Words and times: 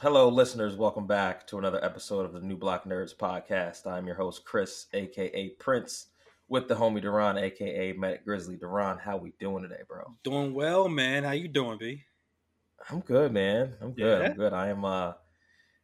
Hello, 0.00 0.28
listeners. 0.28 0.76
Welcome 0.76 1.06
back 1.06 1.46
to 1.48 1.58
another 1.58 1.82
episode 1.84 2.24
of 2.24 2.32
the 2.32 2.40
New 2.40 2.56
Block 2.56 2.84
Nerds 2.84 3.14
podcast. 3.14 3.86
I'm 3.86 4.06
your 4.06 4.16
host, 4.16 4.44
Chris, 4.44 4.86
aka 4.94 5.50
Prince, 5.58 6.06
with 6.48 6.68
the 6.68 6.74
homie 6.74 7.02
Darron, 7.04 7.40
aka 7.40 7.92
Medic 7.92 8.24
Grizzly. 8.24 8.56
Darron, 8.56 8.98
how 8.98 9.16
we 9.16 9.32
doing 9.38 9.62
today, 9.62 9.82
bro? 9.86 10.14
Doing 10.24 10.54
well, 10.54 10.88
man. 10.88 11.24
How 11.24 11.32
you 11.32 11.48
doing, 11.48 11.78
B? 11.78 12.02
I'm 12.88 13.00
good, 13.00 13.32
man. 13.32 13.74
I'm 13.80 13.92
good. 13.92 14.22
Yeah? 14.22 14.28
I'm 14.30 14.36
good. 14.36 14.52
I 14.52 14.68
am. 14.68 14.84
uh 14.84 15.12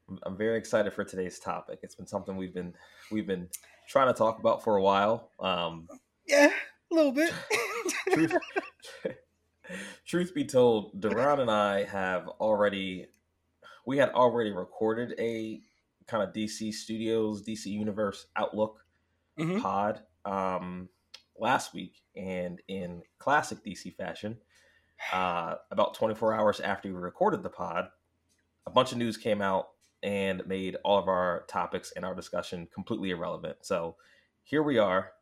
I'm- 0.09 0.21
I'm 0.23 0.37
very 0.37 0.57
excited 0.57 0.93
for 0.93 1.03
today's 1.05 1.41
topic. 1.41 1.81
It's 1.83 1.97
been 1.97 2.07
something 2.07 2.37
we've 2.37 2.55
been 2.55 2.73
we've 3.11 3.27
been 3.27 3.49
trying 3.89 4.07
to 4.07 4.15
talk 4.17 4.39
about 4.39 4.63
for 4.63 4.77
a 4.77 4.83
while. 4.83 5.31
Um, 5.41 5.89
Yeah, 6.27 6.53
a 6.91 6.95
little 6.95 7.11
bit. 7.13 7.33
truth, 8.13 8.37
truth 10.07 10.33
be 10.35 10.45
told, 10.45 11.01
Darron 11.01 11.41
and 11.41 11.51
I 11.51 11.83
have 11.85 12.29
already 12.41 13.09
we 13.87 13.97
had 13.97 14.11
already 14.11 14.51
recorded 14.51 15.15
a 15.19 15.63
kind 16.07 16.23
of 16.23 16.35
DC 16.35 16.73
Studios, 16.73 17.43
DC 17.43 17.71
Universe 17.71 18.27
Outlook 18.37 18.85
Mhm. 19.39 19.61
pod 19.63 20.03
um, 20.25 20.89
last 21.39 21.73
week, 21.73 22.03
and 22.17 22.61
in 22.69 23.03
classic 23.19 23.63
DC 23.65 23.91
fashion, 23.91 24.39
uh, 25.13 25.57
about 25.71 25.95
24 25.95 26.35
hours 26.35 26.61
after 26.61 26.89
we 26.89 26.95
recorded 26.95 27.43
the 27.43 27.49
pod, 27.51 27.91
a 28.67 28.71
bunch 28.71 28.93
of 28.93 28.99
news 28.99 29.17
came 29.17 29.41
out 29.41 29.71
and 30.03 30.45
made 30.47 30.77
all 30.85 30.99
of 30.99 31.09
our 31.09 31.45
topics 31.47 31.93
and 31.93 32.05
our 32.05 32.15
discussion 32.15 32.67
completely 32.67 33.11
irrelevant. 33.11 33.59
So 33.65 33.97
here 34.43 34.63
we 34.63 34.79
are, 34.79 35.13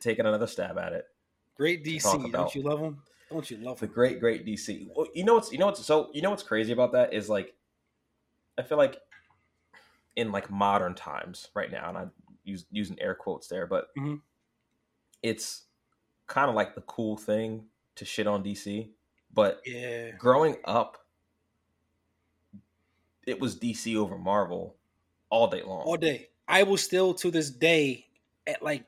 taking 0.00 0.26
another 0.26 0.46
stab 0.46 0.76
at 0.78 0.92
it. 0.92 1.06
Great 1.54 1.84
DC, 1.84 2.30
don't 2.32 2.54
you 2.54 2.62
love 2.62 2.80
them? 2.80 3.02
Don't 3.30 3.50
you 3.50 3.58
love 3.58 3.80
The 3.80 3.86
great, 3.86 4.20
great 4.20 4.44
DC. 4.46 4.88
Well, 4.94 5.06
you 5.14 5.24
know 5.24 5.34
what's 5.34 5.52
you 5.52 5.58
know 5.58 5.66
what's 5.66 5.84
so 5.84 6.10
you 6.14 6.22
know 6.22 6.30
what's 6.30 6.42
crazy 6.42 6.72
about 6.72 6.92
that 6.92 7.12
is 7.12 7.28
like, 7.28 7.54
I 8.58 8.62
feel 8.62 8.78
like 8.78 9.00
in 10.16 10.32
like 10.32 10.50
modern 10.50 10.94
times 10.94 11.48
right 11.54 11.70
now, 11.70 11.88
and 11.88 11.96
I 11.98 12.06
use 12.44 12.66
using 12.70 13.00
air 13.00 13.14
quotes 13.14 13.46
there, 13.48 13.66
but 13.66 13.88
Mhm. 13.96 14.20
it's 15.22 15.64
kind 16.26 16.48
of 16.48 16.54
like 16.54 16.74
the 16.74 16.80
cool 16.82 17.16
thing 17.16 17.66
to 17.96 18.04
shit 18.04 18.26
on 18.26 18.42
DC. 18.42 18.90
But 19.32 19.60
Yeah, 19.64 20.10
growing 20.12 20.56
up, 20.64 21.06
it 23.26 23.40
was 23.40 23.56
DC 23.56 23.96
over 23.96 24.16
Marvel 24.18 24.76
all 25.30 25.48
day 25.48 25.62
long. 25.62 25.82
all 25.86 25.96
day. 25.96 26.30
I 26.46 26.62
will 26.62 26.78
still 26.78 27.12
to 27.14 27.30
this 27.30 27.50
day, 27.50 28.06
at 28.46 28.62
like 28.62 28.86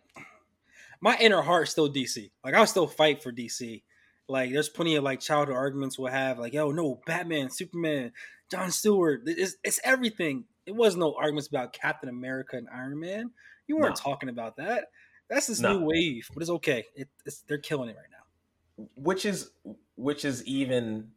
my 1.00 1.16
inner 1.18 1.42
heart 1.42 1.68
still 1.68 1.88
DC. 1.88 2.30
Like 2.44 2.54
I'll 2.54 2.66
still 2.66 2.86
fight 2.86 3.22
for 3.22 3.32
DC. 3.32 3.84
Like 4.28 4.52
there's 4.52 4.68
plenty 4.68 4.96
of 4.96 5.04
like 5.04 5.20
childhood 5.20 5.56
arguments 5.56 5.98
we'll 5.98 6.12
have. 6.12 6.38
Like 6.38 6.52
yo, 6.54 6.70
no, 6.70 7.00
Batman, 7.06 7.50
Superman, 7.50 8.12
John 8.50 8.70
Stewart. 8.70 9.22
It's, 9.26 9.56
it's 9.64 9.80
everything. 9.84 10.44
It 10.66 10.74
was 10.74 10.96
no 10.96 11.14
arguments 11.14 11.48
about 11.48 11.72
Captain 11.72 12.08
America 12.08 12.56
and 12.56 12.68
Iron 12.72 12.98
Man. 13.00 13.30
You 13.66 13.76
weren't 13.76 13.96
No. 13.96 14.02
talking 14.02 14.28
about 14.28 14.56
that. 14.56 14.86
That's 15.28 15.46
this 15.46 15.60
No. 15.60 15.78
new 15.78 15.84
wave, 15.86 16.28
but 16.34 16.42
it's 16.42 16.50
okay. 16.50 16.84
It, 16.94 17.08
it's 17.24 17.42
they're 17.42 17.58
killing 17.58 17.88
it 17.88 17.96
right 17.96 18.10
now. 18.10 18.86
which 18.96 19.24
is 19.26 19.50
which 19.96 20.24
is 20.24 20.44
even 20.46 21.10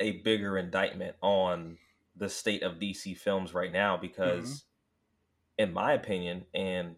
a 0.00 0.12
bigger 0.22 0.56
indictment 0.56 1.14
on 1.20 1.76
the 2.16 2.28
state 2.28 2.62
of 2.62 2.78
DC 2.78 3.16
films 3.16 3.52
right 3.54 3.72
now 3.72 3.96
because 3.96 4.44
mm-hmm. 4.44 5.62
in 5.64 5.72
my 5.72 5.92
opinion 5.92 6.46
and 6.54 6.96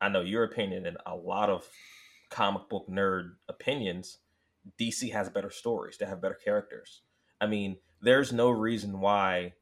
I 0.00 0.08
know 0.08 0.22
your 0.22 0.44
opinion 0.44 0.86
and 0.86 0.96
a 1.06 1.14
lot 1.14 1.50
of 1.50 1.68
comic 2.30 2.68
book 2.70 2.86
nerd 2.88 3.32
opinions 3.48 4.18
DC 4.78 5.12
has 5.12 5.28
better 5.28 5.50
stories 5.50 5.98
they 5.98 6.06
have 6.06 6.20
better 6.22 6.38
characters 6.42 7.02
I 7.40 7.46
mean 7.46 7.76
there's 8.00 8.32
no 8.32 8.50
reason 8.50 9.00
why 9.00 9.54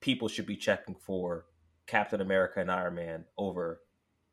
people 0.00 0.28
should 0.28 0.46
be 0.46 0.56
checking 0.56 0.94
for 0.94 1.46
Captain 1.86 2.20
America 2.20 2.60
and 2.60 2.70
Iron 2.70 2.94
Man 2.94 3.24
over 3.36 3.80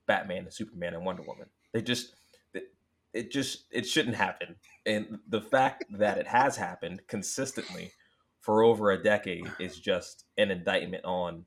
Batman 0.05 0.43
and 0.43 0.53
Superman 0.53 0.93
and 0.93 1.05
Wonder 1.05 1.23
Woman 1.23 1.47
they 1.73 1.81
just 1.81 2.15
it, 2.53 2.73
it 3.13 3.31
just 3.31 3.65
it 3.71 3.87
shouldn't 3.87 4.15
happen 4.15 4.55
and 4.85 5.19
the 5.27 5.41
fact 5.41 5.85
that 5.89 6.17
it 6.17 6.27
has 6.27 6.55
happened 6.55 7.01
consistently 7.07 7.91
for 8.39 8.63
over 8.63 8.91
a 8.91 9.01
decade 9.03 9.51
is 9.59 9.79
just 9.79 10.25
an 10.37 10.51
indictment 10.51 11.03
on 11.03 11.45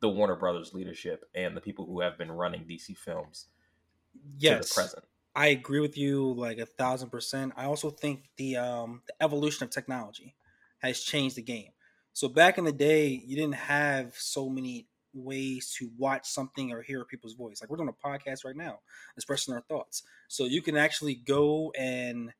the 0.00 0.08
Warner 0.08 0.36
Brothers 0.36 0.72
leadership 0.72 1.24
and 1.34 1.56
the 1.56 1.60
people 1.60 1.86
who 1.86 2.00
have 2.00 2.16
been 2.16 2.30
running 2.30 2.64
DC 2.64 2.96
films 2.96 3.48
to 4.40 4.50
the 4.50 4.72
present. 4.72 5.04
I 5.34 5.48
agree 5.48 5.80
with 5.80 5.98
you 5.98 6.32
like 6.34 6.58
a 6.58 6.66
thousand 6.66 7.10
percent. 7.10 7.52
I 7.56 7.64
also 7.64 7.90
think 7.90 8.24
the 8.36 8.56
um 8.56 9.02
the 9.06 9.14
evolution 9.24 9.64
of 9.64 9.70
technology 9.70 10.36
has 10.88 11.00
changed 11.00 11.36
the 11.36 11.42
game. 11.42 11.70
So 12.12 12.28
back 12.28 12.58
in 12.58 12.64
the 12.64 12.72
day, 12.72 13.08
you 13.08 13.36
didn't 13.36 13.56
have 13.56 14.14
so 14.16 14.48
many 14.48 14.88
ways 15.12 15.74
to 15.78 15.90
watch 15.98 16.26
something 16.26 16.72
or 16.72 16.82
hear 16.82 17.04
people's 17.04 17.34
voice. 17.34 17.60
Like 17.60 17.70
we're 17.70 17.76
doing 17.76 17.90
a 17.90 18.08
podcast 18.08 18.44
right 18.44 18.56
now, 18.56 18.80
expressing 19.16 19.54
our 19.54 19.62
thoughts. 19.62 20.02
So 20.28 20.44
you 20.44 20.62
can 20.62 20.76
actually 20.76 21.14
go 21.14 21.72
and 21.78 22.32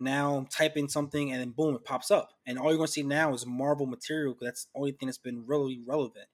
now 0.00 0.46
type 0.50 0.76
in 0.76 0.88
something 0.88 1.30
and 1.30 1.40
then 1.40 1.50
boom, 1.50 1.74
it 1.74 1.84
pops 1.84 2.10
up. 2.10 2.30
And 2.46 2.58
all 2.58 2.70
you're 2.70 2.78
gonna 2.78 2.88
see 2.88 3.02
now 3.02 3.34
is 3.34 3.46
Marvel 3.46 3.86
material 3.86 4.34
because 4.34 4.46
that's 4.46 4.64
the 4.64 4.78
only 4.78 4.92
thing 4.92 5.06
that's 5.06 5.18
been 5.18 5.44
really 5.46 5.80
relevant. 5.86 6.26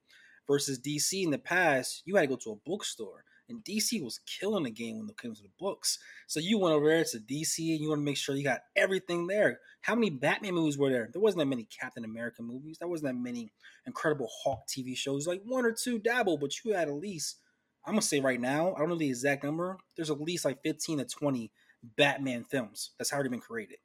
Versus 0.47 0.78
DC 0.78 1.25
in 1.25 1.33
the 1.33 1.38
past, 1.38 2.03
you 2.04 2.15
had 2.15 2.22
to 2.22 2.28
go 2.28 2.37
to 2.37 2.53
a 2.53 2.56
bookstore. 2.65 3.25
And 3.49 3.62
DC 3.65 4.03
was 4.03 4.19
killing 4.27 4.65
the 4.65 4.71
game 4.71 4.99
when 4.99 5.09
it 5.09 5.17
came 5.19 5.34
to 5.34 5.43
the 5.43 5.51
books. 5.59 5.99
So 6.27 6.41
you 6.41 6.59
went 6.59 6.75
over 6.75 6.89
there 6.89 7.05
to 7.05 7.19
DC 7.19 7.59
and 7.73 7.81
you 7.81 7.89
want 7.91 8.01
to 8.01 8.05
make 8.05 8.17
sure 8.17 8.34
you 8.34 8.43
got 8.43 8.62
everything 8.75 9.27
there. 9.29 9.61
How 9.83 9.95
many 9.95 10.11
Batman 10.11 10.55
movies 10.55 10.77
were 10.77 10.91
there? 10.91 11.09
There 11.12 11.23
wasn't 11.23 11.39
that 11.41 11.47
many 11.47 11.65
Captain 11.65 12.05
America 12.05 12.43
movies. 12.43 12.79
There 12.79 12.89
wasn't 12.89 13.12
that 13.15 13.21
many 13.23 13.53
Incredible 13.87 14.29
Hulk 14.43 14.67
TV 14.69 14.97
shows. 14.97 15.27
Like 15.29 15.43
one 15.45 15.65
or 15.65 15.73
two 15.73 15.99
dabble, 16.01 16.39
but 16.39 16.65
you 16.65 16.73
had 16.73 16.89
at 16.89 16.95
least, 16.95 17.37
I'm 17.84 17.93
gonna 17.93 18.03
say 18.03 18.19
right 18.19 18.41
now, 18.41 18.75
I 18.75 18.81
don't 18.81 18.89
know 18.89 18.97
the 18.97 19.09
exact 19.09 19.45
number. 19.45 19.78
There's 19.95 20.11
at 20.11 20.21
least 20.21 20.45
like 20.45 20.63
15 20.65 20.99
to 20.99 21.05
20 21.05 21.53
Batman 21.97 22.43
films 22.43 22.91
that's 22.99 23.13
already 23.13 23.28
been 23.28 23.39
created. 23.41 23.78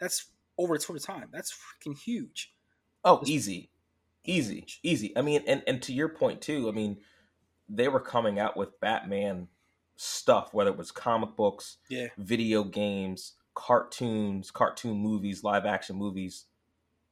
That's 0.00 0.30
over 0.56 0.74
a 0.74 0.78
total 0.78 1.02
time. 1.02 1.28
That's 1.30 1.52
freaking 1.52 1.98
huge. 1.98 2.54
Oh, 3.04 3.16
It's- 3.16 3.28
easy, 3.28 3.70
easy, 4.24 4.66
easy. 4.82 5.14
I 5.14 5.20
mean, 5.20 5.42
and 5.46 5.62
and 5.66 5.82
to 5.82 5.92
your 5.92 6.08
point 6.08 6.40
too. 6.40 6.68
I 6.68 6.72
mean, 6.72 7.02
they 7.76 7.88
were 7.88 8.00
coming 8.00 8.38
out 8.38 8.56
with 8.56 8.78
Batman 8.80 9.48
stuff, 9.96 10.52
whether 10.54 10.70
it 10.70 10.76
was 10.76 10.90
comic 10.90 11.36
books, 11.36 11.78
Yeah. 11.88 12.08
video 12.18 12.64
games, 12.64 13.34
cartoons, 13.54 14.50
cartoon 14.50 14.96
movies, 14.98 15.44
live 15.44 15.66
action 15.66 15.96
movies, 15.96 16.46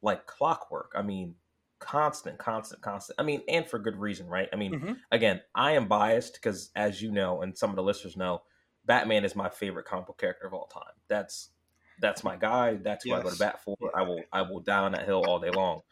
like 0.02 0.26
clockwork. 0.26 0.92
I 0.94 1.02
mean, 1.02 1.36
constant, 1.78 2.38
constant, 2.38 2.82
constant. 2.82 3.18
I 3.20 3.22
mean, 3.22 3.42
and 3.48 3.66
for 3.66 3.78
good 3.78 3.96
reason, 3.96 4.26
right? 4.28 4.48
I 4.52 4.56
mean, 4.56 4.72
Mhm. 4.72 5.00
again, 5.10 5.42
I 5.54 5.72
am 5.72 5.88
biased 5.88 6.34
because, 6.34 6.70
as 6.76 7.02
you 7.02 7.10
know, 7.12 7.42
and 7.42 7.56
some 7.56 7.70
of 7.70 7.76
the 7.76 7.82
listeners 7.82 8.16
know, 8.16 8.42
Batman 8.84 9.24
is 9.24 9.36
my 9.36 9.48
favorite 9.48 9.86
comic 9.86 10.06
book 10.06 10.18
character 10.18 10.46
of 10.46 10.54
all 10.54 10.66
time. 10.66 10.94
That's 11.08 11.50
that's 11.98 12.24
my 12.24 12.36
guy. 12.36 12.74
That's 12.76 13.04
who 13.04 13.12
I 13.14 13.20
go 13.20 13.30
to 13.30 13.36
bat 13.36 13.62
for. 13.62 13.76
I 13.94 14.02
will 14.02 14.22
I 14.32 14.42
will 14.42 14.60
die 14.60 14.78
on 14.82 14.92
that 14.92 15.04
hill 15.06 15.22
all 15.24 15.38
day 15.38 15.50
long. 15.50 15.82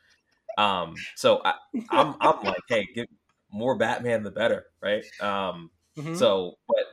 Um, 0.58 1.06
so 1.14 1.40
I, 1.44 1.54
I'm 1.90 2.14
I'm 2.20 2.42
like, 2.44 2.60
hey, 2.68 2.88
get 2.94 3.08
more 3.52 3.76
Batman, 3.76 4.22
the 4.22 4.30
better, 4.30 4.66
right? 4.80 5.04
Um, 5.20 5.70
Mhm. 5.96 6.30
so, 6.32 6.58
but 6.68 6.86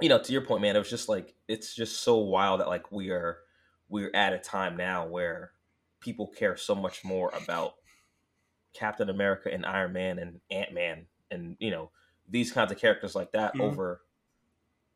you 0.00 0.08
know, 0.08 0.22
to 0.22 0.32
your 0.32 0.42
point, 0.42 0.62
man, 0.62 0.76
it 0.76 0.80
was 0.80 0.90
just 0.90 1.08
like 1.08 1.34
it's 1.48 1.74
just 1.74 2.02
so 2.02 2.16
wild 2.18 2.60
that 2.60 2.68
like 2.68 2.92
we 2.92 3.10
are 3.10 3.38
we're 3.88 4.10
at 4.14 4.32
a 4.32 4.38
time 4.38 4.76
now 4.76 5.06
where 5.06 5.52
people 6.00 6.26
care 6.28 6.56
so 6.56 6.74
much 6.74 7.04
more 7.04 7.30
about 7.30 7.74
Captain 8.74 9.10
America 9.10 9.52
and 9.52 9.66
Iron 9.66 9.92
Man 9.92 10.18
and 10.18 10.40
Ant 10.50 10.72
Man 10.72 11.06
and 11.30 11.56
you 11.60 11.70
know 11.70 11.92
these 12.28 12.52
kinds 12.52 12.72
of 12.72 12.78
characters 12.78 13.14
like 13.14 13.32
that 13.32 13.54
Mhm. 13.54 13.56
over 13.58 14.02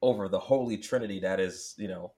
over 0.03 0.29
the 0.29 0.41
holy 0.41 0.79
trinity 0.79 1.21
that 1.21 1.41
is 1.41 1.75
you 1.79 1.89
know 1.89 2.15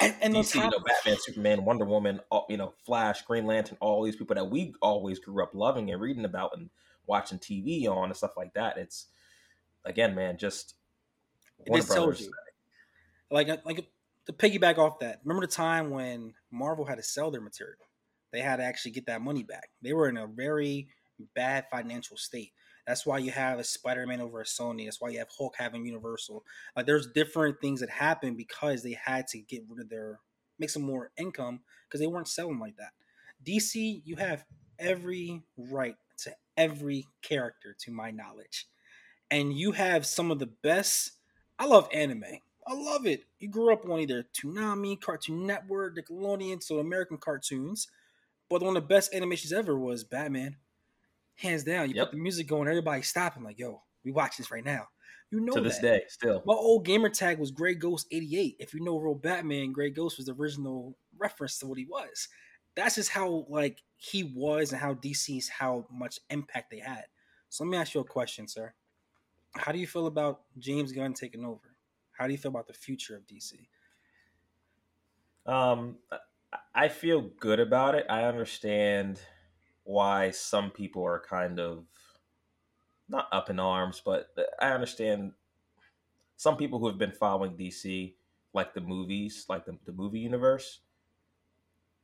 and, 0.00 0.16
and 0.22 0.34
DC, 0.34 0.60
you 0.60 0.70
know, 0.70 0.80
Batman, 0.86 1.16
Superman, 1.20 1.64
Wonder 1.64 1.84
Woman, 1.84 2.20
all, 2.30 2.46
you 2.48 2.56
know, 2.56 2.70
Flash, 2.70 3.22
Green 3.22 3.46
Lantern, 3.46 3.78
all 3.80 4.02
these 4.02 4.16
people 4.16 4.34
that 4.36 4.50
we 4.50 4.74
always 4.82 5.18
grew 5.20 5.42
up 5.42 5.54
loving 5.54 5.90
and 5.90 6.00
reading 6.00 6.24
about 6.24 6.56
and 6.56 6.70
watching 7.06 7.38
TV 7.38 7.88
on 7.88 8.08
and 8.08 8.16
stuff 8.16 8.36
like 8.36 8.54
that. 8.54 8.76
It's 8.78 9.06
again, 9.84 10.14
man, 10.14 10.36
just 10.38 10.74
It 11.64 11.70
Warner 11.70 11.82
just 11.82 11.92
tells 11.92 12.20
you. 12.20 12.32
like 13.30 13.48
uh, 13.48 13.58
like 13.64 13.88
to 14.26 14.32
piggyback 14.32 14.78
off 14.78 15.00
that 15.00 15.20
remember 15.24 15.46
the 15.46 15.52
time 15.52 15.90
when 15.90 16.34
marvel 16.50 16.84
had 16.84 16.96
to 16.96 17.02
sell 17.02 17.30
their 17.30 17.40
material? 17.40 17.76
They 18.32 18.40
had 18.40 18.56
to 18.56 18.64
actually 18.64 18.90
get 18.92 19.06
that 19.06 19.22
money 19.22 19.44
back. 19.44 19.68
They 19.80 19.92
were 19.92 20.08
in 20.08 20.16
a 20.16 20.26
very 20.26 20.88
bad 21.34 21.66
financial 21.70 22.16
state. 22.16 22.52
That's 22.86 23.06
why 23.06 23.18
you 23.18 23.30
have 23.30 23.58
a 23.58 23.64
spider-man 23.64 24.20
over 24.20 24.40
a 24.40 24.44
sony. 24.44 24.84
That's 24.84 25.00
why 25.00 25.10
you 25.10 25.18
have 25.18 25.28
hulk 25.36 25.54
having 25.56 25.86
universal. 25.86 26.44
Like 26.76 26.86
there's 26.86 27.06
different 27.06 27.60
things 27.60 27.80
that 27.80 27.90
happen 27.90 28.34
because 28.34 28.82
they 28.82 28.92
had 28.92 29.26
to 29.28 29.38
get 29.38 29.62
rid 29.68 29.80
of 29.80 29.88
their 29.88 30.20
make 30.58 30.70
some 30.70 30.82
more 30.82 31.10
income 31.16 31.60
because 31.88 32.00
they 32.00 32.06
weren't 32.06 32.28
selling 32.28 32.58
like 32.58 32.76
that. 32.76 32.90
Dc 33.46 34.02
you 34.04 34.16
have 34.16 34.44
every 34.78 35.42
right 35.56 35.96
every 36.56 37.06
character 37.22 37.74
to 37.80 37.90
my 37.90 38.10
knowledge 38.10 38.66
and 39.30 39.52
you 39.52 39.72
have 39.72 40.06
some 40.06 40.30
of 40.30 40.38
the 40.38 40.50
best 40.62 41.12
I 41.58 41.66
love 41.66 41.88
anime. 41.92 42.24
I 42.66 42.74
love 42.74 43.06
it. 43.06 43.24
You 43.38 43.48
grew 43.48 43.72
up 43.72 43.84
on 43.88 44.00
either 44.00 44.24
Toonami, 44.34 45.00
Cartoon 45.00 45.46
Network, 45.46 45.96
Nickelodeon, 45.96 46.62
so 46.62 46.78
American 46.78 47.18
cartoons. 47.18 47.86
But 48.48 48.62
one 48.62 48.76
of 48.76 48.82
the 48.82 48.88
best 48.88 49.14
animations 49.14 49.52
ever 49.52 49.78
was 49.78 50.04
Batman. 50.04 50.56
hands 51.36 51.64
down. 51.64 51.88
You 51.88 51.96
yep. 51.96 52.06
put 52.06 52.16
the 52.16 52.22
music 52.22 52.46
going, 52.46 52.68
everybody 52.68 53.02
stopping 53.02 53.42
like, 53.42 53.58
"Yo, 53.58 53.82
we 54.04 54.12
watch 54.12 54.36
this 54.36 54.50
right 54.50 54.64
now." 54.64 54.88
You 55.30 55.40
know 55.40 55.54
to 55.54 55.60
this 55.60 55.78
day, 55.78 56.02
still. 56.08 56.42
My 56.46 56.54
old 56.54 56.84
gamer 56.84 57.08
tag 57.08 57.38
was 57.38 57.50
Gray 57.50 57.74
Ghost 57.74 58.06
eighty 58.12 58.38
eight. 58.38 58.56
If 58.58 58.72
you 58.72 58.80
know 58.84 58.98
real 58.98 59.14
Batman, 59.14 59.72
Gray 59.72 59.90
Ghost 59.90 60.16
was 60.16 60.26
the 60.26 60.34
original 60.34 60.96
reference 61.18 61.58
to 61.58 61.66
what 61.66 61.78
he 61.78 61.86
was. 61.86 62.28
That's 62.76 62.96
just 62.96 63.10
how 63.10 63.46
like 63.48 63.82
he 63.96 64.24
was 64.24 64.72
and 64.72 64.80
how 64.80 64.94
DC's 64.94 65.48
how 65.48 65.86
much 65.90 66.18
impact 66.30 66.70
they 66.70 66.80
had. 66.80 67.04
So 67.48 67.64
let 67.64 67.70
me 67.70 67.76
ask 67.76 67.94
you 67.94 68.00
a 68.00 68.04
question, 68.04 68.48
sir. 68.48 68.74
How 69.56 69.70
do 69.70 69.78
you 69.78 69.86
feel 69.86 70.06
about 70.06 70.40
James 70.58 70.92
Gunn 70.92 71.14
taking 71.14 71.44
over? 71.44 71.76
How 72.12 72.26
do 72.26 72.32
you 72.32 72.38
feel 72.38 72.50
about 72.50 72.66
the 72.66 72.72
future 72.72 73.16
of 73.16 73.22
DC? 73.26 73.52
Um, 75.46 75.96
I 76.74 76.88
feel 76.88 77.30
good 77.38 77.60
about 77.60 77.94
it. 77.94 78.06
I 78.08 78.24
understand 78.24 79.20
why 79.84 80.30
some 80.30 80.70
people 80.70 81.04
are 81.04 81.20
kind 81.20 81.60
of 81.60 81.84
not 83.08 83.28
up 83.32 83.50
in 83.50 83.60
arms, 83.60 84.00
but 84.04 84.28
I 84.60 84.70
understand 84.70 85.32
some 86.36 86.56
people 86.56 86.78
who 86.78 86.88
have 86.88 86.98
been 86.98 87.12
following 87.12 87.56
DC, 87.56 88.14
like 88.52 88.74
the 88.74 88.80
movies, 88.80 89.44
like 89.48 89.66
the, 89.66 89.76
the 89.84 89.92
movie 89.92 90.20
universe, 90.20 90.80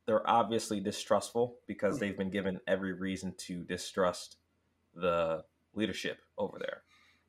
they're 0.05 0.27
obviously 0.29 0.79
distrustful 0.79 1.57
because 1.67 1.99
they've 1.99 2.17
been 2.17 2.31
given 2.31 2.59
every 2.67 2.93
reason 2.93 3.33
to 3.37 3.63
distrust 3.63 4.37
the 4.95 5.43
leadership 5.73 6.19
over 6.37 6.57
there. 6.59 6.81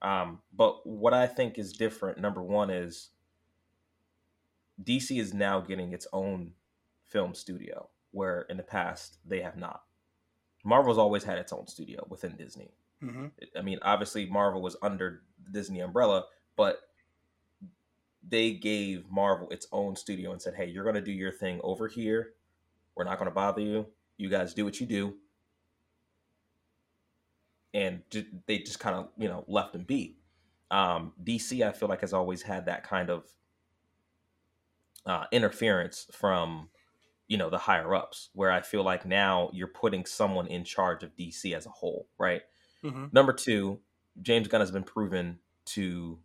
Um, 0.02 0.40
but 0.52 0.86
what 0.86 1.14
I 1.14 1.26
think 1.26 1.58
is 1.58 1.72
different, 1.72 2.18
number 2.18 2.42
one, 2.42 2.70
is 2.70 3.10
DC 4.82 5.20
is 5.20 5.32
now 5.32 5.60
getting 5.60 5.92
its 5.92 6.06
own 6.12 6.52
film 7.06 7.34
studio, 7.34 7.88
where 8.10 8.42
in 8.42 8.56
the 8.56 8.62
past 8.62 9.18
they 9.24 9.42
have 9.42 9.56
not. 9.56 9.82
Marvel's 10.64 10.98
always 10.98 11.24
had 11.24 11.38
its 11.38 11.52
own 11.52 11.66
studio 11.66 12.04
within 12.08 12.36
Disney. 12.36 12.70
Mm-hmm. 13.02 13.26
I 13.56 13.62
mean, 13.62 13.78
obviously 13.82 14.26
Marvel 14.26 14.62
was 14.62 14.76
under 14.82 15.22
the 15.44 15.50
Disney 15.50 15.80
umbrella, 15.80 16.24
but 16.56 16.80
they 18.26 18.52
gave 18.52 19.10
Marvel 19.10 19.48
its 19.50 19.66
own 19.72 19.96
studio 19.96 20.32
and 20.32 20.40
said, 20.40 20.54
"Hey, 20.54 20.66
you're 20.66 20.84
going 20.84 20.94
to 20.94 21.00
do 21.00 21.12
your 21.12 21.32
thing 21.32 21.60
over 21.64 21.88
here. 21.88 22.34
We're 22.94 23.04
not 23.04 23.18
going 23.18 23.30
to 23.30 23.34
bother 23.34 23.60
you. 23.60 23.86
You 24.16 24.28
guys 24.28 24.54
do 24.54 24.64
what 24.64 24.80
you 24.80 24.86
do." 24.86 25.14
And 27.74 28.02
they 28.46 28.58
just 28.58 28.80
kind 28.80 28.96
of, 28.96 29.08
you 29.16 29.28
know, 29.28 29.44
left 29.48 29.72
them 29.72 29.84
be. 29.84 30.18
Um, 30.70 31.12
DC, 31.22 31.66
I 31.66 31.72
feel 31.72 31.88
like, 31.88 32.02
has 32.02 32.12
always 32.12 32.42
had 32.42 32.66
that 32.66 32.84
kind 32.84 33.08
of 33.08 33.24
uh, 35.06 35.24
interference 35.32 36.06
from 36.12 36.68
you 37.28 37.38
know 37.38 37.50
the 37.50 37.58
higher 37.58 37.94
ups 37.94 38.28
where 38.34 38.50
i 38.50 38.60
feel 38.60 38.82
like 38.82 39.06
now 39.06 39.48
you're 39.52 39.66
putting 39.66 40.04
someone 40.04 40.46
in 40.46 40.64
charge 40.64 41.02
of 41.02 41.16
dc 41.16 41.56
as 41.56 41.66
a 41.66 41.70
whole 41.70 42.06
right 42.18 42.42
mm-hmm. 42.84 43.06
number 43.12 43.32
two 43.32 43.78
james 44.20 44.48
gunn 44.48 44.60
has 44.60 44.70
been 44.70 44.82
proven 44.82 45.38
to 45.64 46.18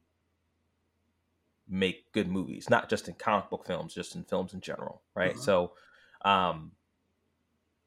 make 1.69 2.11
good 2.11 2.27
movies 2.27 2.69
not 2.69 2.89
just 2.89 3.07
in 3.07 3.13
comic 3.13 3.49
book 3.49 3.65
films 3.65 3.93
just 3.93 4.15
in 4.15 4.23
films 4.23 4.53
in 4.53 4.59
general 4.59 5.01
right 5.15 5.33
mm-hmm. 5.33 5.41
so 5.41 5.71
um 6.23 6.71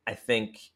i 0.06 0.14
think 0.14 0.72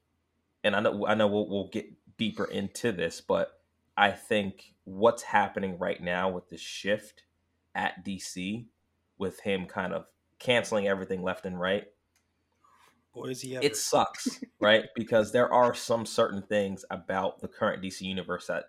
and 0.62 0.75
i 0.75 0.81
know 0.81 1.06
i 1.06 1.15
know 1.15 1.27
we'll, 1.27 1.49
we'll 1.49 1.69
get 1.69 1.87
deeper 2.17 2.45
into 2.45 2.93
this 2.93 3.21
but 3.21 3.61
i 3.97 4.11
think 4.11 4.75
what's 4.85 5.23
happening 5.23 5.79
right 5.79 6.03
now 6.03 6.29
with 6.29 6.49
the 6.49 6.56
shift 6.56 7.25
at 7.75 8.05
dc 8.05 8.65
with 9.19 9.41
him 9.41 9.67
kind 9.67 9.93
of 9.93 10.06
canceling 10.39 10.87
everything 10.87 11.23
left 11.23 11.47
and 11.47 11.59
right 11.61 11.87
Boy, 13.15 13.27
is 13.27 13.41
he 13.41 13.56
ever. 13.56 13.65
It 13.65 13.77
sucks, 13.77 14.41
right? 14.61 14.87
Because 14.97 15.31
there 15.31 15.53
are 15.53 15.73
some 15.73 16.05
certain 16.05 16.43
things 16.43 16.85
about 16.91 17.41
the 17.41 17.49
current 17.49 17.83
DC 17.83 18.01
universe 18.03 18.49
that 18.49 18.65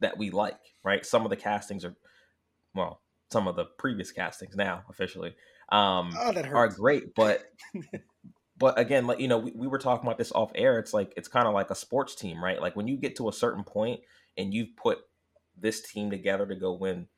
that 0.00 0.18
we 0.18 0.30
like, 0.30 0.58
right? 0.82 1.06
Some 1.06 1.24
of 1.24 1.30
the 1.30 1.36
castings 1.36 1.84
are, 1.84 1.94
well, 2.74 3.00
some 3.30 3.46
of 3.46 3.56
the 3.56 3.64
previous 3.64 4.10
castings 4.10 4.56
now 4.56 4.82
officially 4.90 5.34
um, 5.70 6.14
oh, 6.18 6.32
are 6.52 6.68
great, 6.68 7.14
but 7.14 7.44
but 8.58 8.78
again, 8.78 9.06
like 9.06 9.20
you 9.20 9.28
know, 9.28 9.38
we, 9.38 9.52
we 9.52 9.66
were 9.66 9.78
talking 9.78 10.06
about 10.06 10.18
this 10.18 10.32
off 10.32 10.52
air. 10.54 10.78
It's 10.78 10.94
like 10.94 11.12
it's 11.16 11.28
kind 11.28 11.46
of 11.46 11.54
like 11.54 11.70
a 11.70 11.74
sports 11.74 12.14
team, 12.14 12.42
right? 12.42 12.60
Like 12.60 12.76
when 12.76 12.88
you 12.88 12.96
get 12.96 13.16
to 13.16 13.28
a 13.28 13.32
certain 13.32 13.64
point 13.64 14.00
and 14.36 14.52
you've 14.52 14.76
put 14.76 14.98
this 15.56 15.80
team 15.80 16.10
together 16.10 16.46
to 16.46 16.54
go 16.54 16.72
win 16.72 17.08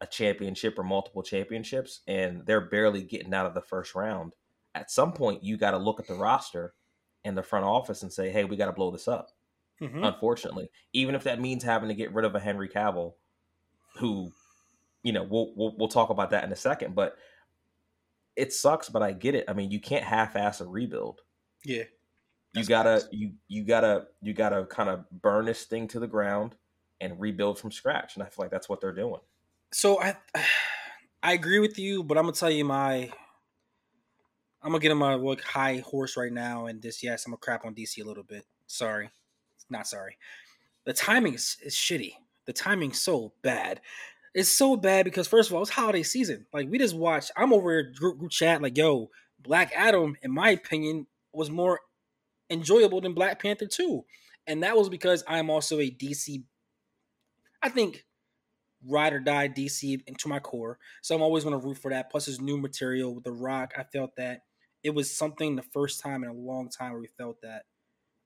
a 0.00 0.06
championship 0.06 0.78
or 0.78 0.82
multiple 0.82 1.22
championships, 1.22 2.00
and 2.06 2.44
they're 2.46 2.60
barely 2.60 3.02
getting 3.02 3.34
out 3.34 3.46
of 3.46 3.54
the 3.54 3.60
first 3.60 3.94
round 3.94 4.34
at 4.74 4.90
some 4.90 5.12
point 5.12 5.42
you 5.42 5.56
got 5.56 5.72
to 5.72 5.78
look 5.78 6.00
at 6.00 6.06
the 6.06 6.14
roster 6.14 6.74
and 7.24 7.36
the 7.36 7.42
front 7.42 7.64
office 7.64 8.02
and 8.02 8.12
say, 8.12 8.30
"Hey, 8.30 8.44
we 8.44 8.56
got 8.56 8.66
to 8.66 8.72
blow 8.72 8.90
this 8.90 9.08
up." 9.08 9.30
Mm-hmm. 9.80 10.04
Unfortunately, 10.04 10.70
even 10.92 11.14
if 11.14 11.24
that 11.24 11.40
means 11.40 11.62
having 11.62 11.88
to 11.88 11.94
get 11.94 12.12
rid 12.12 12.24
of 12.24 12.34
a 12.34 12.40
Henry 12.40 12.68
Cavill, 12.68 13.14
who, 13.96 14.32
you 15.02 15.12
know, 15.12 15.22
we'll 15.22 15.52
we'll, 15.56 15.74
we'll 15.76 15.88
talk 15.88 16.10
about 16.10 16.30
that 16.30 16.44
in 16.44 16.52
a 16.52 16.56
second, 16.56 16.94
but 16.94 17.16
it 18.36 18.52
sucks. 18.52 18.88
But 18.88 19.02
I 19.02 19.12
get 19.12 19.34
it. 19.34 19.44
I 19.48 19.52
mean, 19.52 19.70
you 19.70 19.80
can't 19.80 20.04
half-ass 20.04 20.60
a 20.60 20.66
rebuild. 20.66 21.20
Yeah, 21.64 21.84
you 22.54 22.64
gotta 22.64 22.94
nice. 22.94 23.08
you 23.10 23.32
you 23.48 23.64
gotta 23.64 24.06
you 24.20 24.34
gotta 24.34 24.66
kind 24.66 24.88
of 24.88 25.08
burn 25.10 25.46
this 25.46 25.64
thing 25.64 25.88
to 25.88 26.00
the 26.00 26.06
ground 26.06 26.54
and 27.00 27.18
rebuild 27.20 27.58
from 27.58 27.72
scratch, 27.72 28.16
and 28.16 28.22
I 28.22 28.26
feel 28.26 28.44
like 28.44 28.50
that's 28.50 28.68
what 28.68 28.80
they're 28.80 28.92
doing. 28.92 29.20
So 29.72 30.00
I 30.00 30.16
I 31.22 31.32
agree 31.32 31.60
with 31.60 31.78
you, 31.78 32.02
but 32.02 32.18
I'm 32.18 32.24
gonna 32.24 32.34
tell 32.34 32.50
you 32.50 32.64
my 32.64 33.10
I'm 34.62 34.70
gonna 34.70 34.78
get 34.78 34.92
on 34.92 34.98
my 34.98 35.14
like 35.14 35.42
high 35.42 35.78
horse 35.78 36.16
right 36.16 36.32
now, 36.32 36.66
and 36.66 36.80
this 36.80 37.02
yes, 37.02 37.26
I'm 37.26 37.32
gonna 37.32 37.38
crap 37.38 37.64
on 37.64 37.74
DC 37.74 38.02
a 38.02 38.06
little 38.06 38.22
bit. 38.22 38.44
Sorry, 38.66 39.10
not 39.70 39.86
sorry. 39.86 40.16
The 40.84 40.92
timing 40.92 41.34
is, 41.34 41.56
is 41.64 41.74
shitty. 41.74 42.14
The 42.46 42.52
timing's 42.52 43.00
so 43.00 43.32
bad. 43.42 43.80
It's 44.34 44.48
so 44.48 44.76
bad 44.76 45.04
because 45.04 45.28
first 45.28 45.50
of 45.50 45.56
all, 45.56 45.62
it's 45.62 45.70
holiday 45.70 46.02
season. 46.02 46.46
Like 46.52 46.68
we 46.70 46.78
just 46.78 46.96
watched. 46.96 47.30
I'm 47.36 47.52
over 47.52 47.70
here 47.70 47.92
group, 47.94 48.18
group 48.18 48.30
chat 48.30 48.62
like, 48.62 48.76
yo, 48.76 49.10
Black 49.40 49.72
Adam, 49.74 50.16
in 50.22 50.32
my 50.32 50.50
opinion, 50.50 51.06
was 51.32 51.50
more 51.50 51.80
enjoyable 52.50 53.00
than 53.00 53.14
Black 53.14 53.42
Panther 53.42 53.66
2. 53.66 54.04
And 54.46 54.62
that 54.62 54.76
was 54.76 54.88
because 54.88 55.22
I'm 55.28 55.50
also 55.50 55.80
a 55.80 55.90
DC. 55.90 56.44
I 57.62 57.68
think 57.68 58.04
ride 58.86 59.12
or 59.12 59.20
die 59.20 59.48
DC 59.48 60.00
into 60.06 60.28
my 60.28 60.40
core. 60.40 60.78
So 61.02 61.14
I'm 61.14 61.22
always 61.22 61.44
going 61.44 61.58
to 61.58 61.64
root 61.64 61.78
for 61.78 61.90
that. 61.90 62.10
Plus, 62.10 62.26
his 62.26 62.40
new 62.40 62.56
material 62.56 63.14
with 63.14 63.24
The 63.24 63.32
Rock, 63.32 63.72
I 63.76 63.84
felt 63.84 64.16
that 64.16 64.42
it 64.82 64.90
was 64.90 65.14
something 65.14 65.54
the 65.56 65.62
first 65.62 66.00
time 66.00 66.24
in 66.24 66.30
a 66.30 66.34
long 66.34 66.68
time 66.68 66.92
where 66.92 67.00
we 67.00 67.06
felt 67.06 67.40
that 67.42 67.62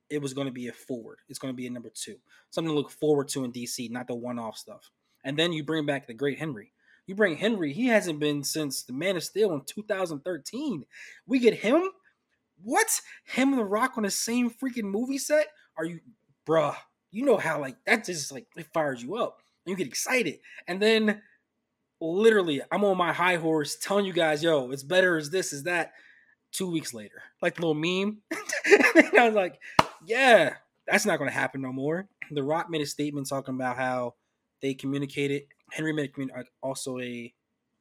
it 0.08 0.22
was 0.22 0.32
going 0.32 0.46
to 0.46 0.52
be 0.52 0.68
a 0.68 0.72
forward. 0.72 1.18
It's 1.28 1.38
going 1.38 1.52
to 1.52 1.56
be 1.56 1.66
a 1.66 1.70
number 1.70 1.90
two, 1.92 2.16
something 2.50 2.70
to 2.70 2.76
look 2.76 2.90
forward 2.90 3.28
to 3.28 3.44
in 3.44 3.52
DC, 3.52 3.90
not 3.90 4.06
the 4.06 4.14
one-off 4.14 4.56
stuff. 4.56 4.90
And 5.26 5.36
then 5.36 5.52
you 5.52 5.64
bring 5.64 5.84
back 5.84 6.06
the 6.06 6.14
great 6.14 6.38
Henry. 6.38 6.72
You 7.08 7.16
bring 7.16 7.36
Henry. 7.36 7.72
He 7.72 7.88
hasn't 7.88 8.20
been 8.20 8.44
since 8.44 8.84
the 8.84 8.92
Man 8.92 9.16
of 9.16 9.24
Steel 9.24 9.52
in 9.52 9.62
2013. 9.66 10.84
We 11.26 11.40
get 11.40 11.54
him. 11.54 11.90
What? 12.62 13.00
Him 13.24 13.50
and 13.50 13.58
The 13.58 13.64
Rock 13.64 13.94
on 13.96 14.04
the 14.04 14.10
same 14.10 14.48
freaking 14.50 14.84
movie 14.84 15.18
set? 15.18 15.48
Are 15.76 15.84
you, 15.84 15.98
bruh? 16.48 16.76
You 17.10 17.24
know 17.24 17.38
how 17.38 17.60
like 17.60 17.76
that 17.86 18.04
just 18.04 18.30
like 18.30 18.46
it 18.56 18.68
fires 18.72 19.02
you 19.02 19.16
up. 19.16 19.42
And 19.64 19.72
you 19.72 19.76
get 19.76 19.88
excited, 19.88 20.38
and 20.68 20.80
then 20.80 21.22
literally 22.00 22.62
I'm 22.70 22.84
on 22.84 22.96
my 22.96 23.12
high 23.12 23.36
horse 23.36 23.76
telling 23.76 24.06
you 24.06 24.12
guys, 24.12 24.44
yo, 24.44 24.70
it's 24.70 24.84
better 24.84 25.16
as 25.16 25.30
this, 25.30 25.52
as 25.52 25.64
that 25.64 25.92
two 26.52 26.70
weeks 26.70 26.94
later, 26.94 27.22
like 27.42 27.56
the 27.56 27.66
little 27.66 27.74
meme. 27.74 28.18
I 28.32 29.26
was 29.26 29.34
like, 29.34 29.58
yeah, 30.04 30.54
that's 30.86 31.04
not 31.04 31.18
going 31.18 31.28
to 31.28 31.36
happen 31.36 31.62
no 31.62 31.72
more. 31.72 32.08
The 32.30 32.44
Rock 32.44 32.70
made 32.70 32.80
a 32.80 32.86
statement 32.86 33.28
talking 33.28 33.54
about 33.54 33.76
how 33.76 34.14
they 34.66 34.74
communicated. 34.74 35.42
Henry 35.70 35.92
made 35.92 36.12
uh, 36.18 36.42
also 36.62 36.98
a 36.98 37.32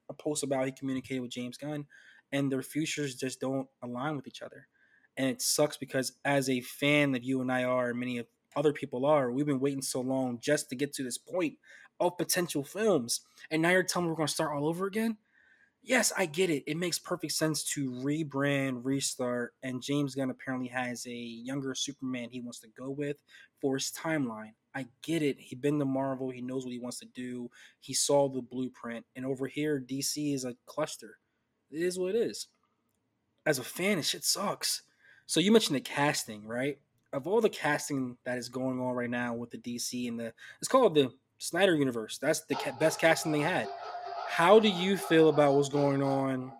a 0.08 0.13
post 0.13 0.44
about 0.44 0.65
he 0.68 0.72
communicated 0.72 1.22
with 1.22 1.32
James 1.32 1.58
Gunn, 1.58 1.86
and 2.32 2.51
their 2.51 2.62
futures 2.62 3.15
just 3.15 3.42
don't 3.42 3.68
align 3.82 4.15
with 4.15 4.27
each 4.27 4.44
other. 4.44 4.68
And 5.18 5.27
it 5.27 5.42
sucks 5.42 5.77
because 5.77 6.12
as 6.24 6.48
a 6.48 6.62
fan 6.62 7.12
that 7.13 7.24
you 7.24 7.42
and 7.42 7.51
I 7.51 7.63
are, 7.63 7.89
and 7.89 8.00
many 8.00 8.20
of 8.20 8.27
other 8.56 8.72
people 8.72 9.06
are, 9.06 9.32
we've 9.32 9.48
been 9.48 9.60
waiting 9.60 9.82
so 9.82 10.01
long 10.01 10.38
just 10.39 10.70
to 10.70 10.75
get 10.75 10.94
to 10.94 11.04
this 11.04 11.18
point 11.18 11.56
of 12.00 12.18
potential 12.18 12.63
films, 12.63 13.22
and 13.50 13.62
now 13.63 13.72
you're 13.72 13.82
telling 13.82 14.06
me 14.06 14.12
we're 14.12 14.18
going 14.18 14.27
to 14.27 14.34
start 14.34 14.56
all 14.56 14.68
over 14.68 14.86
again 14.86 15.18
yes, 15.86 16.12
I 16.18 16.25
get 16.25 16.50
it. 16.50 16.63
It 16.68 16.77
makes 16.77 17.00
perfect 17.00 17.34
sense 17.34 17.63
to 17.74 17.92
rebrand, 17.92 18.82
restart, 18.84 19.54
and 19.63 19.82
James 19.82 20.15
Gunn 20.15 20.30
apparently 20.30 20.68
has 20.70 21.06
a 21.06 21.13
younger 21.13 21.75
Superman 21.75 22.30
he 22.32 22.42
wants 22.42 22.60
to 22.62 22.68
go 22.77 22.89
with 22.89 23.18
for 23.62 23.75
his 23.75 23.92
timeline. 23.92 24.54
I 24.75 24.86
get 25.01 25.24
it. 25.24 25.38
He's 25.39 25.58
been 25.58 25.79
to 25.79 25.86
Marvel. 25.86 26.29
He 26.29 26.41
knows 26.41 26.65
what 26.65 26.74
he 26.74 26.79
wants 26.79 27.00
to 27.00 27.05
do. 27.05 27.50
He 27.79 27.94
saw 27.94 28.27
the 28.27 28.41
blueprint. 28.41 29.05
And 29.15 29.25
over 29.25 29.48
here, 29.48 29.79
DC 29.79 30.34
is 30.34 30.44
a 30.44 30.55
cluster. 30.65 31.17
It 31.72 31.82
is 31.82 31.98
what 31.98 32.13
it 32.13 32.17
is. 32.17 32.48
As 33.46 33.58
a 33.58 33.63
fan, 33.63 34.00
it 34.00 34.05
shit 34.05 34.25
sucks. 34.25 34.82
So 35.27 35.39
you 35.39 35.51
mentioned 35.51 35.77
the 35.77 35.82
casting, 35.82 36.46
right? 36.46 36.77
Of 37.13 37.25
all 37.25 37.39
the 37.39 37.50
casting 37.50 38.17
that 38.25 38.38
is 38.38 38.50
going 38.50 38.82
on 38.82 38.94
right 38.94 39.10
now 39.10 39.34
with 39.34 39.51
the 39.51 39.58
DC 39.58 40.10
and 40.10 40.20
the, 40.20 40.34
it's 40.60 40.67
called 40.67 40.96
the 40.96 41.12
Snyder 41.38 41.75
Universe. 41.75 42.17
That's 42.17 42.41
the 42.41 42.58
best 42.77 43.00
casting 43.00 43.32
they 43.32 43.39
had. 43.39 43.70
How 44.27 44.60
do 44.60 44.67
you 44.67 44.98
feel 44.98 45.29
about 45.29 45.53
what's 45.53 45.70
going 45.70 46.03
on 46.03 46.51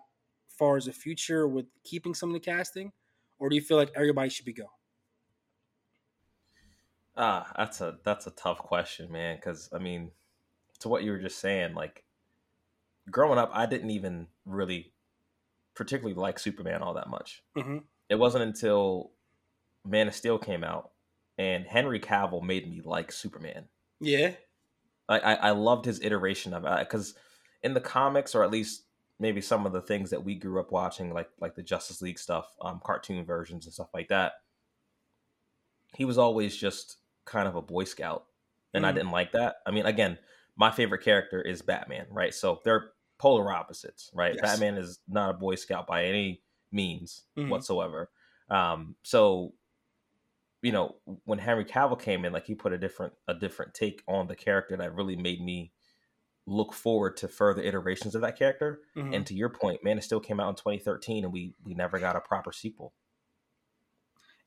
as 0.48 0.56
far 0.56 0.78
as 0.78 0.86
the 0.86 0.92
future 0.92 1.46
with 1.46 1.66
keeping 1.84 2.14
some 2.14 2.30
of 2.30 2.34
the 2.34 2.40
casting? 2.40 2.92
Or 3.38 3.50
do 3.50 3.56
you 3.56 3.62
feel 3.62 3.76
like 3.76 3.92
everybody 3.94 4.30
should 4.30 4.46
be 4.46 4.54
go? 4.54 4.70
Ah, 7.16 7.50
that's 7.56 7.80
a 7.80 7.98
that's 8.04 8.26
a 8.26 8.32
tough 8.32 8.58
question, 8.58 9.10
man. 9.10 9.36
Because 9.36 9.68
I 9.72 9.78
mean, 9.78 10.10
to 10.80 10.88
what 10.88 11.02
you 11.02 11.12
were 11.12 11.18
just 11.18 11.38
saying, 11.38 11.74
like 11.74 12.04
growing 13.10 13.38
up, 13.38 13.50
I 13.52 13.66
didn't 13.66 13.90
even 13.90 14.28
really 14.44 14.92
particularly 15.74 16.14
like 16.14 16.38
Superman 16.38 16.82
all 16.82 16.94
that 16.94 17.08
much. 17.08 17.42
Mm-hmm. 17.56 17.78
It 18.08 18.16
wasn't 18.16 18.44
until 18.44 19.12
Man 19.84 20.08
of 20.08 20.14
Steel 20.14 20.38
came 20.38 20.64
out 20.64 20.90
and 21.38 21.66
Henry 21.66 22.00
Cavill 22.00 22.42
made 22.42 22.68
me 22.68 22.80
like 22.84 23.12
Superman. 23.12 23.66
Yeah, 24.00 24.32
I 25.08 25.18
I, 25.18 25.34
I 25.34 25.50
loved 25.50 25.84
his 25.86 26.00
iteration 26.02 26.52
of 26.52 26.64
it 26.64 26.78
because 26.80 27.14
in 27.62 27.74
the 27.74 27.80
comics, 27.80 28.34
or 28.34 28.44
at 28.44 28.50
least 28.50 28.82
maybe 29.18 29.40
some 29.40 29.64
of 29.64 29.72
the 29.72 29.80
things 29.80 30.10
that 30.10 30.22
we 30.22 30.34
grew 30.34 30.60
up 30.60 30.70
watching, 30.72 31.12
like 31.12 31.30
like 31.40 31.54
the 31.54 31.62
Justice 31.62 32.02
League 32.02 32.18
stuff, 32.18 32.54
um, 32.60 32.80
cartoon 32.84 33.24
versions 33.24 33.64
and 33.64 33.72
stuff 33.72 33.88
like 33.94 34.08
that, 34.08 34.32
he 35.94 36.04
was 36.04 36.18
always 36.18 36.56
just 36.56 36.98
kind 37.26 37.46
of 37.46 37.54
a 37.54 37.62
Boy 37.62 37.84
Scout, 37.84 38.24
and 38.72 38.84
mm. 38.84 38.88
I 38.88 38.92
didn't 38.92 39.10
like 39.10 39.32
that. 39.32 39.56
I 39.66 39.70
mean, 39.70 39.84
again, 39.84 40.18
my 40.56 40.70
favorite 40.70 41.02
character 41.02 41.42
is 41.42 41.60
Batman, 41.60 42.06
right? 42.10 42.32
So 42.32 42.60
they're 42.64 42.92
polar 43.18 43.52
opposites, 43.52 44.10
right? 44.14 44.34
Yes. 44.34 44.42
Batman 44.42 44.78
is 44.78 45.00
not 45.08 45.30
a 45.30 45.34
Boy 45.34 45.56
Scout 45.56 45.86
by 45.86 46.04
any 46.04 46.40
means 46.72 47.24
mm-hmm. 47.36 47.50
whatsoever. 47.50 48.10
Um, 48.48 48.96
so 49.02 49.52
you 50.62 50.72
know, 50.72 50.96
when 51.24 51.38
Henry 51.38 51.64
Cavill 51.64 52.00
came 52.00 52.24
in, 52.24 52.32
like 52.32 52.46
he 52.46 52.54
put 52.54 52.72
a 52.72 52.78
different 52.78 53.12
a 53.28 53.34
different 53.34 53.74
take 53.74 54.02
on 54.08 54.26
the 54.26 54.34
character 54.34 54.76
that 54.76 54.94
really 54.94 55.16
made 55.16 55.40
me 55.40 55.72
look 56.46 56.72
forward 56.72 57.16
to 57.18 57.28
further 57.28 57.62
iterations 57.62 58.14
of 58.14 58.22
that 58.22 58.38
character. 58.38 58.80
Mm-hmm. 58.96 59.14
And 59.14 59.26
to 59.26 59.34
your 59.34 59.48
point, 59.48 59.84
Man, 59.84 59.98
it 59.98 60.04
still 60.04 60.20
came 60.20 60.40
out 60.40 60.48
in 60.48 60.54
2013, 60.56 61.24
and 61.24 61.32
we 61.32 61.54
we 61.64 61.74
never 61.74 61.98
got 61.98 62.16
a 62.16 62.20
proper 62.20 62.52
sequel. 62.52 62.94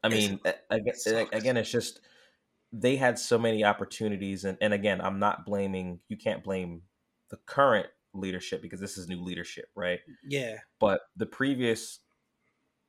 I 0.03 0.09
mean, 0.09 0.39
again, 0.69 1.27
again, 1.31 1.57
it's 1.57 1.71
just 1.71 1.99
they 2.71 2.95
had 2.95 3.17
so 3.17 3.37
many 3.37 3.63
opportunities 3.63 4.45
and, 4.45 4.57
and 4.61 4.73
again 4.73 5.01
i'm 5.01 5.19
not 5.19 5.45
blaming 5.45 5.99
you 6.07 6.17
can't 6.17 6.43
blame 6.43 6.81
the 7.29 7.37
current 7.45 7.87
leadership 8.13 8.61
because 8.61 8.79
this 8.79 8.97
is 8.97 9.07
new 9.07 9.21
leadership 9.21 9.65
right 9.75 9.99
yeah 10.27 10.55
but 10.79 11.01
the 11.15 11.25
previous 11.25 11.99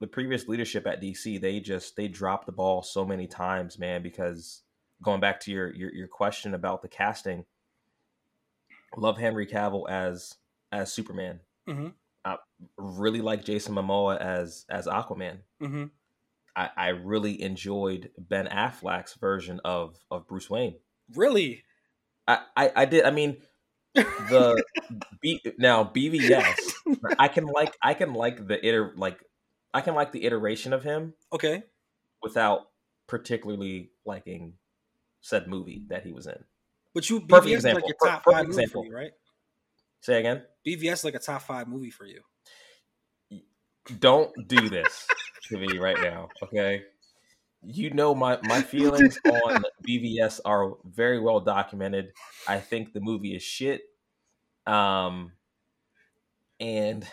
the 0.01 0.07
previous 0.07 0.49
leadership 0.49 0.87
at 0.87 1.01
dc 1.01 1.41
they 1.41 1.61
just 1.61 1.97
they 1.97 2.09
dropped 2.09 2.47
the 2.47 2.53
ball 2.53 2.83
so 2.83 3.05
many 3.05 3.27
times 3.27 3.79
man 3.79 4.03
because 4.03 4.63
going 5.03 5.21
back 5.21 5.41
to 5.41 5.51
your 5.51 5.75
your, 5.75 5.93
your 5.93 6.09
question 6.09 6.55
about 6.55 6.83
the 6.83 6.89
casting 6.89 7.45
love 8.97 9.19
henry 9.19 9.47
cavill 9.47 9.89
as 9.89 10.35
as 10.73 10.93
superman 10.93 11.41
mm-hmm. 11.69 11.89
i 12.25 12.37
really 12.77 13.21
like 13.21 13.45
jason 13.45 13.75
momoa 13.75 14.19
as 14.19 14.65
as 14.71 14.87
aquaman 14.87 15.39
mm-hmm. 15.63 15.85
I, 16.57 16.71
I 16.77 16.89
really 16.89 17.41
enjoyed 17.43 18.11
Ben 18.19 18.47
Affleck's 18.47 19.15
version 19.15 19.61
of 19.65 19.97
of 20.11 20.27
Bruce 20.27 20.51
Wayne. 20.51 20.77
Really? 21.15 21.65
I, 22.27 22.41
I, 22.57 22.73
I 22.77 22.85
did. 22.85 23.05
I 23.05 23.11
mean, 23.11 23.39
the 23.95 24.63
B, 25.21 25.41
now 25.59 25.85
BVS. 25.85 26.57
I 27.19 27.29
can 27.29 27.47
like 27.47 27.77
I 27.83 27.95
can 27.95 28.15
like 28.15 28.47
the 28.47 28.59
iter 28.59 28.93
like 28.97 29.19
I 29.73 29.81
can 29.81 29.95
like 29.95 30.13
the 30.13 30.25
iteration 30.25 30.73
of 30.73 30.83
him. 30.83 31.15
Okay. 31.33 31.63
Without 32.23 32.67
particularly 33.07 33.91
liking 34.05 34.55
said 35.21 35.49
movie 35.49 35.85
that 35.89 36.05
he 36.05 36.13
was 36.13 36.27
in. 36.27 36.45
But 36.95 37.09
you 37.09 37.21
BVS 37.21 37.29
perfect 37.29 37.55
example. 37.55 37.89
like 37.89 37.97
top 38.03 38.25
per- 38.25 38.33
five 38.33 38.47
movie 38.47 38.63
example. 38.63 38.85
You, 38.85 38.95
right? 38.95 39.13
Say 40.01 40.19
again. 40.19 40.43
BVS 40.67 41.05
like 41.05 41.15
a 41.15 41.19
top 41.19 41.43
five 41.43 41.69
movie 41.69 41.91
for 41.91 42.07
you. 42.07 42.21
Don't 43.99 44.31
do 44.47 44.69
this 44.69 45.07
to 45.51 45.59
me 45.59 45.79
right 45.79 46.01
now. 46.01 46.29
Okay. 46.43 46.85
You 47.63 47.91
know 47.91 48.15
my 48.15 48.39
my 48.45 48.63
feelings 48.75 49.19
on 49.25 49.63
BVS 49.87 50.41
are 50.45 50.73
very 50.85 51.21
well 51.21 51.41
documented. 51.41 52.13
I 52.49 52.59
think 52.59 52.93
the 52.93 53.01
movie 53.01 53.35
is 53.35 53.43
shit. 53.43 53.83
Um 54.67 55.33
and 56.59 57.07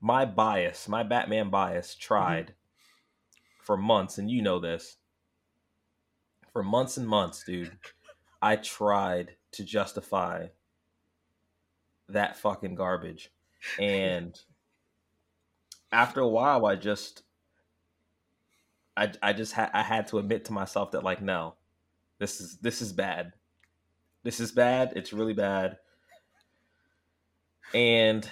my 0.00 0.24
bias, 0.24 0.88
my 0.88 1.02
Batman 1.02 1.50
bias 1.50 1.94
tried 1.94 2.46
mm-hmm. 2.46 3.64
for 3.64 3.76
months 3.76 4.18
and 4.18 4.30
you 4.30 4.42
know 4.42 4.60
this. 4.60 4.96
For 6.52 6.62
months 6.62 6.96
and 6.96 7.08
months, 7.08 7.42
dude. 7.44 7.76
I 8.40 8.56
tried 8.56 9.32
to 9.52 9.64
justify 9.64 10.48
that 12.08 12.36
fucking 12.36 12.74
garbage. 12.74 13.32
And 13.80 14.38
after 15.90 16.20
a 16.20 16.28
while 16.28 16.66
I 16.66 16.76
just 16.76 17.22
I 18.98 19.12
I 19.22 19.32
just 19.32 19.52
had 19.52 19.70
I 19.72 19.82
had 19.82 20.08
to 20.08 20.18
admit 20.18 20.46
to 20.46 20.52
myself 20.52 20.90
that 20.90 21.04
like 21.04 21.22
no, 21.22 21.54
this 22.18 22.40
is 22.40 22.58
this 22.58 22.82
is 22.82 22.92
bad. 22.92 23.32
This 24.24 24.40
is 24.40 24.50
bad. 24.50 24.92
It's 24.96 25.12
really 25.12 25.34
bad. 25.34 25.78
And 27.72 28.28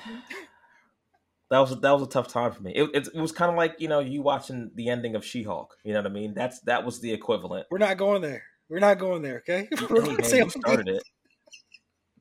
that 1.50 1.60
was 1.60 1.80
that 1.80 1.92
was 1.92 2.02
a 2.02 2.08
tough 2.08 2.28
time 2.28 2.52
for 2.52 2.62
me. 2.62 2.72
It, 2.74 2.90
it, 2.92 3.08
it 3.14 3.20
was 3.20 3.32
kind 3.32 3.50
of 3.50 3.56
like 3.56 3.76
you 3.78 3.86
know 3.86 4.00
you 4.00 4.22
watching 4.22 4.72
the 4.74 4.88
ending 4.88 5.14
of 5.14 5.24
She 5.24 5.44
Hulk. 5.44 5.76
You 5.84 5.92
know 5.92 6.00
what 6.00 6.10
I 6.10 6.14
mean? 6.14 6.34
That's 6.34 6.60
that 6.62 6.84
was 6.84 7.00
the 7.00 7.12
equivalent. 7.12 7.66
We're 7.70 7.78
not 7.78 7.96
going 7.96 8.22
there. 8.22 8.42
We're 8.68 8.80
not 8.80 8.98
going 8.98 9.22
there. 9.22 9.38
Okay. 9.38 9.68
hey, 9.78 9.86
man, 9.88 10.16
you 10.18 10.50
started 10.50 10.88
it. 10.88 11.02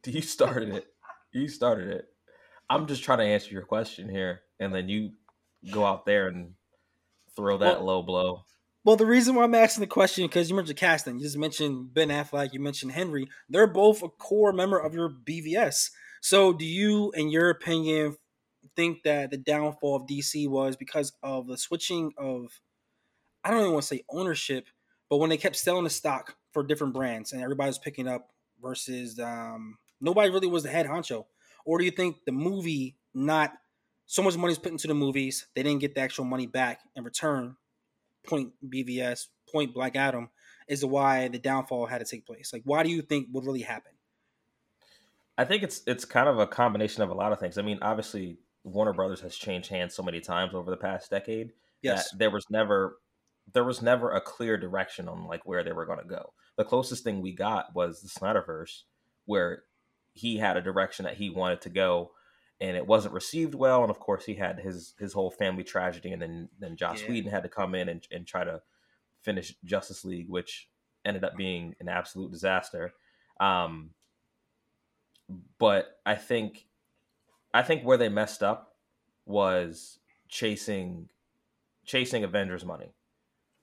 You 0.08 0.22
started 0.22 0.70
it. 0.70 0.86
You 1.34 1.48
started 1.48 1.90
it. 1.90 2.06
I'm 2.70 2.86
just 2.86 3.04
trying 3.04 3.18
to 3.18 3.24
answer 3.24 3.52
your 3.52 3.64
question 3.64 4.08
here, 4.08 4.42
and 4.60 4.72
then 4.72 4.88
you 4.88 5.14
go 5.72 5.84
out 5.84 6.06
there 6.06 6.28
and 6.28 6.54
throw 7.36 7.58
that 7.58 7.78
well, 7.78 7.86
low 7.86 8.02
blow. 8.02 8.46
Well, 8.84 8.96
the 8.96 9.06
reason 9.06 9.36
why 9.36 9.44
I'm 9.44 9.56
asking 9.56 9.82
the 9.82 9.88
question 9.88 10.26
because 10.26 10.50
you 10.50 10.56
mentioned 10.56 10.78
casting, 10.78 11.18
you 11.18 11.24
just 11.24 11.38
mentioned 11.38 11.94
Ben 11.94 12.10
Affleck, 12.10 12.54
you 12.54 12.60
mentioned 12.60 12.92
Henry. 12.92 13.28
They're 13.50 13.68
both 13.68 14.04
a 14.04 14.10
core 14.10 14.54
member 14.54 14.78
of 14.78 14.94
your 14.94 15.10
BVS. 15.10 15.90
So, 16.22 16.54
do 16.54 16.66
you, 16.66 17.12
in 17.16 17.30
your 17.30 17.50
opinion, 17.50 18.16
think 18.76 19.04
that 19.04 19.32
the 19.32 19.38
downfall 19.38 19.96
of 19.96 20.08
DC 20.08 20.48
was 20.48 20.76
because 20.76 21.14
of 21.24 21.48
the 21.48 21.58
switching 21.58 22.12
of, 22.18 22.62
I 23.44 23.52
don't 23.52 23.62
even 23.62 23.74
want 23.74 23.84
to 23.84 23.88
say 23.88 24.04
ownership, 24.10 24.68
but 25.10 25.18
when 25.18 25.30
they 25.30 25.38
kept 25.38 25.56
selling 25.56 25.84
the 25.84 25.90
stock 25.90 26.36
for 26.52 26.64
different 26.64 26.94
brands 26.94 27.32
and 27.32 27.42
everybody 27.42 27.70
was 27.70 27.80
picking 27.80 28.08
up 28.08 28.30
versus 28.62 29.20
um, 29.20 29.78
nobody 30.02 30.30
really 30.30 30.48
was 30.48 30.64
the 30.64 30.70
head 30.70 30.86
honcho? 30.86 31.26
Or 31.66 31.80
do 31.80 31.86
you 31.86 31.92
think 31.92 32.18
the 32.26 32.32
movie 32.32 32.98
not 33.14 33.54
so 34.06 34.22
much 34.22 34.38
money 34.38 34.52
is 34.52 34.60
put 34.60 34.72
into 34.72 34.88
the 34.88 34.94
movies. 34.94 35.48
They 35.56 35.64
didn't 35.64 35.82
get 35.82 35.96
the 35.96 36.02
actual 36.02 36.26
money 36.26 36.48
back 36.48 36.82
in 36.96 37.04
return. 37.04 37.56
Point 38.26 38.54
BVS, 38.68 39.28
point 39.52 39.74
Black 39.74 39.96
Adam 39.96 40.30
is 40.68 40.84
why 40.84 41.28
the 41.28 41.38
downfall 41.38 41.86
had 41.86 42.00
to 42.00 42.06
take 42.06 42.26
place. 42.26 42.52
Like, 42.52 42.64
why 42.66 42.84
do 42.84 42.90
you 42.90 43.02
think 43.02 43.28
would 43.32 43.46
really 43.46 43.62
happen? 43.62 43.92
I 45.38 45.46
think 45.46 45.64
it's 45.64 45.82
it's 45.86 46.06
kind 46.06 46.30
of 46.30 46.40
a 46.40 46.48
combination 46.48 47.04
of 47.04 47.10
a 47.10 47.14
lot 47.14 47.32
of 47.32 47.40
things. 47.40 47.58
I 47.58 47.62
mean, 47.62 47.80
obviously, 47.82 48.40
Warner 48.64 48.94
Brothers 48.94 49.22
has 49.22 49.36
changed 49.36 49.70
hands 49.70 49.94
so 49.94 50.02
many 50.02 50.22
times 50.22 50.56
over 50.56 50.72
the 50.72 50.78
past 50.78 51.10
decade. 51.12 51.52
Yes, 51.82 52.10
there 52.18 52.32
was 52.32 52.46
never 52.50 52.98
there 53.54 53.64
was 53.64 53.82
never 53.82 54.12
a 54.12 54.22
clear 54.22 54.58
direction 54.58 55.08
on 55.08 55.28
like 55.28 55.46
where 55.46 55.64
they 55.64 55.74
were 55.74 55.86
going 55.86 56.00
to 56.00 56.08
go. 56.08 56.34
The 56.58 56.64
closest 56.64 57.04
thing 57.04 57.22
we 57.22 57.34
got 57.34 57.76
was 57.76 58.02
the 58.02 58.08
Snyderverse, 58.08 58.84
where 59.26 59.64
he 60.14 60.38
had 60.38 60.58
a 60.58 60.62
direction 60.62 61.04
that 61.04 61.18
he 61.18 61.30
wanted 61.30 61.62
to 61.62 61.70
go 61.70 62.12
and 62.62 62.78
it 62.78 62.88
wasn't 62.88 63.14
received 63.14 63.56
well. 63.56 63.82
And 63.82 63.90
of 63.90 64.00
course, 64.00 64.26
he 64.26 64.36
had 64.36 64.60
his 64.60 64.94
his 65.00 65.14
whole 65.14 65.32
family 65.32 65.64
tragedy, 65.64 66.12
and 66.12 66.22
then 66.22 66.50
then 66.60 66.76
Joss 66.76 67.02
yeah. 67.02 67.10
Whedon 67.10 67.32
had 67.32 67.44
to 67.44 67.50
come 67.50 67.76
in 67.76 67.90
and, 67.90 68.06
and 68.12 68.26
try 68.26 68.44
to 68.44 68.62
finish 69.22 69.54
Justice 69.64 70.06
League, 70.06 70.30
which 70.30 70.70
ended 71.04 71.24
up 71.24 71.36
being 71.36 71.76
an 71.80 71.90
absolute 71.90 72.32
disaster. 72.32 72.94
Um, 73.40 73.92
but 75.58 76.00
I 76.06 76.16
think 76.16 76.68
I 77.54 77.62
think 77.64 77.84
where 77.84 77.98
they 77.98 78.10
messed 78.10 78.44
up 78.44 78.76
was 79.26 80.00
chasing 80.28 81.10
chasing 81.86 82.24
Avengers 82.24 82.66
money 82.66 82.94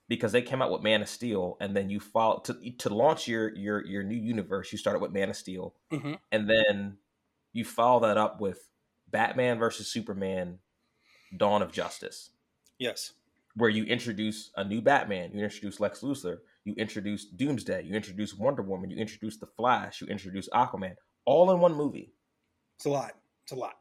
because 0.08 0.32
they 0.32 0.42
came 0.42 0.60
out 0.60 0.70
with 0.70 0.82
Man 0.82 1.02
of 1.02 1.08
Steel, 1.08 1.56
and 1.60 1.76
then 1.76 1.88
you 1.88 2.00
follow 2.00 2.40
to 2.40 2.54
to 2.78 2.94
launch 2.94 3.28
your 3.28 3.54
your 3.56 3.84
your 3.84 4.02
new 4.02 4.16
universe. 4.16 4.72
You 4.72 4.78
started 4.78 5.00
with 5.00 5.12
Man 5.12 5.30
of 5.30 5.36
Steel, 5.36 5.74
mm-hmm. 5.90 6.14
and 6.30 6.48
then 6.48 6.98
you 7.52 7.64
follow 7.64 8.00
that 8.00 8.16
up 8.16 8.40
with 8.40 8.68
Batman 9.12 9.58
versus 9.58 9.86
Superman 9.86 10.58
Dawn 11.36 11.62
of 11.62 11.70
Justice. 11.70 12.30
Yes. 12.78 13.12
Where 13.54 13.70
you 13.70 13.84
introduce 13.84 14.50
a 14.56 14.64
new 14.64 14.80
Batman, 14.80 15.30
you 15.32 15.44
introduce 15.44 15.78
Lex 15.78 16.00
Luthor, 16.00 16.38
you 16.64 16.74
introduce 16.76 17.26
Doomsday, 17.26 17.84
you 17.84 17.94
introduce 17.94 18.34
Wonder 18.34 18.62
Woman, 18.62 18.90
you 18.90 18.96
introduce 18.96 19.36
The 19.36 19.46
Flash, 19.46 20.00
you 20.00 20.06
introduce 20.06 20.48
Aquaman, 20.48 20.94
all 21.26 21.50
in 21.50 21.60
one 21.60 21.74
movie. 21.74 22.12
It's 22.76 22.86
a 22.86 22.90
lot. 22.90 23.12
It's 23.44 23.52
a 23.52 23.56
lot. 23.56 23.74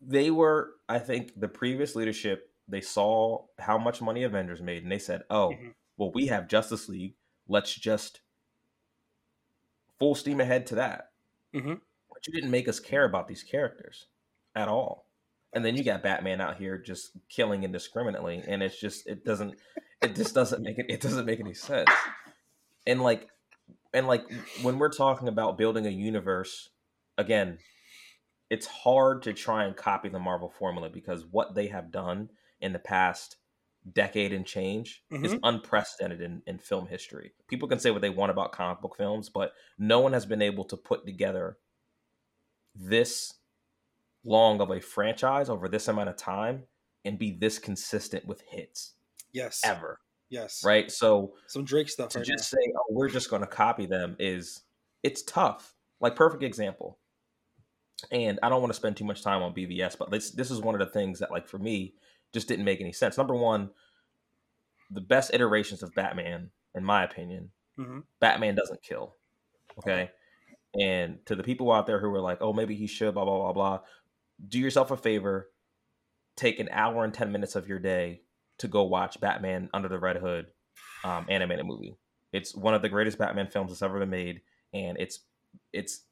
They 0.00 0.32
were, 0.32 0.70
I 0.88 0.98
think, 0.98 1.38
the 1.38 1.46
previous 1.46 1.94
leadership, 1.94 2.50
they 2.66 2.80
saw 2.80 3.44
how 3.60 3.78
much 3.78 4.00
money 4.02 4.24
Avengers 4.24 4.60
made 4.60 4.82
and 4.82 4.90
they 4.90 4.98
said, 4.98 5.22
oh, 5.30 5.50
mm-hmm. 5.50 5.68
well, 5.96 6.10
we 6.12 6.26
have 6.26 6.48
Justice 6.48 6.88
League. 6.88 7.14
Let's 7.46 7.72
just 7.72 8.20
full 10.00 10.16
steam 10.16 10.40
ahead 10.40 10.66
to 10.68 10.74
that. 10.76 11.10
Mm-hmm 11.54 11.74
but 12.18 12.26
you 12.26 12.32
didn't 12.32 12.50
make 12.50 12.68
us 12.68 12.80
care 12.80 13.04
about 13.04 13.28
these 13.28 13.44
characters 13.44 14.06
at 14.56 14.66
all. 14.66 15.06
And 15.52 15.64
then 15.64 15.76
you 15.76 15.84
got 15.84 16.02
Batman 16.02 16.40
out 16.40 16.56
here 16.56 16.76
just 16.76 17.12
killing 17.28 17.62
indiscriminately, 17.62 18.42
and 18.46 18.62
it's 18.62 18.78
just 18.78 19.06
it 19.06 19.24
doesn't 19.24 19.54
it 20.02 20.16
just 20.16 20.34
doesn't 20.34 20.62
make 20.62 20.78
it. 20.78 20.86
It 20.88 21.00
doesn't 21.00 21.26
make 21.26 21.40
any 21.40 21.54
sense. 21.54 21.90
And 22.86 23.00
like, 23.00 23.28
and 23.94 24.06
like 24.06 24.24
when 24.62 24.78
we're 24.78 24.92
talking 24.92 25.28
about 25.28 25.56
building 25.56 25.86
a 25.86 25.90
universe, 25.90 26.70
again, 27.16 27.58
it's 28.50 28.66
hard 28.66 29.22
to 29.22 29.32
try 29.32 29.64
and 29.64 29.76
copy 29.76 30.08
the 30.08 30.18
Marvel 30.18 30.50
formula 30.50 30.90
because 30.90 31.24
what 31.30 31.54
they 31.54 31.68
have 31.68 31.92
done 31.92 32.30
in 32.60 32.72
the 32.72 32.78
past 32.78 33.36
decade 33.92 34.32
and 34.32 34.44
change 34.44 35.02
mm-hmm. 35.10 35.24
is 35.24 35.36
unprecedented 35.44 36.20
in, 36.20 36.42
in 36.46 36.58
film 36.58 36.88
history. 36.88 37.32
People 37.48 37.68
can 37.68 37.78
say 37.78 37.90
what 37.90 38.02
they 38.02 38.10
want 38.10 38.30
about 38.30 38.52
comic 38.52 38.82
book 38.82 38.96
films, 38.96 39.30
but 39.30 39.52
no 39.78 40.00
one 40.00 40.12
has 40.12 40.26
been 40.26 40.42
able 40.42 40.64
to 40.64 40.76
put 40.76 41.06
together 41.06 41.56
this 42.78 43.34
long 44.24 44.60
of 44.60 44.70
a 44.70 44.80
franchise 44.80 45.48
over 45.48 45.68
this 45.68 45.88
amount 45.88 46.08
of 46.08 46.16
time 46.16 46.64
and 47.04 47.18
be 47.18 47.32
this 47.32 47.58
consistent 47.58 48.26
with 48.26 48.42
hits. 48.42 48.94
Yes. 49.32 49.60
Ever. 49.64 50.00
Yes. 50.30 50.62
Right. 50.64 50.90
So 50.90 51.34
some 51.46 51.64
Drake 51.64 51.88
stuff. 51.88 52.10
To 52.10 52.18
right 52.18 52.26
just 52.26 52.52
now. 52.52 52.58
say, 52.58 52.72
oh, 52.76 52.84
we're 52.90 53.08
just 53.08 53.30
going 53.30 53.42
to 53.42 53.48
copy 53.48 53.86
them 53.86 54.16
is 54.18 54.62
it's 55.02 55.22
tough. 55.22 55.74
Like 56.00 56.16
perfect 56.16 56.42
example. 56.42 56.98
And 58.12 58.38
I 58.42 58.48
don't 58.48 58.60
want 58.60 58.72
to 58.72 58.76
spend 58.78 58.96
too 58.96 59.04
much 59.04 59.22
time 59.22 59.42
on 59.42 59.54
BVS, 59.54 59.98
but 59.98 60.10
this 60.10 60.30
this 60.30 60.50
is 60.52 60.60
one 60.60 60.76
of 60.76 60.78
the 60.78 60.92
things 60.92 61.18
that, 61.18 61.32
like, 61.32 61.48
for 61.48 61.58
me, 61.58 61.94
just 62.32 62.46
didn't 62.46 62.64
make 62.64 62.80
any 62.80 62.92
sense. 62.92 63.18
Number 63.18 63.34
one, 63.34 63.70
the 64.90 65.00
best 65.00 65.34
iterations 65.34 65.82
of 65.82 65.92
Batman, 65.94 66.50
in 66.76 66.84
my 66.84 67.02
opinion, 67.02 67.50
mm-hmm. 67.76 68.00
Batman 68.20 68.54
doesn't 68.54 68.82
kill. 68.82 69.16
Okay. 69.78 70.10
And 70.78 71.24
to 71.26 71.34
the 71.34 71.42
people 71.42 71.72
out 71.72 71.86
there 71.86 71.98
who 71.98 72.14
are 72.14 72.20
like, 72.20 72.38
oh, 72.40 72.52
maybe 72.52 72.74
he 72.74 72.86
should, 72.86 73.14
blah, 73.14 73.24
blah, 73.24 73.38
blah, 73.38 73.52
blah, 73.52 73.80
do 74.46 74.58
yourself 74.58 74.90
a 74.90 74.96
favor, 74.96 75.50
take 76.36 76.60
an 76.60 76.68
hour 76.70 77.04
and 77.04 77.14
10 77.14 77.32
minutes 77.32 77.56
of 77.56 77.68
your 77.68 77.78
day 77.78 78.22
to 78.58 78.68
go 78.68 78.84
watch 78.84 79.20
Batman 79.20 79.70
Under 79.72 79.88
the 79.88 79.98
Red 79.98 80.16
Hood 80.16 80.46
um, 81.04 81.26
animated 81.28 81.66
movie. 81.66 81.96
It's 82.32 82.54
one 82.54 82.74
of 82.74 82.82
the 82.82 82.88
greatest 82.88 83.18
Batman 83.18 83.48
films 83.48 83.70
that's 83.70 83.82
ever 83.82 83.98
been 83.98 84.10
made, 84.10 84.42
and 84.74 84.98
it's 84.98 85.20
it's 85.72 86.02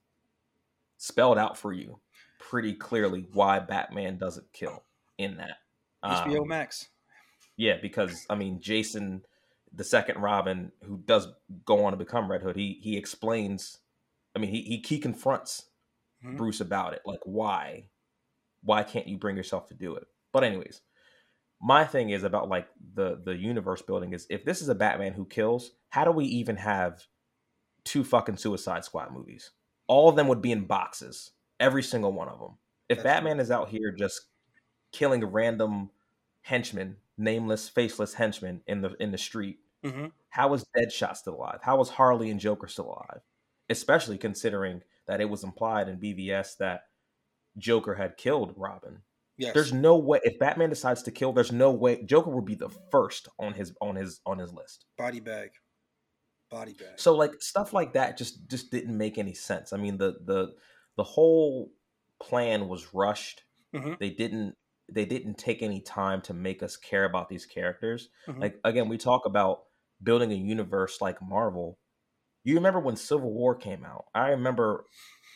spelled 0.96 1.38
out 1.38 1.58
for 1.58 1.72
you 1.72 1.98
pretty 2.38 2.72
clearly 2.72 3.26
why 3.32 3.58
Batman 3.58 4.16
doesn't 4.16 4.52
kill 4.52 4.82
in 5.18 5.36
that. 5.36 5.58
HBO 6.02 6.42
um, 6.42 6.48
Max. 6.48 6.88
Yeah, 7.56 7.76
because 7.80 8.26
I 8.30 8.34
mean 8.34 8.60
Jason, 8.60 9.22
the 9.72 9.84
second 9.84 10.20
Robin, 10.20 10.72
who 10.84 10.98
does 11.04 11.28
go 11.64 11.84
on 11.84 11.92
to 11.92 11.98
become 11.98 12.30
Red 12.30 12.42
Hood, 12.42 12.56
he 12.56 12.78
he 12.82 12.96
explains. 12.96 13.78
I 14.36 14.38
mean, 14.38 14.50
he 14.50 14.60
he, 14.60 14.84
he 14.86 14.98
confronts 14.98 15.64
mm-hmm. 16.24 16.36
Bruce 16.36 16.60
about 16.60 16.92
it, 16.92 17.00
like 17.06 17.20
why, 17.24 17.86
why 18.62 18.82
can't 18.82 19.08
you 19.08 19.16
bring 19.16 19.36
yourself 19.36 19.66
to 19.68 19.74
do 19.74 19.96
it? 19.96 20.06
But 20.32 20.44
anyways, 20.44 20.82
my 21.60 21.84
thing 21.84 22.10
is 22.10 22.22
about 22.22 22.48
like 22.48 22.68
the 22.94 23.20
the 23.24 23.34
universe 23.34 23.82
building 23.82 24.12
is 24.12 24.26
if 24.28 24.44
this 24.44 24.60
is 24.60 24.68
a 24.68 24.74
Batman 24.74 25.14
who 25.14 25.24
kills, 25.24 25.72
how 25.88 26.04
do 26.04 26.10
we 26.10 26.26
even 26.26 26.56
have 26.56 27.02
two 27.84 28.04
fucking 28.04 28.36
Suicide 28.36 28.84
Squad 28.84 29.12
movies? 29.12 29.52
All 29.88 30.08
of 30.08 30.16
them 30.16 30.28
would 30.28 30.42
be 30.42 30.52
in 30.52 30.66
boxes, 30.66 31.30
every 31.58 31.82
single 31.82 32.12
one 32.12 32.28
of 32.28 32.38
them. 32.38 32.58
If 32.88 32.98
That's 32.98 33.04
Batman 33.04 33.40
is 33.40 33.50
out 33.50 33.68
here 33.68 33.92
just 33.92 34.26
killing 34.92 35.24
random 35.24 35.90
henchmen, 36.42 36.96
nameless, 37.16 37.68
faceless 37.68 38.14
henchmen 38.14 38.62
in 38.66 38.82
the 38.82 38.94
in 39.00 39.12
the 39.12 39.18
street, 39.18 39.60
mm-hmm. 39.84 40.06
how 40.28 40.52
is 40.52 40.64
Deadshot 40.76 41.16
still 41.16 41.36
alive? 41.36 41.60
How 41.62 41.80
is 41.80 41.88
Harley 41.88 42.30
and 42.30 42.38
Joker 42.40 42.68
still 42.68 42.86
alive? 42.86 43.22
Especially 43.68 44.18
considering 44.18 44.82
that 45.06 45.20
it 45.20 45.28
was 45.28 45.44
implied 45.44 45.88
in 45.88 45.98
BVS 45.98 46.56
that 46.58 46.82
Joker 47.58 47.94
had 47.94 48.16
killed 48.16 48.54
Robin. 48.56 49.02
Yes. 49.38 49.52
There's 49.54 49.72
no 49.72 49.98
way 49.98 50.20
if 50.24 50.38
Batman 50.38 50.70
decides 50.70 51.02
to 51.04 51.10
kill, 51.10 51.32
there's 51.32 51.52
no 51.52 51.70
way 51.70 52.02
Joker 52.02 52.30
would 52.30 52.46
be 52.46 52.54
the 52.54 52.70
first 52.90 53.28
on 53.38 53.52
his 53.52 53.74
on 53.80 53.96
his 53.96 54.20
on 54.24 54.38
his 54.38 54.52
list. 54.52 54.86
Body 54.96 55.20
bag. 55.20 55.50
Body 56.50 56.72
bag. 56.72 56.98
So 56.98 57.14
like 57.14 57.32
stuff 57.40 57.72
like 57.72 57.92
that 57.94 58.16
just 58.16 58.48
just 58.48 58.70
didn't 58.70 58.96
make 58.96 59.18
any 59.18 59.34
sense. 59.34 59.72
I 59.72 59.76
mean 59.76 59.98
the 59.98 60.16
the 60.24 60.54
the 60.96 61.04
whole 61.04 61.70
plan 62.20 62.68
was 62.68 62.94
rushed. 62.94 63.42
Mm-hmm. 63.74 63.94
They 64.00 64.10
didn't 64.10 64.54
they 64.90 65.04
didn't 65.04 65.36
take 65.36 65.62
any 65.62 65.80
time 65.80 66.22
to 66.22 66.34
make 66.34 66.62
us 66.62 66.76
care 66.76 67.04
about 67.04 67.28
these 67.28 67.44
characters. 67.44 68.08
Mm-hmm. 68.28 68.40
Like 68.40 68.60
again, 68.64 68.88
we 68.88 68.96
talk 68.96 69.26
about 69.26 69.64
building 70.02 70.32
a 70.32 70.36
universe 70.36 71.00
like 71.00 71.20
Marvel. 71.20 71.78
You 72.46 72.54
remember 72.54 72.78
when 72.78 72.94
Civil 72.94 73.32
War 73.32 73.56
came 73.56 73.84
out? 73.84 74.04
I 74.14 74.28
remember 74.28 74.84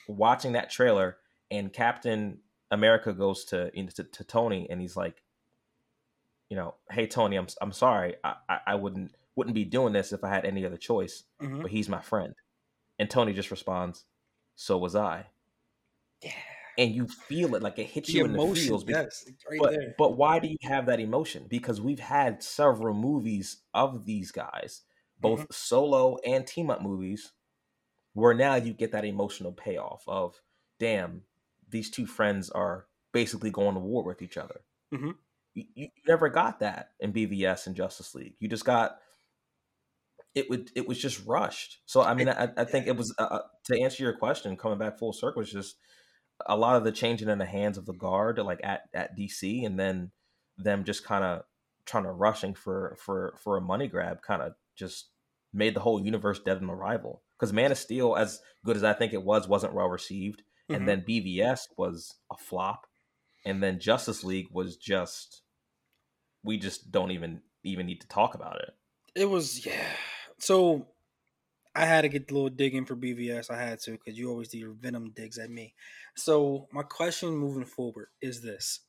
watching 0.06 0.52
that 0.52 0.70
trailer 0.70 1.16
and 1.50 1.72
Captain 1.72 2.38
America 2.70 3.12
goes 3.12 3.44
to, 3.46 3.68
you 3.74 3.82
know, 3.82 3.88
to 3.96 4.04
to 4.04 4.22
Tony 4.22 4.68
and 4.70 4.80
he's 4.80 4.96
like, 4.96 5.20
you 6.48 6.56
know, 6.56 6.76
hey 6.88 7.08
Tony, 7.08 7.34
I'm 7.34 7.48
I'm 7.60 7.72
sorry, 7.72 8.14
I 8.22 8.34
I, 8.48 8.58
I 8.68 8.74
wouldn't 8.76 9.12
wouldn't 9.34 9.56
be 9.56 9.64
doing 9.64 9.92
this 9.92 10.12
if 10.12 10.22
I 10.22 10.28
had 10.28 10.44
any 10.44 10.64
other 10.64 10.76
choice, 10.76 11.24
mm-hmm. 11.42 11.62
but 11.62 11.72
he's 11.72 11.88
my 11.88 12.00
friend, 12.00 12.32
and 13.00 13.10
Tony 13.10 13.32
just 13.32 13.50
responds, 13.50 14.04
so 14.54 14.78
was 14.78 14.94
I. 14.94 15.26
Yeah. 16.22 16.30
And 16.78 16.94
you 16.94 17.08
feel 17.08 17.56
it 17.56 17.62
like 17.62 17.80
it 17.80 17.86
hits 17.86 18.06
the 18.06 18.18
you 18.18 18.24
emotion, 18.24 18.48
in 18.48 18.54
the 18.54 18.60
feels. 18.60 18.84
Because, 18.84 19.24
yes, 19.26 19.34
right 19.50 19.58
but, 19.60 19.70
there. 19.72 19.94
but 19.98 20.16
why 20.16 20.38
do 20.38 20.46
you 20.46 20.56
have 20.62 20.86
that 20.86 21.00
emotion? 21.00 21.46
Because 21.48 21.80
we've 21.80 21.98
had 21.98 22.40
several 22.40 22.94
movies 22.94 23.62
of 23.74 24.06
these 24.06 24.30
guys, 24.30 24.82
both 25.20 25.40
mm-hmm. 25.40 25.52
solo 25.52 26.18
and 26.24 26.46
team 26.46 26.70
up 26.70 26.82
movies, 26.82 27.32
where 28.14 28.34
now 28.34 28.54
you 28.54 28.72
get 28.72 28.92
that 28.92 29.04
emotional 29.04 29.52
payoff 29.52 30.02
of, 30.06 30.40
damn, 30.78 31.22
these 31.68 31.90
two 31.90 32.06
friends 32.06 32.50
are 32.50 32.86
basically 33.12 33.50
going 33.50 33.74
to 33.74 33.80
war 33.80 34.04
with 34.04 34.22
each 34.22 34.36
other. 34.36 34.60
Mm-hmm. 34.92 35.10
You, 35.54 35.64
you, 35.74 35.88
never 36.06 36.28
got 36.28 36.60
that 36.60 36.90
in 37.00 37.12
BVS 37.12 37.66
and 37.66 37.76
Justice 37.76 38.14
League. 38.14 38.34
You 38.38 38.48
just 38.48 38.64
got 38.64 38.98
it 40.34 40.48
would 40.48 40.70
it 40.74 40.86
was 40.86 40.98
just 40.98 41.24
rushed. 41.26 41.80
So 41.86 42.02
I 42.02 42.14
mean, 42.14 42.28
I, 42.28 42.48
I 42.56 42.64
think 42.64 42.86
it 42.86 42.96
was 42.96 43.14
uh, 43.18 43.22
uh, 43.22 43.42
to 43.66 43.80
answer 43.80 44.02
your 44.02 44.16
question, 44.16 44.56
coming 44.56 44.78
back 44.78 44.98
full 44.98 45.12
circle, 45.12 45.40
was 45.40 45.52
just 45.52 45.76
a 46.46 46.56
lot 46.56 46.76
of 46.76 46.84
the 46.84 46.92
changing 46.92 47.28
in 47.28 47.38
the 47.38 47.46
hands 47.46 47.78
of 47.78 47.86
the 47.86 47.92
guard, 47.92 48.38
like 48.38 48.60
at 48.62 48.82
at 48.94 49.18
DC, 49.18 49.66
and 49.66 49.78
then 49.78 50.12
them 50.56 50.84
just 50.84 51.04
kind 51.04 51.24
of 51.24 51.42
trying 51.84 52.04
to 52.04 52.12
rushing 52.12 52.54
for 52.54 52.96
for 53.00 53.34
for 53.42 53.56
a 53.56 53.60
money 53.60 53.88
grab, 53.88 54.22
kind 54.22 54.42
of 54.42 54.52
just 54.76 55.09
made 55.52 55.74
the 55.74 55.80
whole 55.80 56.04
universe 56.04 56.40
dead 56.40 56.58
on 56.58 56.70
arrival. 56.70 57.22
Because 57.38 57.52
Man 57.52 57.72
of 57.72 57.78
Steel, 57.78 58.16
as 58.16 58.40
good 58.64 58.76
as 58.76 58.84
I 58.84 58.92
think 58.92 59.12
it 59.12 59.22
was, 59.22 59.48
wasn't 59.48 59.74
well 59.74 59.88
received 59.88 60.42
and 60.70 60.78
mm-hmm. 60.78 60.86
then 60.86 61.04
BVS 61.06 61.68
was 61.76 62.14
a 62.30 62.36
flop, 62.36 62.86
and 63.44 63.62
then 63.62 63.80
Justice 63.80 64.22
League 64.22 64.48
was 64.52 64.76
just 64.76 65.42
we 66.42 66.56
just 66.58 66.90
don't 66.90 67.10
even 67.10 67.40
even 67.64 67.86
need 67.86 68.00
to 68.00 68.08
talk 68.08 68.34
about 68.34 68.60
it. 68.60 68.70
It 69.14 69.28
was 69.28 69.66
yeah. 69.66 69.92
So 70.38 70.86
I 71.74 71.86
had 71.86 72.02
to 72.02 72.08
get 72.08 72.30
a 72.30 72.34
little 72.34 72.48
digging 72.48 72.86
for 72.86 72.96
BVS. 72.96 73.50
I 73.50 73.60
had 73.60 73.80
to 73.80 73.92
because 73.92 74.16
you 74.16 74.30
always 74.30 74.48
do 74.48 74.58
your 74.58 74.72
venom 74.72 75.12
digs 75.14 75.38
at 75.38 75.50
me. 75.50 75.74
So 76.14 76.68
my 76.72 76.82
question 76.82 77.30
moving 77.30 77.64
forward 77.64 78.08
is 78.22 78.40
this: 78.40 78.80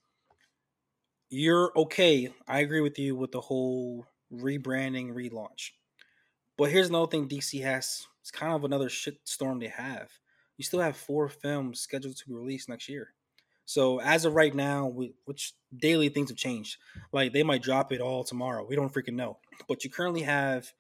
You're 1.30 1.72
okay. 1.76 2.32
I 2.48 2.60
agree 2.60 2.82
with 2.82 3.00
you 3.00 3.16
with 3.16 3.32
the 3.32 3.42
whole 3.42 4.06
rebranding, 4.32 5.14
relaunch. 5.14 5.72
But 6.58 6.72
here's 6.72 6.90
another 6.90 7.08
thing 7.08 7.28
DC 7.28 7.62
has. 7.64 8.08
It's 8.22 8.32
kind 8.32 8.54
of 8.54 8.64
another 8.64 8.90
shit 8.90 9.18
storm 9.24 9.60
they 9.60 9.68
have 9.68 10.10
you 10.62 10.64
still 10.64 10.82
have 10.82 10.96
four 10.96 11.28
films 11.28 11.80
scheduled 11.80 12.16
to 12.16 12.28
be 12.28 12.36
released 12.36 12.70
next 12.70 12.88
year. 12.88 13.16
So 13.66 14.00
as 14.00 14.26
of 14.26 14.36
right 14.36 14.54
now, 14.54 14.86
we, 14.86 15.16
which 15.26 15.54
daily 15.76 16.10
things 16.10 16.30
have 16.30 16.38
changed. 16.38 16.78
Like 17.12 17.34
they 17.34 17.42
might 17.42 17.64
drop 17.64 17.92
it 17.92 18.00
all 18.00 18.24
tomorrow. 18.24 18.64
We 18.64 18.76
don't 18.76 18.94
freaking 18.94 19.16
know. 19.16 19.40
But 19.68 19.84
you 19.84 19.90
currently 19.90 20.22
have. 20.22 20.72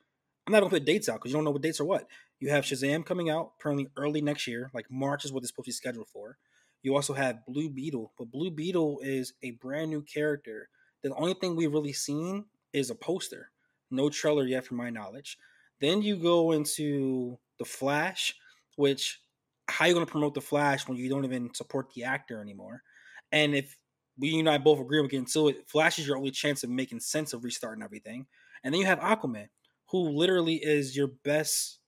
I'm 0.45 0.51
not 0.51 0.59
gonna 0.59 0.69
put 0.69 0.85
dates 0.85 1.09
out 1.09 1.15
because 1.15 1.31
you 1.31 1.37
don't 1.37 1.45
know 1.45 1.49
what 1.49 1.63
dates 1.63 1.79
are 1.79 1.85
what. 1.85 2.05
You 2.39 2.51
have 2.51 2.63
Shazam 2.63 3.03
coming 3.03 3.31
out 3.31 3.53
apparently 3.59 3.87
early 3.97 4.21
next 4.21 4.45
year. 4.45 4.69
Like 4.71 4.85
March 4.91 5.25
is 5.25 5.33
what 5.33 5.41
it's 5.41 5.49
supposed 5.49 5.65
to 5.65 5.69
be 5.69 5.73
scheduled 5.73 6.09
for. 6.09 6.37
You 6.83 6.95
also 6.95 7.13
have 7.13 7.43
Blue 7.47 7.71
Beetle, 7.71 8.11
but 8.19 8.29
Blue 8.31 8.51
Beetle 8.51 8.99
is 9.01 9.33
a 9.41 9.51
brand 9.51 9.89
new 9.89 10.03
character. 10.03 10.69
The 11.01 11.11
only 11.15 11.33
thing 11.33 11.55
we've 11.55 11.73
really 11.73 11.93
seen 11.93 12.45
is 12.71 12.91
a 12.91 12.95
poster. 12.95 13.49
No 13.89 14.11
trailer 14.11 14.45
yet, 14.45 14.63
from 14.63 14.77
my 14.77 14.91
knowledge. 14.91 15.39
Then 15.81 16.01
you 16.01 16.15
go 16.15 16.51
into 16.51 17.37
the 17.57 17.65
Flash, 17.65 18.35
which 18.75 19.19
how 19.67 19.85
are 19.85 19.87
you 19.87 19.93
going 19.93 20.05
to 20.05 20.11
promote 20.11 20.33
the 20.33 20.41
Flash 20.41 20.87
when 20.87 20.97
you 20.97 21.09
don't 21.09 21.25
even 21.25 21.53
support 21.53 21.91
the 21.93 22.03
actor 22.03 22.41
anymore? 22.41 22.83
And 23.31 23.55
if 23.55 23.75
we 24.17 24.37
and 24.39 24.49
I 24.49 24.57
both 24.57 24.79
agree 24.79 25.01
with 25.01 25.11
getting 25.11 25.25
to 25.25 25.47
it, 25.49 25.67
Flash 25.67 25.97
is 25.97 26.07
your 26.07 26.17
only 26.17 26.31
chance 26.31 26.63
of 26.63 26.69
making 26.69 26.99
sense 26.99 27.33
of 27.33 27.43
restarting 27.43 27.83
everything. 27.83 28.27
And 28.63 28.73
then 28.73 28.79
you 28.79 28.85
have 28.85 28.99
Aquaman, 28.99 29.47
who 29.89 30.09
literally 30.09 30.55
is 30.55 30.95
your 30.95 31.07
best 31.23 31.79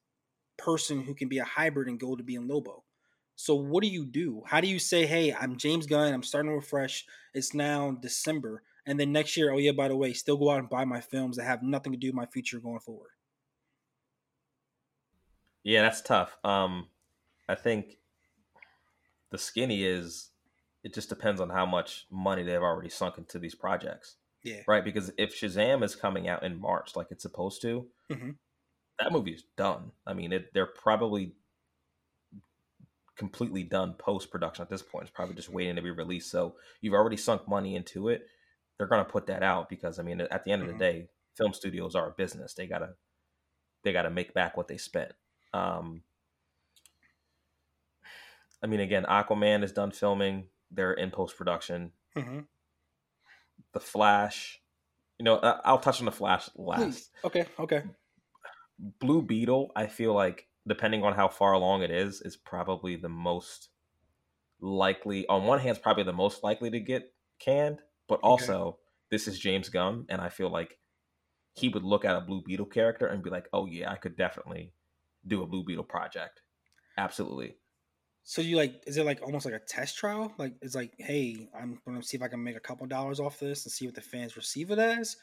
person 0.58 1.04
who 1.04 1.14
can 1.14 1.30
be 1.30 1.40
a 1.40 1.44
hybrid 1.44 1.88
and 1.88 2.00
go 2.00 2.16
to 2.16 2.24
being 2.24 2.48
Lobo. 2.48 2.84
So 3.36 3.56
what 3.56 3.84
do 3.84 3.90
you 3.90 4.06
do? 4.06 4.44
How 4.46 4.62
do 4.62 4.68
you 4.68 4.80
say, 4.80 5.06
"Hey, 5.06 5.34
I'm 5.34 5.58
James 5.58 5.86
Gunn. 5.86 6.14
I'm 6.14 6.24
starting 6.24 6.52
over 6.52 6.62
fresh. 6.62 7.06
It's 7.34 7.54
now 7.54 7.92
December, 7.92 8.64
and 8.86 9.00
then 9.00 9.12
next 9.12 9.36
year, 9.36 9.52
oh 9.52 9.58
yeah, 9.58 9.72
by 9.72 9.88
the 9.88 9.96
way, 9.96 10.14
still 10.14 10.38
go 10.38 10.52
out 10.52 10.60
and 10.60 10.70
buy 10.70 10.86
my 10.86 11.02
films 11.02 11.38
that 11.38 11.46
have 11.46 11.64
nothing 11.64 11.92
to 11.92 11.98
do 11.98 12.08
with 12.08 12.16
my 12.16 12.28
future 12.28 12.60
going 12.60 12.80
forward." 12.80 13.10
Yeah, 15.64 15.82
that's 15.82 16.02
tough. 16.02 16.38
Um, 16.44 16.88
I 17.48 17.56
think 17.56 17.98
the 19.32 19.38
skinny 19.38 19.84
is 19.84 20.30
it 20.84 20.94
just 20.94 21.10
depends 21.10 21.40
on 21.40 21.50
how 21.50 21.66
much 21.66 22.06
money 22.12 22.44
they've 22.44 22.62
already 22.62 22.90
sunk 22.90 23.18
into 23.18 23.40
these 23.40 23.56
projects. 23.56 24.18
Yeah. 24.44 24.62
Right? 24.68 24.84
Because 24.84 25.12
if 25.18 25.34
Shazam 25.34 25.84
is 25.84 25.96
coming 25.96 26.28
out 26.28 26.44
in 26.44 26.60
March 26.60 26.96
like 26.96 27.08
it's 27.12 27.24
supposed 27.24 27.62
to, 27.62 27.88
mm-hmm. 28.12 28.32
that 29.00 29.12
movie 29.12 29.32
is 29.32 29.46
done. 29.56 29.92
I 30.06 30.14
mean, 30.14 30.34
it, 30.34 30.54
they're 30.54 30.66
probably 30.66 31.34
completely 33.16 33.64
done 33.64 33.94
post 33.94 34.32
production 34.32 34.64
at 34.64 34.70
this 34.70 34.82
point. 34.82 35.04
It's 35.04 35.12
probably 35.12 35.36
just 35.36 35.50
waiting 35.50 35.78
to 35.78 35.82
be 35.82 35.92
released. 35.92 36.30
So 36.30 36.56
you've 36.82 36.94
already 36.94 37.16
sunk 37.16 37.48
money 37.48 37.76
into 37.76 38.10
it. 38.10 38.28
They're 38.78 38.88
going 38.88 39.06
to 39.06 39.10
put 39.10 39.28
that 39.28 39.44
out 39.44 39.70
because 39.70 39.98
I 39.98 40.04
mean, 40.04 40.20
at 40.20 40.44
the 40.44 40.52
end 40.52 40.64
of 40.64 40.68
the 40.68 40.74
mm-hmm. 40.74 40.80
day, 40.82 41.08
film 41.38 41.54
studios 41.54 41.96
are 41.96 42.10
a 42.10 42.12
business. 42.12 42.54
They 42.54 42.68
gotta 42.68 42.96
they 43.84 43.94
gotta 43.94 44.10
make 44.10 44.34
back 44.34 44.58
what 44.58 44.68
they 44.68 44.78
spent. 44.78 45.14
Um, 45.54 46.02
I 48.64 48.68
mean, 48.68 48.80
again, 48.80 49.06
Aquaman 49.08 49.64
is 49.64 49.72
done 49.72 49.92
filming. 49.92 50.48
They're 50.72 50.94
in 50.94 51.12
post 51.12 51.38
production. 51.38 51.92
Mm-hmm. 52.18 52.40
The 53.74 53.80
Flash, 53.80 54.62
you 55.20 55.26
know, 55.26 55.38
I'll 55.38 55.80
touch 55.80 56.00
on 56.00 56.06
the 56.06 56.12
Flash 56.12 56.50
last. 56.56 56.82
Please. 56.82 57.10
Okay, 57.26 57.46
okay. 57.60 57.84
Blue 59.00 59.22
Beetle, 59.22 59.72
I 59.76 59.88
feel 59.88 60.14
like 60.14 60.48
depending 60.68 61.04
on 61.04 61.14
how 61.14 61.28
far 61.28 61.54
along 61.54 61.84
it 61.84 61.92
is, 61.92 62.22
is 62.22 62.38
probably 62.38 62.96
the 62.96 63.10
most 63.10 63.70
likely. 64.62 65.28
On 65.28 65.44
one 65.44 65.60
hand, 65.60 65.72
it's 65.72 65.84
probably 65.84 66.04
the 66.04 66.14
most 66.14 66.44
likely 66.44 66.70
to 66.72 66.80
get 66.80 67.12
canned, 67.40 67.80
but 68.08 68.20
also 68.24 68.60
okay. 68.60 68.78
this 69.12 69.28
is 69.28 69.40
James 69.40 69.70
Gunn, 69.70 70.06
and 70.10 70.22
I 70.22 70.30
feel 70.30 70.50
like 70.50 70.78
he 71.54 71.70
would 71.70 71.84
look 71.84 72.06
at 72.06 72.16
a 72.16 72.22
Blue 72.22 72.42
Beetle 72.42 72.68
character 72.68 73.06
and 73.08 73.24
be 73.24 73.30
like, 73.30 73.48
"Oh 73.54 73.66
yeah, 73.66 73.92
I 73.92 73.96
could 73.96 74.16
definitely 74.16 74.72
do 75.28 75.44
a 75.44 75.48
Blue 75.48 75.64
Beetle 75.64 75.84
project." 75.84 76.42
Absolutely. 76.98 77.56
So 78.24 78.42
you 78.42 78.56
like 78.56 78.84
is 78.88 78.98
it 78.98 79.06
like 79.06 79.22
almost 79.22 79.46
like 79.46 79.54
a 79.54 79.60
test 79.60 79.98
trial? 79.98 80.34
Like 80.38 80.54
it's 80.62 80.76
like, 80.76 80.94
hey, 80.98 81.50
I'm 81.60 81.80
gonna 81.86 82.02
see 82.02 82.18
if 82.18 82.24
I 82.24 82.30
can 82.30 82.44
make 82.44 82.56
a 82.56 82.62
couple 82.62 82.88
dollars 82.88 83.20
off 83.20 83.40
this 83.40 83.66
and 83.66 83.72
see 83.72 83.86
what 83.86 83.96
the 83.96 84.02
fans 84.02 84.38
receive 84.38 84.72
it 84.72 84.80
as. 84.80 85.18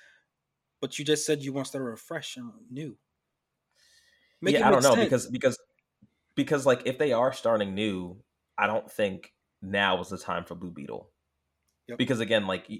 But 0.81 0.99
you 0.99 1.05
just 1.05 1.25
said 1.27 1.43
you 1.43 1.53
want 1.53 1.67
to 1.67 1.71
start 1.71 1.93
a 1.93 1.97
fresh 1.97 2.37
and 2.37 2.53
new. 2.71 2.97
Make 4.43 4.55
yeah, 4.55 4.69
I 4.69 4.71
don't 4.71 4.83
know 4.83 4.95
sense. 4.95 5.05
because 5.05 5.27
because 5.29 5.59
because 6.35 6.67
like 6.67 6.83
if 6.85 6.99
they 6.99 7.13
are 7.13 7.33
starting 7.33 7.75
new, 7.75 8.17
I 8.59 8.67
don't 8.67 8.91
think 8.91 9.33
now 9.63 10.01
is 10.01 10.09
the 10.09 10.19
time 10.19 10.45
for 10.45 10.55
Blue 10.55 10.71
Beetle. 10.71 11.11
Yep. 11.89 11.99
Because 11.99 12.21
again, 12.21 12.47
like 12.47 12.71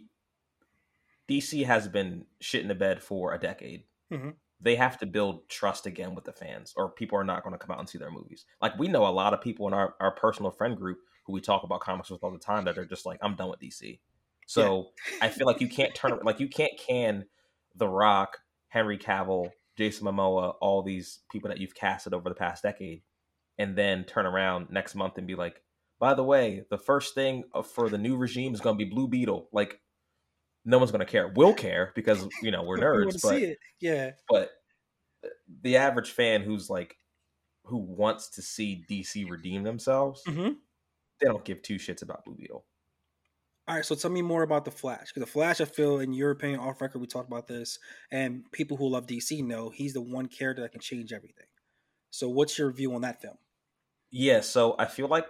DC 1.29 1.65
has 1.65 1.89
been 1.89 2.25
shit 2.41 2.63
in 2.63 2.69
the 2.69 2.75
bed 2.75 3.03
for 3.03 3.33
a 3.33 3.39
decade. 3.39 3.85
Mm-hmm. 4.13 4.31
They 4.61 4.77
have 4.77 4.99
to 4.99 5.07
build 5.07 5.49
trust 5.49 5.87
again 5.87 6.15
with 6.15 6.25
the 6.25 6.33
fans, 6.33 6.75
or 6.77 6.91
people 6.91 7.19
are 7.19 7.25
not 7.25 7.43
going 7.43 7.55
to 7.55 7.59
come 7.59 7.73
out 7.73 7.79
and 7.79 7.89
see 7.89 7.99
their 7.99 8.11
movies. 8.11 8.45
Like 8.61 8.79
we 8.79 8.89
know 8.89 9.07
a 9.07 9.09
lot 9.09 9.33
of 9.33 9.41
people 9.41 9.67
in 9.67 9.75
our, 9.75 9.95
our 10.01 10.11
personal 10.11 10.51
friend 10.51 10.77
group 10.77 10.99
who 11.25 11.33
we 11.33 11.41
talk 11.41 11.63
about 11.63 11.81
comics 11.81 12.11
with 12.11 12.23
all 12.23 12.33
the 12.33 12.39
time 12.39 12.65
that 12.65 12.79
are 12.79 12.85
just 12.85 13.07
like, 13.07 13.19
I'm 13.23 13.37
done 13.37 13.51
with 13.51 13.61
DC. 13.61 13.99
So 14.47 14.89
yeah. 15.13 15.27
I 15.27 15.29
feel 15.29 15.47
like 15.47 15.61
you 15.61 15.69
can't 15.69 15.95
turn 15.95 16.19
like 16.25 16.41
you 16.41 16.49
can't 16.49 16.73
can 16.77 17.27
The 17.77 17.89
Rock, 17.89 18.39
Henry 18.69 18.99
Cavill, 18.99 19.51
Jason 19.77 20.07
Momoa, 20.07 20.55
all 20.61 20.83
these 20.83 21.21
people 21.31 21.49
that 21.49 21.59
you've 21.59 21.75
casted 21.75 22.13
over 22.13 22.29
the 22.29 22.35
past 22.35 22.63
decade, 22.63 23.03
and 23.59 23.77
then 23.77 24.05
turn 24.05 24.27
around 24.27 24.69
next 24.71 24.95
month 24.95 25.19
and 25.19 25.27
be 25.27 25.37
like, 25.37 25.63
by 26.01 26.15
the 26.15 26.25
way, 26.25 26.65
the 26.69 26.79
first 26.79 27.15
thing 27.15 27.45
uh, 27.55 27.63
for 27.63 27.89
the 27.89 27.99
new 27.99 28.17
regime 28.17 28.53
is 28.53 28.61
going 28.61 28.77
to 28.77 28.85
be 28.85 28.91
Blue 28.91 29.07
Beetle. 29.07 29.49
Like 29.53 29.81
no 30.65 30.79
one's 30.79 30.91
going 30.91 31.05
to 31.05 31.11
care. 31.11 31.29
We'll 31.35 31.55
care 31.55 31.93
because 31.95 32.27
you 32.43 32.51
know 32.51 32.63
we're 32.63 32.79
nerds, 32.79 33.21
but 33.23 33.57
yeah, 33.81 34.13
but 34.29 34.51
the 35.63 35.77
average 35.77 36.11
fan 36.11 36.43
who's 36.43 36.71
like 36.71 36.97
who 37.65 37.79
wants 37.79 38.29
to 38.31 38.43
see 38.43 38.85
DC 38.91 39.29
redeem 39.29 39.63
themselves, 39.63 40.23
mm-hmm. 40.27 40.53
they 41.21 41.27
don't 41.27 41.45
give 41.45 41.63
two 41.63 41.77
shits 41.77 42.03
about 42.03 42.25
Blue 42.25 42.35
Beetle. 42.35 42.65
All 43.69 43.77
right, 43.77 43.85
so 43.85 43.95
tell 43.95 44.11
me 44.11 44.23
more 44.23 44.43
about 44.43 44.65
the 44.65 44.71
Flash 44.71 45.13
because 45.13 45.21
the 45.21 45.33
Flash, 45.33 45.61
I 45.61 45.65
feel, 45.65 46.01
in 46.01 46.13
your 46.13 46.33
opinion, 46.33 46.59
off 46.59 46.81
record, 46.81 46.99
we 47.01 47.07
talked 47.07 47.29
about 47.29 47.47
this, 47.47 47.79
and 48.11 48.51
people 48.51 48.77
who 48.77 48.89
love 48.89 49.07
DC 49.07 49.45
know 49.45 49.71
he's 49.71 49.93
the 49.93 50.01
one 50.01 50.27
character 50.27 50.63
that 50.63 50.73
can 50.73 50.81
change 50.81 51.13
everything. 51.13 51.47
So, 52.11 52.29
what's 52.29 52.59
your 52.59 52.73
view 52.73 52.95
on 52.95 53.03
that 53.03 53.23
film? 53.23 53.37
Yeah, 54.11 54.41
so 54.41 54.75
I 54.79 54.87
feel 54.87 55.07
like 55.07 55.27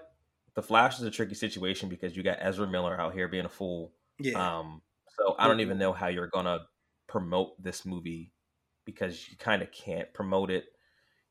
the 0.54 0.62
Flash 0.62 0.98
is 0.98 1.04
a 1.04 1.10
tricky 1.10 1.34
situation 1.34 1.90
because 1.90 2.16
you 2.16 2.22
got 2.22 2.38
Ezra 2.40 2.66
Miller 2.66 2.98
out 2.98 3.12
here 3.12 3.28
being 3.28 3.44
a 3.44 3.50
fool. 3.50 3.92
Yeah. 4.18 4.58
Um, 4.58 4.80
so 5.20 5.34
I 5.38 5.48
don't 5.48 5.60
even 5.60 5.78
know 5.78 5.92
how 5.92 6.08
you're 6.08 6.28
gonna 6.28 6.60
promote 7.06 7.62
this 7.62 7.84
movie 7.84 8.32
because 8.86 9.28
you 9.28 9.36
kind 9.36 9.60
of 9.60 9.70
can't 9.70 10.12
promote 10.14 10.50
it 10.50 10.64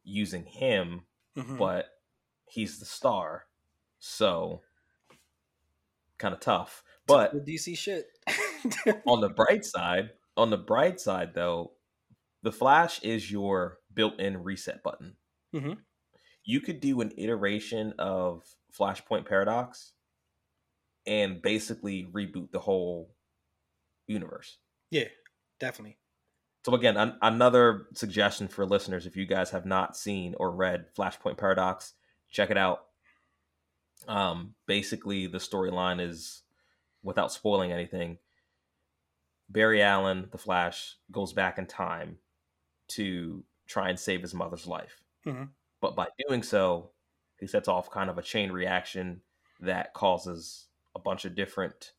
using 0.04 0.46
him, 0.46 1.02
mm-hmm. 1.36 1.58
but 1.58 1.86
he's 2.46 2.80
the 2.80 2.86
star, 2.86 3.46
so 3.98 4.62
kind 6.20 6.36
of 6.36 6.40
tough. 6.40 6.84
But 7.08 7.34
DC 7.46 7.76
shit. 7.78 8.06
on 9.08 9.22
the 9.22 9.30
bright 9.30 9.66
side, 9.66 10.12
on 10.38 10.52
the 10.52 10.58
bright 10.58 11.00
side 11.00 11.34
though, 11.34 11.72
the 12.44 12.52
Flash 12.52 13.02
is 13.02 13.32
your 13.32 13.80
built-in 13.94 14.44
reset 14.44 14.84
button. 14.84 15.16
Mm-hmm. 15.56 15.74
You 16.44 16.62
could 16.62 16.80
do 16.80 17.02
an 17.02 17.12
iteration 17.18 17.94
of 17.98 18.44
Flashpoint 18.78 19.26
Paradox 19.26 19.94
and 21.08 21.42
basically 21.42 22.08
reboot 22.14 22.52
the 22.52 22.60
whole 22.60 23.10
universe. 24.10 24.58
Yeah, 24.92 25.06
definitely. 25.60 25.98
So 26.66 26.74
again, 26.76 26.98
an- 26.98 27.18
another 27.22 27.88
suggestion 27.94 28.48
for 28.48 28.66
listeners: 28.66 29.06
if 29.06 29.16
you 29.16 29.26
guys 29.26 29.52
have 29.52 29.66
not 29.66 29.96
seen 29.96 30.36
or 30.38 30.52
read 30.52 30.94
Flashpoint 30.96 31.38
Paradox, 31.38 31.94
check 32.30 32.50
it 32.50 32.58
out. 32.58 32.86
Um, 34.08 34.56
basically, 34.66 35.28
the 35.28 35.38
storyline 35.38 36.02
is, 36.02 36.42
without 37.04 37.32
spoiling 37.32 37.72
anything, 37.72 38.18
Barry 39.50 39.82
Allen, 39.82 40.28
the 40.32 40.38
Flash, 40.38 40.96
goes 41.12 41.34
back 41.34 41.58
in 41.58 41.66
time 41.66 42.18
to 42.90 43.44
try 43.68 43.90
and 43.90 44.00
save 44.00 44.22
his 44.22 44.34
mother's 44.34 44.68
life. 44.68 45.04
Mm-hmm. 45.26 45.46
But 45.82 45.96
by 45.96 46.08
doing 46.28 46.44
so, 46.44 46.92
he 47.40 47.48
sets 47.48 47.68
off 47.68 47.92
kind 47.92 48.10
of 48.10 48.18
a 48.18 48.24
chain 48.24 48.52
reaction 48.52 49.22
that 49.62 49.94
causes 49.94 50.66
a 50.96 51.00
bunch 51.00 51.26
of 51.26 51.36
different 51.36 51.94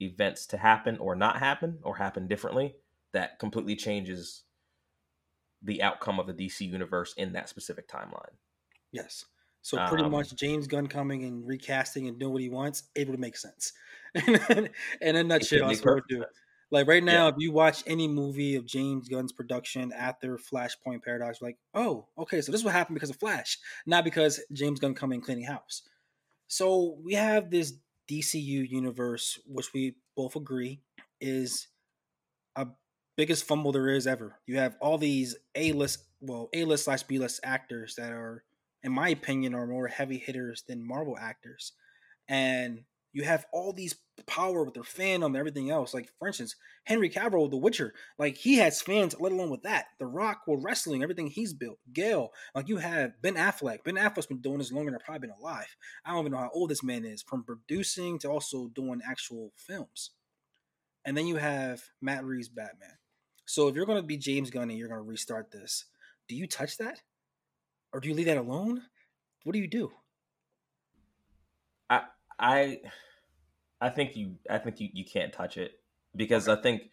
events 0.00 0.46
to 0.46 0.56
happen 0.56 0.98
or 0.98 1.14
not 1.14 1.38
happen 1.38 1.78
or 1.82 1.96
happen 1.96 2.26
differently 2.26 2.74
that 3.12 3.38
completely 3.38 3.76
changes 3.76 4.44
the 5.62 5.82
outcome 5.82 6.20
of 6.20 6.26
the 6.26 6.34
DC 6.34 6.60
universe 6.60 7.14
in 7.16 7.32
that 7.32 7.48
specific 7.48 7.88
timeline. 7.88 8.34
Yes. 8.92 9.24
So 9.62 9.84
pretty 9.88 10.04
um, 10.04 10.12
much 10.12 10.34
James 10.36 10.68
Gunn 10.68 10.86
coming 10.86 11.24
and 11.24 11.46
recasting 11.46 12.06
and 12.06 12.18
doing 12.20 12.32
what 12.32 12.42
he 12.42 12.48
wants, 12.48 12.84
able 12.94 13.14
to 13.14 13.18
make 13.18 13.36
sense. 13.36 13.72
in 14.14 14.70
a 15.00 15.24
nutshell, 15.24 15.68
that's 15.68 15.84
what 15.84 16.06
do. 16.08 16.24
Like 16.70 16.86
right 16.86 17.02
now, 17.02 17.26
yeah. 17.26 17.32
if 17.32 17.34
you 17.38 17.52
watch 17.52 17.82
any 17.86 18.08
movie 18.08 18.56
of 18.56 18.66
James 18.66 19.08
Gunn's 19.08 19.32
production 19.32 19.92
after 19.92 20.36
Flashpoint 20.36 21.02
Paradox, 21.02 21.40
like, 21.40 21.58
oh, 21.74 22.06
okay, 22.18 22.40
so 22.40 22.52
this 22.52 22.64
will 22.64 22.70
happen 22.70 22.94
because 22.94 23.10
of 23.10 23.16
Flash, 23.16 23.58
not 23.86 24.04
because 24.04 24.40
James 24.52 24.80
Gunn 24.80 24.94
coming 24.94 25.20
cleaning 25.20 25.44
house. 25.44 25.82
So 26.48 26.98
we 27.02 27.14
have 27.14 27.50
this 27.50 27.72
DCU 28.10 28.68
universe, 28.68 29.38
which 29.46 29.72
we 29.72 29.96
both 30.16 30.36
agree 30.36 30.80
is 31.20 31.68
a 32.56 32.66
biggest 33.16 33.44
fumble 33.44 33.72
there 33.72 33.88
is 33.88 34.06
ever. 34.06 34.40
You 34.46 34.58
have 34.58 34.76
all 34.80 34.98
these 34.98 35.36
A 35.54 35.72
list, 35.72 36.04
well, 36.20 36.48
A 36.52 36.64
list 36.64 36.84
slash 36.84 37.02
B 37.02 37.18
list 37.18 37.40
actors 37.42 37.94
that 37.96 38.12
are, 38.12 38.44
in 38.82 38.92
my 38.92 39.08
opinion, 39.08 39.54
are 39.54 39.66
more 39.66 39.88
heavy 39.88 40.18
hitters 40.18 40.64
than 40.68 40.86
Marvel 40.86 41.16
actors, 41.18 41.72
and 42.28 42.84
you 43.12 43.24
have 43.24 43.46
all 43.52 43.72
these 43.72 43.94
power 44.26 44.64
with 44.64 44.74
their 44.74 44.82
fandom 44.82 45.26
and 45.26 45.36
everything 45.36 45.70
else. 45.70 45.94
Like 45.94 46.10
for 46.18 46.26
instance, 46.26 46.56
Henry 46.84 47.10
Cavill, 47.10 47.50
The 47.50 47.56
Witcher, 47.56 47.92
like 48.18 48.36
he 48.36 48.56
has 48.56 48.80
fans. 48.80 49.14
Let 49.18 49.32
alone 49.32 49.50
with 49.50 49.62
that, 49.62 49.86
The 49.98 50.06
Rock 50.06 50.42
with 50.46 50.64
wrestling, 50.64 51.02
everything 51.02 51.26
he's 51.26 51.52
built. 51.52 51.78
Gal, 51.92 52.30
like 52.54 52.68
you 52.68 52.78
have 52.78 53.20
Ben 53.22 53.34
Affleck. 53.34 53.84
Ben 53.84 53.96
Affleck's 53.96 54.26
been 54.26 54.40
doing 54.40 54.58
this 54.58 54.72
longer 54.72 54.90
than 54.90 54.98
I've 55.00 55.04
probably 55.04 55.28
been 55.28 55.36
alive. 55.38 55.76
I 56.04 56.10
don't 56.10 56.20
even 56.20 56.32
know 56.32 56.38
how 56.38 56.50
old 56.52 56.70
this 56.70 56.82
man 56.82 57.04
is, 57.04 57.22
from 57.22 57.44
producing 57.44 58.18
to 58.20 58.28
also 58.28 58.68
doing 58.68 59.00
actual 59.08 59.52
films. 59.56 60.10
And 61.04 61.16
then 61.16 61.26
you 61.26 61.36
have 61.36 61.82
Matt 62.00 62.24
Reeves' 62.24 62.48
Batman. 62.48 62.98
So 63.46 63.68
if 63.68 63.76
you're 63.76 63.86
going 63.86 64.00
to 64.00 64.06
be 64.06 64.16
James 64.16 64.50
Gunn 64.50 64.70
and 64.70 64.78
you're 64.78 64.88
going 64.88 65.00
to 65.00 65.08
restart 65.08 65.52
this, 65.52 65.84
do 66.28 66.34
you 66.34 66.48
touch 66.48 66.78
that, 66.78 67.00
or 67.92 68.00
do 68.00 68.08
you 68.08 68.14
leave 68.14 68.26
that 68.26 68.38
alone? 68.38 68.82
What 69.44 69.52
do 69.52 69.60
you 69.60 69.68
do? 69.68 69.92
I 72.38 72.60
I 72.60 72.80
I 73.80 73.88
think 73.90 74.16
you 74.16 74.36
I 74.48 74.58
think 74.58 74.80
you, 74.80 74.88
you 74.92 75.04
can't 75.04 75.32
touch 75.32 75.56
it 75.56 75.80
because. 76.14 76.48
I 76.48 76.56
think 76.56 76.90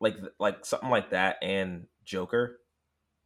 like 0.00 0.16
like 0.38 0.64
something 0.64 0.90
like 0.90 1.10
that 1.10 1.38
and 1.42 1.86
Joker 2.04 2.60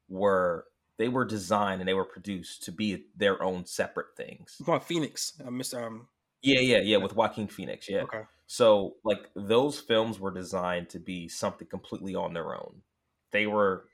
were 0.09 0.67
they 0.97 1.09
were 1.09 1.25
designed 1.25 1.81
and 1.81 1.89
they 1.89 1.95
were 1.95 2.05
produced 2.05 2.65
to 2.65 2.73
be 2.73 3.07
their 3.17 3.43
own 3.43 3.67
separate 3.67 4.17
things. 4.17 4.61
Well, 4.67 4.81
Phoenix, 4.81 5.35
uh, 5.45 5.51
Mr. 5.51 5.87
Um, 5.87 6.09
yeah, 6.43 6.61
yeah, 6.61 6.79
yeah, 6.79 6.97
with 6.99 7.15
Joaquin 7.15 7.49
Phoenix, 7.49 7.89
yeah. 7.89 8.03
Okay. 8.03 8.23
So 8.47 8.97
like 9.05 9.29
those 9.35 9.79
films 9.81 10.19
were 10.19 10.33
designed 10.33 10.89
to 10.91 10.99
be 10.99 11.29
something 11.29 11.69
completely 11.69 12.15
on 12.15 12.33
their 12.33 12.55
own. 12.55 12.83
They 13.31 13.47
were 13.47 13.85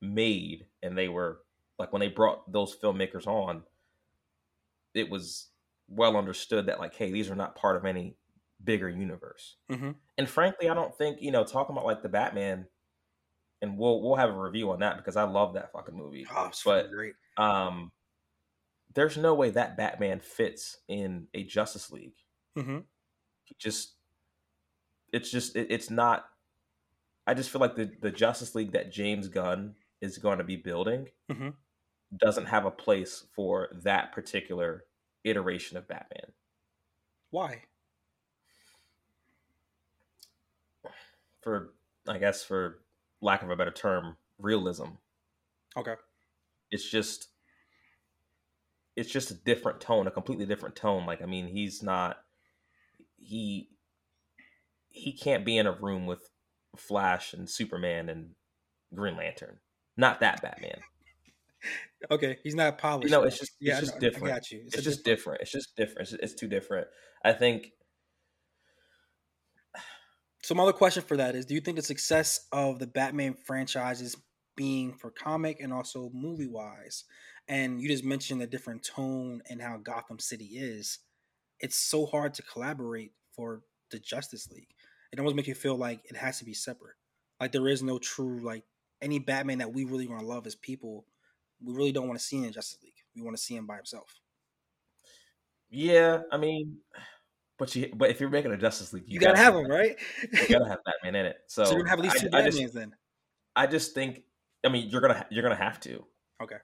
made 0.00 0.66
and 0.82 0.96
they 0.96 1.08
were 1.08 1.40
like 1.78 1.92
when 1.92 2.00
they 2.00 2.08
brought 2.08 2.50
those 2.50 2.76
filmmakers 2.76 3.26
on, 3.26 3.62
it 4.94 5.10
was 5.10 5.48
well 5.88 6.16
understood 6.16 6.66
that 6.66 6.80
like, 6.80 6.94
hey, 6.94 7.10
these 7.12 7.30
are 7.30 7.36
not 7.36 7.54
part 7.56 7.76
of 7.76 7.84
any 7.84 8.16
bigger 8.64 8.88
universe. 8.88 9.56
Mm-hmm. 9.70 9.90
And 10.18 10.28
frankly, 10.28 10.68
I 10.68 10.74
don't 10.74 10.96
think 10.96 11.20
you 11.20 11.30
know 11.30 11.44
talking 11.44 11.74
about 11.74 11.86
like 11.86 12.02
the 12.02 12.08
Batman, 12.08 12.66
and 13.62 13.76
we'll 13.78 14.02
we'll 14.02 14.16
have 14.16 14.30
a 14.30 14.40
review 14.40 14.70
on 14.70 14.80
that 14.80 14.96
because 14.96 15.16
I 15.16 15.24
love 15.24 15.54
that 15.54 15.72
fucking 15.72 15.96
movie. 15.96 16.26
Oh, 16.34 16.50
but 16.64 16.90
great. 16.90 17.14
um, 17.36 17.92
there's 18.94 19.16
no 19.16 19.34
way 19.34 19.50
that 19.50 19.76
Batman 19.76 20.20
fits 20.20 20.78
in 20.88 21.26
a 21.34 21.44
Justice 21.44 21.90
League. 21.92 22.16
Mm-hmm. 22.56 22.78
Just, 23.58 23.92
it's 25.12 25.30
just 25.30 25.54
it, 25.54 25.68
it's 25.70 25.90
not. 25.90 26.24
I 27.26 27.34
just 27.34 27.50
feel 27.50 27.60
like 27.60 27.76
the 27.76 27.90
the 28.00 28.10
Justice 28.10 28.54
League 28.54 28.72
that 28.72 28.90
James 28.90 29.28
Gunn 29.28 29.74
is 30.00 30.18
going 30.18 30.38
to 30.38 30.44
be 30.44 30.56
building 30.56 31.08
Mhm. 31.30 31.54
doesn't 32.16 32.46
have 32.46 32.64
a 32.66 32.70
place 32.70 33.24
for 33.34 33.68
that 33.82 34.12
particular 34.12 34.84
iteration 35.26 35.76
of 35.76 35.88
Batman. 35.88 36.32
Why? 37.30 37.62
For 41.42 41.74
I 42.08 42.18
guess 42.18 42.44
for 42.44 42.80
lack 43.20 43.42
of 43.42 43.50
a 43.50 43.56
better 43.56 43.70
term, 43.70 44.16
realism. 44.38 44.86
Okay. 45.76 45.94
It's 46.70 46.88
just 46.88 47.28
it's 48.96 49.10
just 49.10 49.30
a 49.30 49.34
different 49.34 49.80
tone, 49.80 50.06
a 50.06 50.10
completely 50.10 50.46
different 50.46 50.76
tone. 50.76 51.04
Like 51.04 51.22
I 51.22 51.26
mean, 51.26 51.48
he's 51.48 51.82
not 51.82 52.18
he 53.18 53.68
he 54.88 55.12
can't 55.12 55.44
be 55.44 55.58
in 55.58 55.66
a 55.66 55.72
room 55.72 56.06
with 56.06 56.30
Flash 56.76 57.32
and 57.32 57.48
Superman 57.48 58.08
and 58.08 58.30
Green 58.94 59.16
Lantern. 59.16 59.58
Not 59.96 60.20
that 60.20 60.42
Batman. 60.42 60.80
Okay. 62.10 62.38
He's 62.42 62.54
not 62.54 62.78
polished. 62.78 63.06
You 63.06 63.10
know, 63.10 63.22
it's 63.24 63.38
just 63.38 63.52
yeah, 63.60 63.74
it's 63.78 63.78
I 63.78 63.80
just 63.86 63.96
I 63.96 63.98
different. 63.98 64.26
got 64.34 64.50
you. 64.50 64.62
It's, 64.66 64.78
a 64.78 64.82
just 64.82 65.04
different- 65.04 65.04
different. 65.04 65.40
It's 65.42 65.50
just 65.52 65.76
different. 65.76 66.00
It's, 66.08 66.12
it's 66.12 66.34
too 66.34 66.48
different. 66.48 66.86
I 67.24 67.32
think 67.32 67.72
So 70.42 70.54
my 70.54 70.62
other 70.62 70.72
question 70.72 71.02
for 71.02 71.16
that 71.16 71.34
is: 71.34 71.44
Do 71.46 71.54
you 71.54 71.60
think 71.60 71.76
the 71.76 71.82
success 71.82 72.46
of 72.52 72.78
the 72.78 72.86
Batman 72.86 73.34
franchise 73.34 74.00
is 74.00 74.16
being 74.56 74.94
for 74.94 75.10
comic 75.10 75.60
and 75.60 75.72
also 75.72 76.10
movie 76.14 76.46
wise? 76.46 77.04
And 77.48 77.80
you 77.80 77.88
just 77.88 78.04
mentioned 78.04 78.40
the 78.40 78.46
different 78.46 78.84
tone 78.84 79.40
and 79.48 79.60
how 79.60 79.76
Gotham 79.78 80.18
City 80.18 80.44
is. 80.54 80.98
It's 81.60 81.76
so 81.76 82.06
hard 82.06 82.34
to 82.34 82.42
collaborate 82.42 83.12
for 83.34 83.62
the 83.90 83.98
Justice 83.98 84.48
League. 84.50 84.68
It 85.12 85.18
almost 85.18 85.36
makes 85.36 85.48
you 85.48 85.54
feel 85.54 85.76
like 85.76 86.00
it 86.04 86.16
has 86.16 86.38
to 86.38 86.44
be 86.44 86.54
separate. 86.54 86.96
Like 87.40 87.52
there 87.52 87.68
is 87.68 87.82
no 87.82 87.98
true 87.98 88.40
like 88.44 88.64
any 89.02 89.18
Batman 89.18 89.58
that 89.58 89.72
we 89.72 89.84
really 89.84 90.06
want 90.08 90.20
to 90.20 90.26
love 90.26 90.46
as 90.46 90.54
people. 90.54 91.06
We 91.62 91.72
really 91.74 91.92
don't 91.92 92.06
want 92.08 92.18
to 92.18 92.24
see 92.24 92.38
him 92.38 92.44
in 92.44 92.52
Justice 92.52 92.78
League. 92.82 92.92
We 93.14 93.22
want 93.22 93.36
to 93.36 93.42
see 93.42 93.56
him 93.56 93.66
by 93.66 93.76
himself. 93.76 94.20
yeah, 95.70 96.22
I 96.30 96.36
mean 96.36 96.78
but 97.58 97.74
you 97.74 97.90
but 97.96 98.10
if 98.10 98.20
you're 98.20 98.28
making 98.30 98.52
a 98.52 98.56
Justice 98.56 98.92
League, 98.92 99.04
You, 99.06 99.18
gotta 99.18 99.38
have 99.38 99.54
him, 99.54 99.66
right? 99.66 99.96
You 100.32 100.48
gotta 100.48 100.68
have 100.68 100.78
Batman 100.84 101.14
in 101.16 101.26
it. 101.26 101.36
So, 101.48 101.64
So, 101.64 101.70
you're 101.72 101.80
gonna 101.80 101.90
have 101.90 101.98
at 102.00 102.04
least 102.04 102.16
I- 102.16 102.20
two 102.20 102.28
I 102.32 102.42
Batmans 102.42 102.60
just, 102.60 102.74
then. 102.74 102.94
I 103.56 103.66
just 103.66 103.94
think 103.94 104.22
I 104.64 104.68
mean 104.68 104.90
you're 104.90 105.00
gonna 105.00 105.26
you're 105.30 105.42
gonna 105.42 105.54
have 105.56 105.80
to. 105.80 106.04
Okay. 106.42 106.56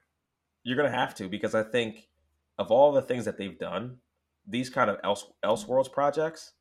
You're 0.63 0.77
gonna 0.77 0.91
have 0.91 1.15
to 1.15 1.27
because 1.27 1.55
I 1.55 1.63
think 1.63 2.07
of 2.59 2.69
all 2.71 2.91
the 2.91 3.01
things 3.01 3.25
that 3.25 3.37
they've 3.37 3.57
done, 3.57 3.97
these 4.47 4.69
kind 4.69 4.89
of 4.91 4.99
else 5.03 5.25
Elseworlds 5.43 5.91
projects, 5.91 6.53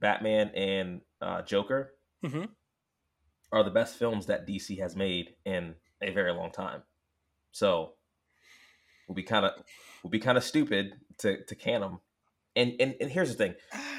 Batman 0.00 0.50
and 0.54 1.00
uh, 1.20 1.42
Joker, 1.42 1.94
Mhm. 2.24 2.48
are 3.50 3.64
the 3.64 3.70
best 3.70 3.96
films 3.96 4.26
that 4.26 4.46
DC 4.46 4.78
has 4.78 4.94
made 4.94 5.34
in 5.44 5.74
a 6.00 6.10
very 6.12 6.32
long 6.32 6.52
time. 6.52 6.82
So 7.52 7.94
we'll 9.06 9.14
be 9.14 9.22
kind 9.22 9.46
of 9.46 9.52
we'll 10.02 10.10
be 10.10 10.18
kind 10.18 10.36
of 10.38 10.44
stupid 10.44 10.94
to 11.18 11.44
to 11.44 11.54
can 11.54 11.80
them. 11.80 12.00
And, 12.54 12.74
and 12.80 12.94
and 13.00 13.10
here's 13.10 13.30
the 13.30 13.36
thing, 13.36 13.54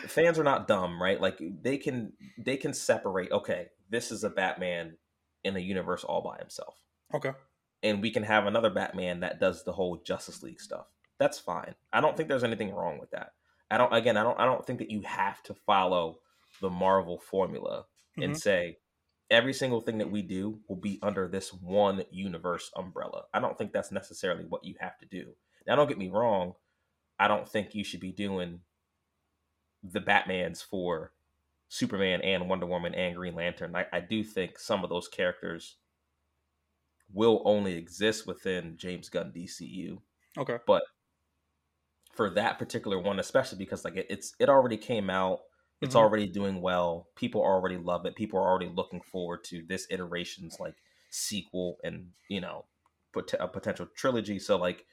fans 0.07 0.37
are 0.37 0.43
not 0.43 0.67
dumb, 0.67 1.01
right? 1.01 1.19
Like 1.19 1.39
they 1.61 1.77
can 1.77 2.13
they 2.37 2.57
can 2.57 2.73
separate. 2.73 3.31
Okay, 3.31 3.67
this 3.89 4.11
is 4.11 4.23
a 4.23 4.29
Batman 4.29 4.97
in 5.43 5.55
a 5.55 5.59
universe 5.59 6.03
all 6.03 6.21
by 6.21 6.37
himself, 6.37 6.75
Okay. 7.13 7.31
and 7.81 7.99
we 8.01 8.11
can 8.11 8.21
have 8.23 8.45
another 8.45 8.69
Batman 8.69 9.21
that 9.21 9.39
does 9.39 9.63
the 9.63 9.73
whole 9.73 9.97
Justice 10.05 10.43
League 10.43 10.61
stuff. 10.61 10.85
That's 11.17 11.39
fine. 11.39 11.73
I 11.91 11.99
don't 11.99 12.15
think 12.15 12.29
there's 12.29 12.43
anything 12.43 12.71
wrong 12.73 12.99
with 12.99 13.09
that. 13.11 13.31
I 13.71 13.77
don't. 13.79 13.91
Again, 13.93 14.17
I 14.17 14.23
don't. 14.23 14.39
I 14.39 14.45
don't 14.45 14.63
think 14.63 14.77
that 14.79 14.91
you 14.91 15.01
have 15.01 15.41
to 15.43 15.55
follow 15.55 16.19
the 16.61 16.69
Marvel 16.69 17.17
formula 17.17 17.85
and 18.17 18.33
Mhm. 18.33 18.39
say 18.39 18.77
every 19.33 19.53
single 19.53 19.81
thing 19.81 19.97
that 19.97 20.11
we 20.11 20.21
do 20.21 20.59
will 20.67 20.77
be 20.77 20.99
under 21.01 21.27
this 21.27 21.53
one 21.53 22.03
universe 22.11 22.71
umbrella. 22.75 23.23
I 23.33 23.39
don't 23.39 23.57
think 23.57 23.73
that's 23.73 23.91
necessarily 23.91 24.45
what 24.45 24.63
you 24.63 24.75
have 24.79 24.97
to 24.99 25.05
do. 25.05 25.33
Now, 25.67 25.75
don't 25.75 25.87
get 25.87 25.97
me 25.97 26.09
wrong. 26.09 26.53
I 27.19 27.27
don't 27.27 27.47
think 27.47 27.75
you 27.75 27.83
should 27.83 27.99
be 27.99 28.11
doing 28.11 28.59
the 29.83 29.99
Batmans 29.99 30.63
for 30.63 31.11
Superman 31.67 32.21
and 32.21 32.49
Wonder 32.49 32.65
Woman 32.65 32.95
and 32.95 33.15
Green 33.15 33.35
Lantern. 33.35 33.75
I, 33.75 33.85
I 33.91 33.99
do 33.99 34.23
think 34.23 34.59
some 34.59 34.83
of 34.83 34.89
those 34.89 35.07
characters 35.07 35.77
will 37.11 37.41
only 37.45 37.75
exist 37.75 38.25
within 38.25 38.77
James 38.77 39.09
Gunn 39.09 39.31
DCU 39.35 39.99
Okay. 40.37 40.57
But 40.65 40.83
for 42.11 42.29
that 42.31 42.59
particular 42.59 42.99
one, 42.99 43.19
especially 43.19 43.57
because 43.57 43.85
like 43.85 43.97
it, 43.97 44.07
it's 44.09 44.33
it 44.39 44.49
already 44.49 44.77
came 44.77 45.09
out, 45.09 45.41
it's 45.83 45.95
Mhm. 45.95 45.99
already 45.99 46.27
doing 46.27 46.61
well. 46.61 47.09
People 47.15 47.41
already 47.41 47.77
love 47.77 48.05
it. 48.05 48.15
People 48.15 48.39
are 48.39 48.47
already 48.49 48.69
looking 48.69 49.01
forward 49.01 49.43
to 49.45 49.61
this 49.67 49.85
iteration's 49.91 50.59
like 50.59 50.75
sequel 51.11 51.77
and 51.83 52.11
you 52.29 52.41
know 52.41 52.65
pot- 53.13 53.33
a 53.39 53.47
potential 53.47 53.85
trilogy. 53.95 54.39
So 54.39 54.57
like, 54.57 54.85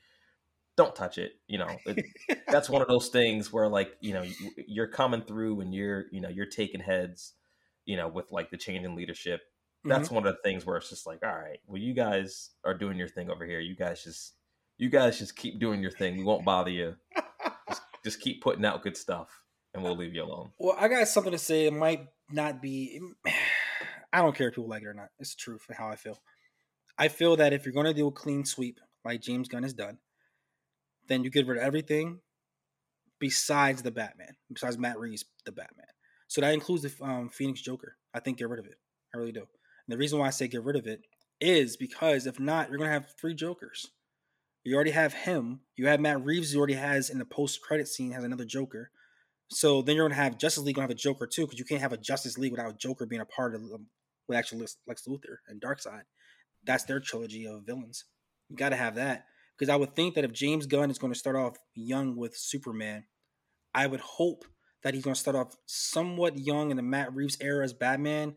don't 0.77 0.95
touch 0.95 1.19
it. 1.19 1.33
You 1.47 1.59
know, 1.59 1.79
it, 1.87 2.05
that's 2.49 2.69
one 2.71 2.83
of 2.83 2.89
those 2.89 3.09
things 3.09 3.53
where 3.53 3.69
like 3.69 3.97
you 4.01 4.13
know 4.15 4.23
you- 4.23 4.53
you're 4.67 4.89
coming 4.89 5.23
through 5.23 5.61
and 5.61 5.75
you're 5.75 6.07
you 6.13 6.21
know 6.21 6.29
you're 6.29 6.47
taking 6.47 6.81
heads. 6.81 7.35
You 7.87 7.97
know, 7.97 8.09
with 8.09 8.31
like 8.31 8.51
the 8.51 8.57
change 8.59 8.85
in 8.85 8.95
leadership, 8.95 9.41
that's 9.85 10.11
one 10.11 10.25
of 10.27 10.33
the 10.35 10.41
things 10.43 10.65
where 10.67 10.77
it's 10.77 10.91
just 10.91 11.07
like, 11.07 11.25
all 11.25 11.35
right, 11.35 11.59
well, 11.67 11.81
you 11.81 11.95
guys 11.95 12.51
are 12.65 12.75
doing 12.75 12.97
your 12.99 13.09
thing 13.09 13.31
over 13.31 13.45
here. 13.45 13.59
You 13.59 13.75
guys 13.75 14.05
just, 14.05 14.35
you 14.77 14.91
guys 14.91 15.19
just 15.19 15.35
keep 15.35 15.59
doing 15.59 15.81
your 15.81 15.91
thing. 15.91 16.17
We 16.17 16.23
won't 16.23 16.45
bother 16.45 16.71
you. 16.71 16.95
Just, 17.69 17.83
just 18.05 18.21
keep 18.21 18.43
putting 18.43 18.65
out 18.65 18.83
good 18.83 18.97
stuff, 18.97 19.43
and 19.75 19.83
we'll 19.83 19.97
leave 19.97 20.15
you 20.15 20.25
alone. 20.25 20.51
Well, 20.59 20.77
I 20.79 20.89
got 20.89 21.09
something 21.09 21.33
to 21.33 21.39
say. 21.39 21.67
It 21.67 21.73
might 21.73 22.07
not 22.31 22.61
be. 22.61 23.01
I 24.13 24.23
don't 24.23 24.35
care 24.35 24.49
if 24.49 24.55
people 24.55 24.69
like 24.69 24.83
it 24.83 24.89
or 24.89 24.95
not. 24.95 25.11
It's 25.21 25.37
truth 25.37 25.63
for 25.63 25.75
how 25.75 25.89
I 25.89 25.97
feel. 25.97 26.19
I 26.99 27.09
feel 27.09 27.37
that 27.37 27.53
if 27.53 27.65
you're 27.65 27.73
going 27.73 27.87
to 27.87 27.95
do 27.95 28.09
a 28.09 28.13
clean 28.13 28.45
sweep 28.45 28.81
like 29.05 29.21
James 29.21 29.49
Gunn 29.49 29.63
has 29.63 29.73
done, 29.73 29.99
then 31.09 31.23
you 31.23 31.31
get 31.31 31.47
rid 31.47 31.59
of 31.59 31.65
everything 31.65 32.21
besides 33.21 33.83
the 33.83 33.91
Batman, 33.91 34.35
besides 34.53 34.79
Matt 34.79 34.99
Reeves, 34.99 35.25
the 35.45 35.53
Batman. 35.53 35.87
So 36.27 36.41
that 36.41 36.53
includes 36.53 36.83
the 36.83 37.05
um, 37.05 37.29
Phoenix 37.29 37.61
Joker. 37.61 37.97
I 38.13 38.21
think 38.21 38.39
get 38.39 38.49
rid 38.49 38.59
of 38.59 38.67
it. 38.67 38.79
I 39.15 39.19
really 39.19 39.33
do. 39.33 39.41
And 39.41 39.49
the 39.89 39.99
reason 39.99 40.19
why 40.19 40.27
I 40.27 40.31
say 40.31 40.49
get 40.49 40.65
rid 40.65 40.77
of 40.77 40.87
it 40.87 41.03
is 41.41 41.77
because 41.77 42.27
if 42.27 42.39
not, 42.39 42.69
you're 42.69 42.79
going 42.79 42.89
to 42.89 42.95
have 42.95 43.15
three 43.21 43.35
Jokers. 43.35 43.87
You 44.65 44.75
already 44.75 44.91
have 44.91 45.15
him. 45.15 45.61
You 45.77 45.87
have 45.87 46.01
Matt 46.01 46.25
Reeves. 46.25 46.53
You 46.53 46.59
already 46.59 46.75
has 46.75 47.11
in 47.11 47.19
the 47.19 47.25
post 47.25 47.63
credit 47.63 47.89
scene 47.89 48.13
has 48.13 48.25
another 48.25 48.45
Joker. 48.45 48.91
So 49.53 49.83
then 49.83 49.97
you're 49.97 50.09
gonna 50.09 50.15
have 50.15 50.39
Justice 50.39 50.63
League 50.63 50.77
gonna 50.77 50.85
have 50.85 50.91
a 50.91 50.95
Joker 50.95 51.27
too, 51.27 51.43
because 51.47 51.59
you 51.59 51.65
can't 51.65 51.81
have 51.81 51.93
a 51.93 51.97
Justice 51.97 52.39
League 52.39 52.53
without 52.53 52.79
Joker 52.79 53.07
being 53.07 53.21
a 53.21 53.27
part 53.27 53.55
of 53.55 53.69
them 53.69 53.89
with 54.29 54.39
actually 54.39 54.67
Lex 54.87 55.05
Luthor 55.09 55.39
and 55.49 55.61
Darkseid. 55.61 56.03
That's 56.65 56.85
their 56.85 57.01
trilogy 57.01 57.47
of 57.47 57.65
villains. 57.67 58.05
You 58.49 58.57
got 58.57 58.69
to 58.71 58.77
have 58.77 58.95
that 58.97 59.25
because 59.59 59.71
I 59.71 59.77
would 59.77 59.97
think 59.97 60.15
that 60.15 60.25
if 60.25 60.33
James 60.33 60.67
Gunn 60.67 60.91
is 60.91 60.99
going 60.99 61.13
to 61.13 61.19
start 61.19 61.37
off 61.37 61.57
young 61.75 62.17
with 62.17 62.37
Superman, 62.37 63.05
I 63.75 63.87
would 63.87 64.01
hope 64.01 64.45
that 64.83 64.95
he's 64.95 65.05
going 65.05 65.15
to 65.15 65.21
start 65.21 65.37
off 65.37 65.57
somewhat 65.67 66.39
young 66.39 66.71
in 66.71 66.77
the 66.77 66.83
Matt 66.83 67.15
Reeves 67.15 67.37
era 67.41 67.65
as 67.65 67.73
Batman, 67.73 68.37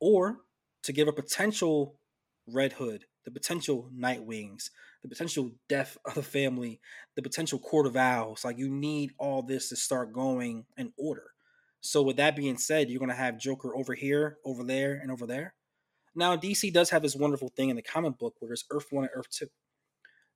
or 0.00 0.38
to 0.82 0.92
give 0.92 1.08
a 1.08 1.12
potential 1.12 1.98
Red 2.46 2.74
Hood, 2.74 3.04
the 3.24 3.30
potential 3.30 3.90
Nightwings, 3.96 4.70
the 5.04 5.08
potential 5.08 5.52
death 5.68 5.98
of 6.06 6.14
the 6.14 6.22
family, 6.22 6.80
the 7.14 7.20
potential 7.20 7.58
Court 7.58 7.86
of 7.86 7.94
Owls. 7.94 8.42
Like 8.42 8.56
you 8.58 8.70
need 8.70 9.12
all 9.18 9.42
this 9.42 9.68
to 9.68 9.76
start 9.76 10.14
going 10.14 10.64
in 10.78 10.94
order. 10.96 11.26
So 11.82 12.02
with 12.02 12.16
that 12.16 12.34
being 12.34 12.56
said, 12.56 12.88
you're 12.88 13.00
gonna 13.00 13.12
have 13.14 13.38
Joker 13.38 13.76
over 13.76 13.92
here, 13.92 14.38
over 14.46 14.64
there, 14.64 14.94
and 14.94 15.12
over 15.12 15.26
there. 15.26 15.54
Now 16.14 16.34
DC 16.36 16.72
does 16.72 16.88
have 16.88 17.02
this 17.02 17.14
wonderful 17.14 17.52
thing 17.54 17.68
in 17.68 17.76
the 17.76 17.82
comic 17.82 18.18
book 18.18 18.34
where 18.38 18.48
there's 18.48 18.64
Earth 18.70 18.86
One 18.90 19.04
and 19.04 19.10
Earth 19.14 19.28
Two. 19.30 19.48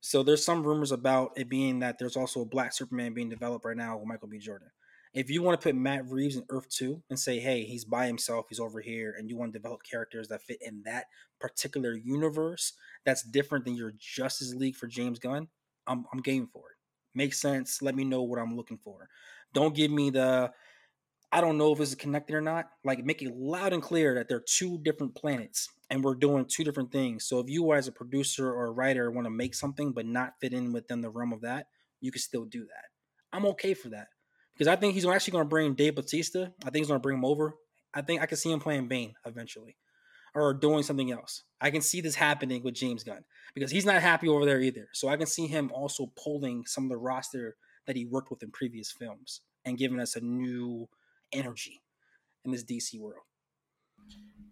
So 0.01 0.21
there's 0.21 0.45
some 0.45 0.63
rumors 0.63 0.91
about 0.91 1.31
it 1.35 1.49
being 1.49 1.79
that 1.79 1.97
there's 1.97 2.15
also 2.15 2.41
a 2.41 2.45
Black 2.45 2.71
Superman 2.71 3.15
being 3.15 3.29
developed 3.29 3.65
right 3.65 3.75
now 3.75 3.97
with 3.97 4.07
Michael 4.07 4.29
B. 4.29 4.37
Jordan. 4.37 4.69
If 5.11 5.31
you 5.31 5.41
want 5.41 5.59
to 5.59 5.63
put 5.63 5.75
Matt 5.75 6.07
Reeves 6.07 6.35
in 6.35 6.45
Earth 6.49 6.69
2 6.69 7.01
and 7.09 7.19
say, 7.19 7.39
hey, 7.39 7.63
he's 7.63 7.83
by 7.83 8.05
himself, 8.05 8.45
he's 8.47 8.59
over 8.59 8.79
here, 8.79 9.15
and 9.17 9.27
you 9.27 9.37
want 9.37 9.51
to 9.51 9.57
develop 9.57 9.81
characters 9.81 10.27
that 10.27 10.43
fit 10.43 10.61
in 10.61 10.83
that 10.85 11.05
particular 11.41 11.93
universe 11.93 12.73
that's 13.05 13.23
different 13.23 13.65
than 13.65 13.75
your 13.75 13.93
Justice 13.97 14.53
League 14.53 14.75
for 14.75 14.85
James 14.85 15.17
Gunn, 15.17 15.47
I'm, 15.87 16.05
I'm 16.13 16.19
game 16.21 16.47
for 16.53 16.69
it. 16.71 16.77
Makes 17.15 17.41
sense. 17.41 17.81
Let 17.81 17.95
me 17.95 18.03
know 18.03 18.21
what 18.21 18.39
I'm 18.39 18.55
looking 18.55 18.77
for. 18.77 19.09
Don't 19.51 19.73
give 19.73 19.89
me 19.89 20.11
the, 20.11 20.51
I 21.31 21.41
don't 21.41 21.57
know 21.57 21.73
if 21.73 21.79
it's 21.79 21.95
connected 21.95 22.35
or 22.35 22.41
not. 22.41 22.69
Like, 22.83 23.03
make 23.03 23.23
it 23.23 23.35
loud 23.35 23.73
and 23.73 23.81
clear 23.81 24.13
that 24.13 24.29
they're 24.29 24.43
two 24.45 24.77
different 24.83 25.15
planets 25.15 25.69
and 25.89 26.03
we're 26.03 26.13
doing 26.13 26.45
two 26.45 26.63
different 26.63 26.91
things. 26.91 27.25
So 27.25 27.39
if 27.39 27.49
you, 27.49 27.73
as 27.73 27.87
a 27.87 27.91
producer 27.91 28.47
or 28.47 28.67
a 28.67 28.71
writer, 28.71 29.09
want 29.09 29.25
to 29.25 29.31
make 29.31 29.55
something 29.55 29.91
but 29.91 30.05
not 30.05 30.33
fit 30.39 30.53
in 30.53 30.71
within 30.71 31.01
the 31.01 31.09
realm 31.09 31.33
of 31.33 31.41
that, 31.41 31.65
you 31.99 32.11
can 32.11 32.21
still 32.21 32.45
do 32.45 32.61
that. 32.61 32.85
I'm 33.33 33.47
okay 33.47 33.73
for 33.73 33.89
that 33.89 34.09
because 34.59 34.71
I 34.71 34.75
think 34.75 34.93
he's 34.93 35.05
actually 35.07 35.31
going 35.31 35.45
to 35.45 35.49
bring 35.49 35.73
Dave 35.73 35.95
Batista. 35.95 36.47
I 36.61 36.65
think 36.65 36.77
he's 36.77 36.87
going 36.87 36.99
to 36.99 37.03
bring 37.03 37.17
him 37.17 37.25
over. 37.25 37.55
I 37.93 38.01
think 38.01 38.21
I 38.21 38.25
can 38.25 38.37
see 38.37 38.51
him 38.51 38.59
playing 38.59 38.89
Bane 38.89 39.13
eventually, 39.25 39.77
or 40.35 40.53
doing 40.53 40.83
something 40.83 41.11
else. 41.11 41.43
I 41.61 41.71
can 41.71 41.81
see 41.81 42.01
this 42.01 42.15
happening 42.15 42.61
with 42.61 42.75
James 42.75 43.03
Gunn 43.03 43.23
because 43.55 43.71
he's 43.71 43.85
not 43.85 44.01
happy 44.01 44.27
over 44.27 44.45
there 44.45 44.59
either. 44.59 44.89
So 44.93 45.07
I 45.07 45.15
can 45.15 45.27
see 45.27 45.47
him 45.47 45.71
also 45.73 46.11
pulling 46.21 46.65
some 46.65 46.83
of 46.83 46.89
the 46.89 46.97
roster 46.97 47.55
that 47.87 47.95
he 47.95 48.05
worked 48.05 48.29
with 48.29 48.43
in 48.43 48.51
previous 48.51 48.91
films 48.91 49.41
and 49.63 49.77
giving 49.77 49.99
us 49.99 50.15
a 50.15 50.21
new 50.21 50.89
energy 51.31 51.81
in 52.43 52.51
this 52.51 52.65
DC 52.65 52.99
world. 52.99 53.23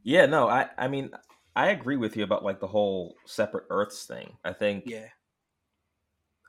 Yeah, 0.03 0.25
no, 0.25 0.47
I 0.47 0.69
I 0.77 0.87
mean 0.87 1.11
I 1.53 1.69
agree 1.69 1.97
with 1.97 2.15
you 2.15 2.23
about 2.23 2.45
like 2.45 2.61
the 2.61 2.67
whole 2.67 3.15
separate 3.25 3.65
Earths 3.69 4.05
thing. 4.05 4.37
I 4.45 4.53
think 4.53 4.85
Yeah. 4.87 5.09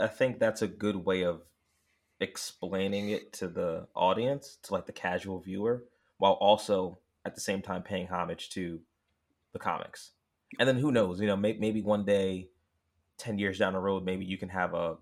I 0.01 0.07
think 0.07 0.39
that's 0.39 0.63
a 0.63 0.69
good 0.69 0.95
way 0.95 1.25
of 1.25 1.43
explaining 2.21 3.11
it 3.11 3.33
to 3.35 3.49
the 3.49 3.87
audience, 3.95 4.59
to 4.65 4.73
like 4.75 4.87
the 4.87 4.93
casual 4.93 5.41
viewer, 5.41 5.85
while 6.19 6.33
also 6.33 6.99
at 7.25 7.35
the 7.35 7.41
same 7.41 7.63
time 7.63 7.83
paying 7.83 8.07
homage 8.07 8.51
to 8.51 8.81
the 9.53 9.59
comics. 9.59 10.13
And 10.59 10.69
then 10.69 10.79
who 10.79 10.91
knows, 10.93 11.21
you 11.21 11.27
know, 11.27 11.37
may- 11.37 11.59
maybe 11.59 11.83
one 11.83 12.05
day, 12.05 12.49
10 13.19 13.39
years 13.39 13.59
down 13.59 13.73
the 13.73 13.79
road, 13.81 14.05
maybe 14.05 14.25
you 14.25 14.39
can 14.39 14.49
have 14.49 14.75
a 14.75 14.97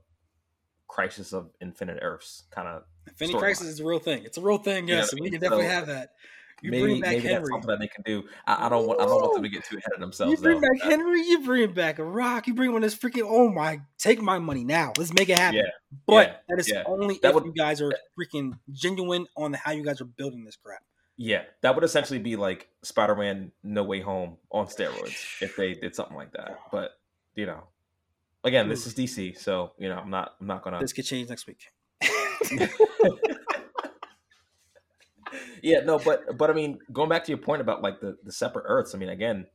Crisis 0.89 1.33
of 1.33 1.51
Infinite 1.61 1.99
Earths 2.01 2.45
kind 2.51 2.69
of 2.69 2.85
Infinity 3.09 3.39
Crisis 3.39 3.67
is 3.67 3.81
a 3.81 3.85
real 3.85 3.99
thing. 3.99 4.25
It's 4.25 4.39
a 4.39 4.41
real 4.41 4.59
thing, 4.59 4.89
yes. 4.89 5.13
I 5.13 5.19
we 5.21 5.31
can 5.31 5.41
definitely 5.41 5.67
So, 5.67 5.71
have 5.71 5.87
that. 5.89 6.15
You 6.63 6.71
maybe 6.71 6.83
bring 6.83 7.01
back 7.01 7.11
maybe 7.13 7.29
that's 7.29 7.49
something 7.49 7.69
that 7.69 7.79
they 7.81 7.89
can 7.89 8.03
do. 8.05 8.25
I, 8.47 8.67
I 8.67 8.69
don't 8.69 8.87
want 8.87 9.01
I 9.01 9.05
don't 9.05 9.21
want 9.21 9.35
them 9.35 9.43
to 9.43 9.49
get 9.49 9.65
too 9.65 9.77
ahead 9.77 9.93
of 9.95 10.01
themselves. 10.01 10.31
You 10.33 10.39
bring 10.39 10.61
though. 10.61 10.69
back 10.81 10.91
Henry, 10.91 11.21
you 11.21 11.45
bring 11.45 11.73
back 11.73 11.99
a 11.99 12.05
rock, 12.05 12.47
you 12.47 12.55
bring 12.55 12.75
on 12.75 12.81
this 12.81 12.97
freaking 12.97 13.25
oh 13.27 13.51
my 13.51 13.81
take 13.99 14.23
my 14.23 14.39
money 14.39 14.65
now. 14.65 14.93
Let's 14.99 15.13
make 15.13 15.29
it 15.29 15.39
happen. 15.39 15.59
Yeah, 15.59 15.71
But 16.07 16.29
yeah, 16.29 16.37
that 16.49 16.59
is 16.61 16.71
yeah. 16.73 16.83
only 16.87 17.19
That 17.23 17.29
if 17.29 17.35
would- 17.35 17.45
you 17.45 17.53
guys 17.53 17.81
are 17.83 17.93
freaking 18.19 18.59
genuine 18.73 19.27
on 19.37 19.53
how 19.53 19.73
you 19.73 19.85
guys 19.85 20.01
are 20.01 20.07
building 20.07 20.45
this 20.45 20.57
crap. 20.57 20.83
Yeah, 21.19 21.43
that 21.63 21.75
would 21.75 21.85
essentially 21.85 22.19
be 22.19 22.37
like 22.37 22.69
Spider-Man 22.83 23.51
No 23.63 23.85
Way 23.85 24.01
Home 24.01 24.37
on 24.51 24.67
steroids 24.67 25.43
if 25.43 25.57
they 25.57 25.75
did 25.75 25.95
something 25.95 26.17
like 26.17 26.33
that. 26.33 26.59
But 26.73 26.93
you 27.35 27.47
know, 27.47 27.65
again, 28.45 28.69
this 28.69 28.87
is 28.87 28.95
DC, 28.95 29.39
so 29.39 29.73
you 29.79 29.89
know, 29.89 29.97
I'm 29.97 30.11
not 30.11 30.35
I'm 30.41 30.47
not 30.47 30.63
gonna. 30.63 30.81
This 30.81 30.93
could 30.93 31.05
change 31.05 31.29
next 31.29 31.47
week. 31.47 31.71
yeah, 35.67 35.81
no, 35.81 35.99
but 35.99 36.39
but 36.39 36.49
I 36.49 36.53
mean, 36.53 36.79
going 36.93 37.09
back 37.09 37.25
to 37.25 37.33
your 37.33 37.39
point 37.39 37.61
about 37.61 37.83
like 37.83 38.01
the 38.01 38.17
the 38.23 38.31
separate 38.31 38.65
Earths. 38.69 38.95
I 38.95 38.99
mean, 38.99 39.09
again, 39.09 39.47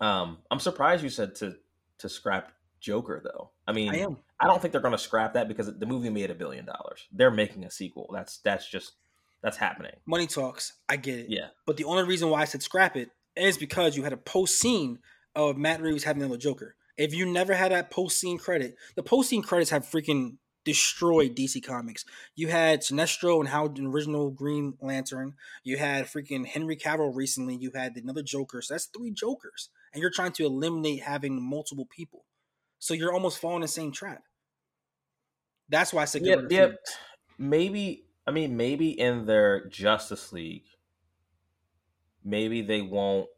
um, 0.00 0.38
I'm 0.50 0.60
surprised 0.60 1.02
you 1.02 1.10
said 1.10 1.34
to 1.36 1.56
to 1.98 2.08
scrap 2.08 2.52
Joker 2.80 3.20
though. 3.24 3.50
I 3.66 3.72
mean, 3.72 3.92
I 3.92 3.98
am. 3.98 4.18
I 4.38 4.46
don't 4.46 4.62
think 4.62 4.70
they're 4.70 4.80
gonna 4.80 4.96
scrap 4.96 5.34
that 5.34 5.48
because 5.48 5.76
the 5.76 5.86
movie 5.86 6.10
made 6.10 6.30
a 6.30 6.34
billion 6.34 6.64
dollars. 6.64 7.08
They're 7.10 7.32
making 7.32 7.64
a 7.64 7.70
sequel. 7.70 8.08
That's 8.14 8.38
that's 8.38 8.70
just 8.70 8.92
that's 9.42 9.56
happening. 9.56 9.96
Money 10.06 10.28
talks. 10.28 10.74
I 10.88 10.96
get 10.96 11.18
it. 11.18 11.26
Yeah. 11.28 11.48
But 11.66 11.76
the 11.76 11.84
only 11.84 12.04
reason 12.04 12.30
why 12.30 12.42
I 12.42 12.44
said 12.44 12.62
scrap 12.62 12.96
it 12.96 13.10
is 13.34 13.58
because 13.58 13.96
you 13.96 14.04
had 14.04 14.12
a 14.12 14.16
post 14.16 14.60
scene 14.60 15.00
of 15.34 15.56
Matt 15.56 15.82
Reeves 15.82 16.04
having 16.04 16.28
the 16.28 16.38
Joker. 16.38 16.76
If 16.96 17.12
you 17.12 17.26
never 17.26 17.54
had 17.54 17.72
that 17.72 17.90
post 17.90 18.20
scene 18.20 18.38
credit, 18.38 18.76
the 18.94 19.02
post 19.02 19.28
scene 19.28 19.42
credits 19.42 19.70
have 19.70 19.84
freaking 19.84 20.36
destroyed 20.64 21.34
DC 21.36 21.60
Comics. 21.60 22.04
You 22.34 22.48
had 22.48 22.80
Sinestro 22.80 23.40
and 23.40 23.48
how 23.48 23.68
the 23.68 23.84
original 23.86 24.30
Green 24.30 24.76
Lantern. 24.80 25.34
You 25.62 25.76
had 25.78 26.06
freaking 26.06 26.46
Henry 26.46 26.76
Cavill 26.76 27.14
recently. 27.14 27.56
You 27.56 27.72
had 27.74 27.96
another 27.96 28.22
Joker. 28.22 28.62
So 28.62 28.74
that's 28.74 28.86
three 28.86 29.10
Jokers, 29.12 29.70
and 29.92 30.00
you're 30.00 30.10
trying 30.10 30.32
to 30.32 30.44
eliminate 30.46 31.02
having 31.02 31.40
multiple 31.42 31.86
people. 31.86 32.24
So 32.78 32.94
you're 32.94 33.12
almost 33.12 33.38
falling 33.38 33.56
in 33.56 33.62
the 33.62 33.68
same 33.68 33.92
trap. 33.92 34.24
That's 35.68 35.92
why 35.92 36.02
I 36.02 36.04
said 36.06 36.24
get 36.24 36.30
Yeah, 36.30 36.36
rid 36.36 36.46
of 36.46 36.50
yeah. 36.50 36.68
Phoenix. 36.68 36.98
maybe 37.38 38.08
I 38.26 38.32
mean 38.32 38.56
maybe 38.56 38.90
in 38.98 39.26
their 39.26 39.66
Justice 39.68 40.32
League, 40.32 40.66
maybe 42.24 42.62
they 42.62 42.82
won't. 42.82 43.28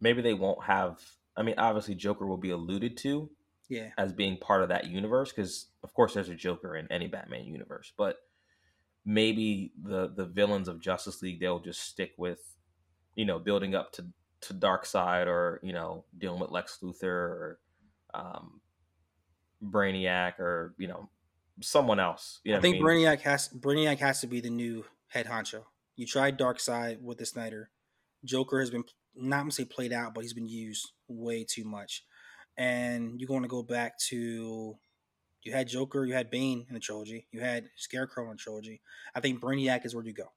Maybe 0.00 0.22
they 0.22 0.34
won't 0.34 0.64
have. 0.64 1.02
I 1.36 1.42
mean, 1.42 1.54
obviously, 1.58 1.94
Joker 1.94 2.26
will 2.26 2.36
be 2.38 2.50
alluded 2.50 2.96
to 2.98 3.30
Yeah. 3.68 3.90
as 3.98 4.12
being 4.12 4.36
part 4.36 4.62
of 4.62 4.68
that 4.68 4.86
universe 4.86 5.32
because, 5.32 5.66
of 5.82 5.92
course, 5.92 6.14
there's 6.14 6.28
a 6.28 6.34
Joker 6.34 6.76
in 6.76 6.86
any 6.90 7.08
Batman 7.08 7.44
universe. 7.44 7.92
But 7.96 8.18
maybe 9.04 9.72
the 9.82 10.12
the 10.14 10.26
villains 10.26 10.68
of 10.68 10.80
Justice 10.80 11.22
League 11.22 11.40
they'll 11.40 11.60
just 11.60 11.80
stick 11.80 12.12
with, 12.16 12.40
you 13.14 13.24
know, 13.24 13.38
building 13.38 13.74
up 13.74 13.92
to 13.92 14.06
to 14.42 14.54
Darkseid 14.54 15.26
or 15.26 15.60
you 15.62 15.72
know 15.72 16.04
dealing 16.16 16.40
with 16.40 16.50
Lex 16.50 16.78
Luthor 16.82 17.04
or 17.04 17.58
um, 18.14 18.60
Brainiac 19.62 20.38
or 20.38 20.74
you 20.78 20.88
know 20.88 21.08
someone 21.60 22.00
else. 22.00 22.40
You 22.44 22.52
know 22.52 22.58
I 22.58 22.60
think 22.60 22.76
I 22.76 22.78
mean? 22.78 22.86
Brainiac 22.86 23.20
has 23.20 23.48
Brainiac 23.48 23.98
has 23.98 24.20
to 24.20 24.26
be 24.26 24.40
the 24.40 24.50
new 24.50 24.84
head 25.08 25.26
honcho. 25.26 25.64
You 25.96 26.06
tried 26.06 26.38
Darkseid 26.38 27.00
with 27.00 27.18
the 27.18 27.26
Snyder. 27.26 27.70
Joker 28.24 28.60
has 28.60 28.70
been 28.70 28.84
not 29.14 29.38
gonna 29.38 29.52
say 29.52 29.64
played 29.64 29.92
out, 29.92 30.14
but 30.14 30.22
he's 30.22 30.34
been 30.34 30.48
used 30.48 30.92
way 31.08 31.44
too 31.44 31.64
much. 31.64 32.04
And 32.56 33.20
you're 33.20 33.28
going 33.28 33.42
to 33.42 33.48
go 33.48 33.62
back 33.62 33.98
to 34.08 34.76
you 35.42 35.52
had 35.52 35.68
Joker, 35.68 36.04
you 36.04 36.14
had 36.14 36.30
Bane 36.30 36.66
in 36.68 36.74
the 36.74 36.80
trilogy, 36.80 37.28
you 37.30 37.40
had 37.40 37.68
Scarecrow 37.76 38.24
in 38.24 38.30
the 38.30 38.36
trilogy. 38.36 38.80
I 39.14 39.20
think 39.20 39.40
Brainiac 39.40 39.86
is 39.86 39.94
where 39.94 40.04
you 40.04 40.12
go. 40.12 40.32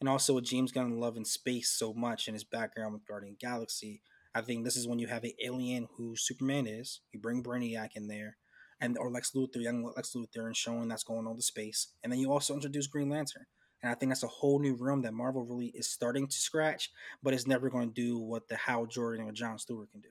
And 0.00 0.08
also 0.08 0.34
with 0.34 0.44
James 0.44 0.72
Gunn 0.72 0.98
loving 0.98 1.24
space 1.24 1.70
so 1.70 1.92
much 1.92 2.26
and 2.26 2.34
his 2.34 2.44
background 2.44 2.92
with 2.92 3.06
Guardian 3.06 3.36
Galaxy, 3.40 4.02
I 4.34 4.42
think 4.42 4.64
this 4.64 4.76
is 4.76 4.86
when 4.86 4.98
you 4.98 5.06
have 5.08 5.24
an 5.24 5.32
alien 5.44 5.88
who 5.96 6.14
Superman 6.16 6.66
is. 6.66 7.00
You 7.12 7.20
bring 7.20 7.42
Brainiac 7.42 7.90
in 7.94 8.08
there, 8.08 8.36
and 8.80 8.96
or 8.98 9.10
Lex 9.10 9.32
Luthor, 9.34 9.62
young 9.62 9.90
Lex 9.96 10.12
Luthor, 10.14 10.46
and 10.46 10.56
showing 10.56 10.88
that's 10.88 11.04
going 11.04 11.26
on 11.26 11.36
the 11.36 11.42
space. 11.42 11.88
And 12.02 12.12
then 12.12 12.20
you 12.20 12.32
also 12.32 12.54
introduce 12.54 12.86
Green 12.86 13.08
Lantern. 13.08 13.46
And 13.82 13.92
I 13.92 13.94
think 13.94 14.10
that's 14.10 14.24
a 14.24 14.28
whole 14.28 14.58
new 14.58 14.74
room 14.74 15.02
that 15.02 15.14
Marvel 15.14 15.44
really 15.44 15.72
is 15.74 15.88
starting 15.88 16.26
to 16.26 16.36
scratch, 16.36 16.90
but 17.22 17.32
it's 17.32 17.46
never 17.46 17.70
going 17.70 17.88
to 17.88 17.94
do 17.94 18.18
what 18.18 18.48
the 18.48 18.56
Hal 18.56 18.86
Jordan 18.86 19.26
or 19.26 19.32
John 19.32 19.58
Stewart 19.58 19.90
can 19.90 20.00
do. 20.00 20.08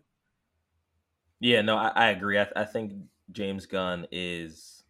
Yeah, 1.39 1.62
no, 1.62 1.78
I, 1.78 1.89
I 1.89 2.10
agree. 2.10 2.39
I, 2.39 2.47
I 2.56 2.65
think 2.65 2.93
James 3.32 3.65
Gunn 3.65 4.08
is 4.12 4.84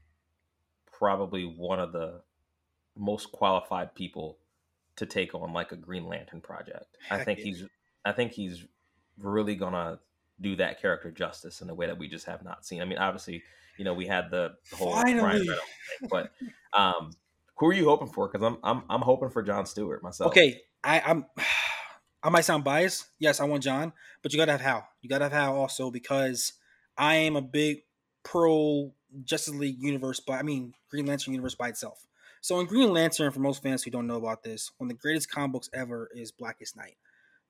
probably 0.92 1.44
one 1.44 1.80
of 1.80 1.92
the 1.92 2.22
most 2.98 3.32
qualified 3.32 3.94
people 3.94 4.38
to 4.96 5.06
take 5.06 5.36
on 5.36 5.54
like 5.54 5.72
a 5.72 5.76
Green 5.76 6.08
Lantern 6.08 6.42
project. 6.42 6.98
I 7.12 7.24
think 7.24 7.40
yeah. 7.40 7.46
he's 7.46 7.64
I 8.06 8.12
think 8.12 8.32
he's 8.32 8.66
really 9.20 9.56
gonna 9.56 10.00
do 10.40 10.56
that 10.58 10.82
character 10.82 11.12
justice 11.12 11.62
in 11.62 11.70
a 11.70 11.76
way 11.76 11.88
that 11.88 11.98
we 11.98 12.08
just 12.08 12.26
have 12.26 12.44
not 12.44 12.66
seen. 12.66 12.82
I 12.82 12.86
mean, 12.86 12.98
obviously, 12.98 13.44
you 13.78 13.86
know, 13.86 13.94
we 13.94 14.08
had 14.08 14.30
the 14.32 14.56
whole 14.74 14.94
Ryan 14.94 15.24
Reynolds 15.24 15.48
thing, 16.00 16.10
but 16.10 16.32
um, 16.74 17.12
who 17.58 17.68
are 17.68 17.74
you 17.74 17.86
hoping 17.86 18.08
for? 18.08 18.28
Because 18.28 18.46
I'm 18.46 18.58
I'm 18.64 18.84
I'm 18.90 19.02
hoping 19.02 19.30
for 19.30 19.44
John 19.44 19.66
Stewart 19.66 20.04
myself. 20.04 20.30
Okay, 20.30 20.62
I, 20.84 21.02
I'm. 21.02 21.26
I 22.24 22.30
might 22.30 22.46
sound 22.46 22.64
biased. 22.64 23.08
Yes, 23.20 23.40
I 23.40 23.46
want 23.46 23.64
John, 23.64 23.94
but 24.22 24.34
you 24.34 24.40
gotta 24.40 24.52
have 24.52 24.62
Hal. 24.62 24.88
You 25.02 25.10
gotta 25.10 25.26
have 25.26 25.34
Hal 25.34 25.56
also 25.56 25.92
because 25.92 26.54
I 26.98 27.16
am 27.16 27.36
a 27.36 27.42
big 27.42 27.84
pro 28.24 28.94
Justice 29.24 29.54
League 29.54 29.82
universe, 29.82 30.20
but 30.20 30.34
I 30.34 30.44
mean 30.44 30.74
Green 30.90 31.06
Lantern 31.06 31.34
universe 31.34 31.56
by 31.56 31.70
itself. 31.70 32.06
So 32.42 32.60
in 32.60 32.66
Green 32.66 32.92
Lantern, 32.92 33.32
for 33.32 33.40
most 33.40 33.62
fans 33.62 33.84
who 33.84 33.92
don't 33.92 34.08
know 34.08 34.18
about 34.18 34.44
this, 34.44 34.72
one 34.78 34.90
of 34.90 34.96
the 34.96 35.02
greatest 35.02 35.32
comic 35.32 35.54
books 35.54 35.70
ever 35.74 36.10
is 36.14 36.32
Blackest 36.32 36.76
Night. 36.76 36.96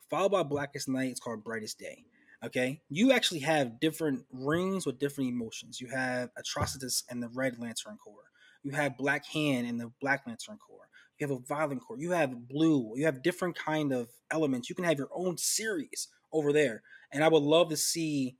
Followed 0.10 0.32
by 0.32 0.44
Blackest 0.44 0.88
Night, 0.88 1.12
it's 1.12 1.20
called 1.20 1.44
Brightest 1.44 1.80
Day. 1.80 2.06
Okay, 2.44 2.82
you 2.90 3.12
actually 3.12 3.40
have 3.40 3.80
different 3.80 4.26
rings 4.32 4.86
with 4.86 5.00
different 5.00 5.32
emotions. 5.32 5.82
You 5.82 5.88
have 5.88 6.30
Atrocitus 6.36 7.04
and 7.10 7.22
the 7.22 7.30
Red 7.30 7.58
Lantern 7.58 7.98
Corps. 7.98 8.32
You 8.64 8.72
have 8.72 8.98
Black 8.98 9.26
Hand 9.26 9.66
and 9.66 9.80
the 9.80 9.92
Black 10.00 10.28
Lantern 10.28 10.58
Corps 10.58 10.87
you 11.20 11.28
have 11.28 11.38
a 11.38 11.42
violent 11.48 11.82
core 11.82 11.98
you 12.00 12.12
have 12.12 12.48
blue 12.48 12.94
you 12.96 13.06
have 13.06 13.24
different 13.24 13.58
kind 13.58 13.92
of 13.92 14.10
elements 14.32 14.70
you 14.70 14.76
can 14.76 14.86
have 14.86 14.98
your 14.98 15.10
own 15.14 15.38
series 15.38 16.08
over 16.34 16.52
there. 16.52 16.84
And 17.12 17.24
i 17.24 17.28
would 17.28 17.44
love 17.44 17.70
to 17.70 17.78
see 17.78 18.38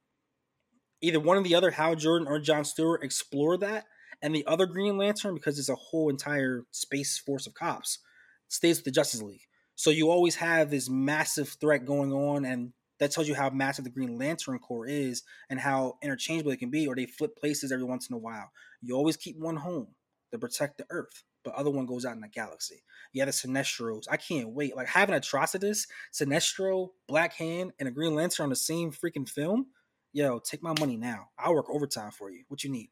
either 1.02 1.20
one 1.20 1.38
of 1.38 1.44
the 1.44 1.56
other 1.56 1.72
hal 1.72 1.96
jordan 1.96 2.28
or 2.28 2.40
john 2.40 2.66
stewart 2.66 3.04
explore 3.04 3.58
that 3.58 3.86
and 4.22 4.34
the 4.34 4.46
other 4.46 4.66
green 4.66 4.98
lantern 4.98 5.36
because 5.36 5.60
it's 5.60 5.70
a 5.70 5.76
whole 5.76 6.10
entire 6.10 6.64
space 6.72 7.18
force 7.18 7.48
of 7.48 7.54
cops 7.54 8.00
stays 8.48 8.78
with 8.78 8.86
the 8.86 8.92
justice 8.92 9.22
league. 9.22 9.42
So 9.76 9.90
you 9.90 10.10
always 10.10 10.36
have 10.36 10.72
this 10.72 10.90
massive 10.90 11.50
threat 11.62 11.86
going 11.86 12.12
on 12.12 12.46
and 12.46 12.74
that 13.00 13.12
tells 13.12 13.28
you 13.28 13.36
how 13.36 13.52
massive 13.52 13.84
the 13.84 13.92
green 13.92 14.18
lantern 14.18 14.58
corps 14.58 14.88
is 14.88 15.22
and 15.50 15.60
how 15.60 15.98
interchangeable 16.02 16.52
it 16.52 16.58
can 16.58 16.72
be 16.72 16.88
or 16.88 16.96
they 16.96 17.06
flip 17.06 17.38
places 17.38 17.72
every 17.72 17.86
once 17.86 18.10
in 18.10 18.16
a 18.16 18.20
while. 18.20 18.52
You 18.82 18.96
always 18.96 19.18
keep 19.18 19.38
one 19.38 19.58
home 19.58 19.90
to 20.32 20.38
protect 20.40 20.78
the 20.78 20.86
earth 20.90 21.24
but 21.44 21.56
other 21.56 21.70
one 21.70 21.86
goes 21.86 22.04
out 22.04 22.14
in 22.14 22.20
the 22.20 22.28
galaxy. 22.28 22.84
Have 23.18 23.28
the 23.28 23.32
Sinestros. 23.32 24.04
I 24.12 24.18
can't 24.18 24.50
wait. 24.50 24.76
Like 24.76 24.88
having 24.88 25.16
Atrocitus, 25.16 25.88
Sinestro, 26.12 26.90
Black 27.08 27.34
Hand, 27.36 27.72
and 27.80 27.88
a 27.88 27.92
Green 27.92 28.14
Lantern 28.16 28.44
on 28.44 28.50
the 28.50 28.56
same 28.58 28.92
freaking 28.92 29.30
film. 29.30 29.68
Yo, 30.12 30.40
take 30.40 30.62
my 30.62 30.74
money 30.78 30.98
now. 30.98 31.30
I'll 31.40 31.54
work 31.54 31.70
overtime 31.70 32.12
for 32.12 32.30
you. 32.30 32.44
What 32.50 32.66
you 32.66 32.70
need? 32.70 32.90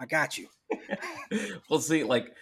I 0.00 0.06
got 0.06 0.36
you. 0.36 0.48
well, 1.70 1.78
see, 1.78 2.02
like 2.02 2.34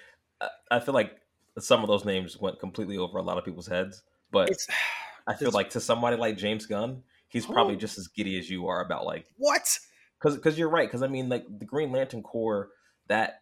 I- 0.71 0.81
feel 0.81 0.95
like 0.95 1.13
some 1.59 1.83
of 1.83 1.89
those 1.89 2.07
names 2.07 2.39
went 2.41 2.59
completely 2.59 2.97
over 2.97 3.19
a 3.19 3.23
lot 3.23 3.37
of 3.37 3.45
people's 3.45 3.67
heads, 3.67 4.03
but 4.31 4.49
It's 4.49 4.67
I 5.27 5.35
feel 5.35 5.51
like 5.51 5.69
to 5.71 5.81
somebody 5.81 6.17
like 6.17 6.39
James 6.39 6.65
Gunn, 6.65 7.03
he's 7.29 7.45
Oh. 7.45 7.53
probably 7.53 7.77
just 7.77 7.99
as 7.99 8.09
giddy 8.09 8.39
as 8.39 8.49
you 8.49 8.67
are 8.69 8.83
about 8.83 9.05
like 9.05 9.27
what? 9.37 9.79
because 10.19 10.37
because 10.37 10.59
you're 10.59 10.71
right 10.71 10.89
because 10.89 11.03
I 11.03 11.07
mean 11.09 11.29
like 11.29 11.45
the 11.59 11.67
Green 11.67 11.93
Lantern 11.93 12.23
Corps 12.23 12.71
that 13.09 13.40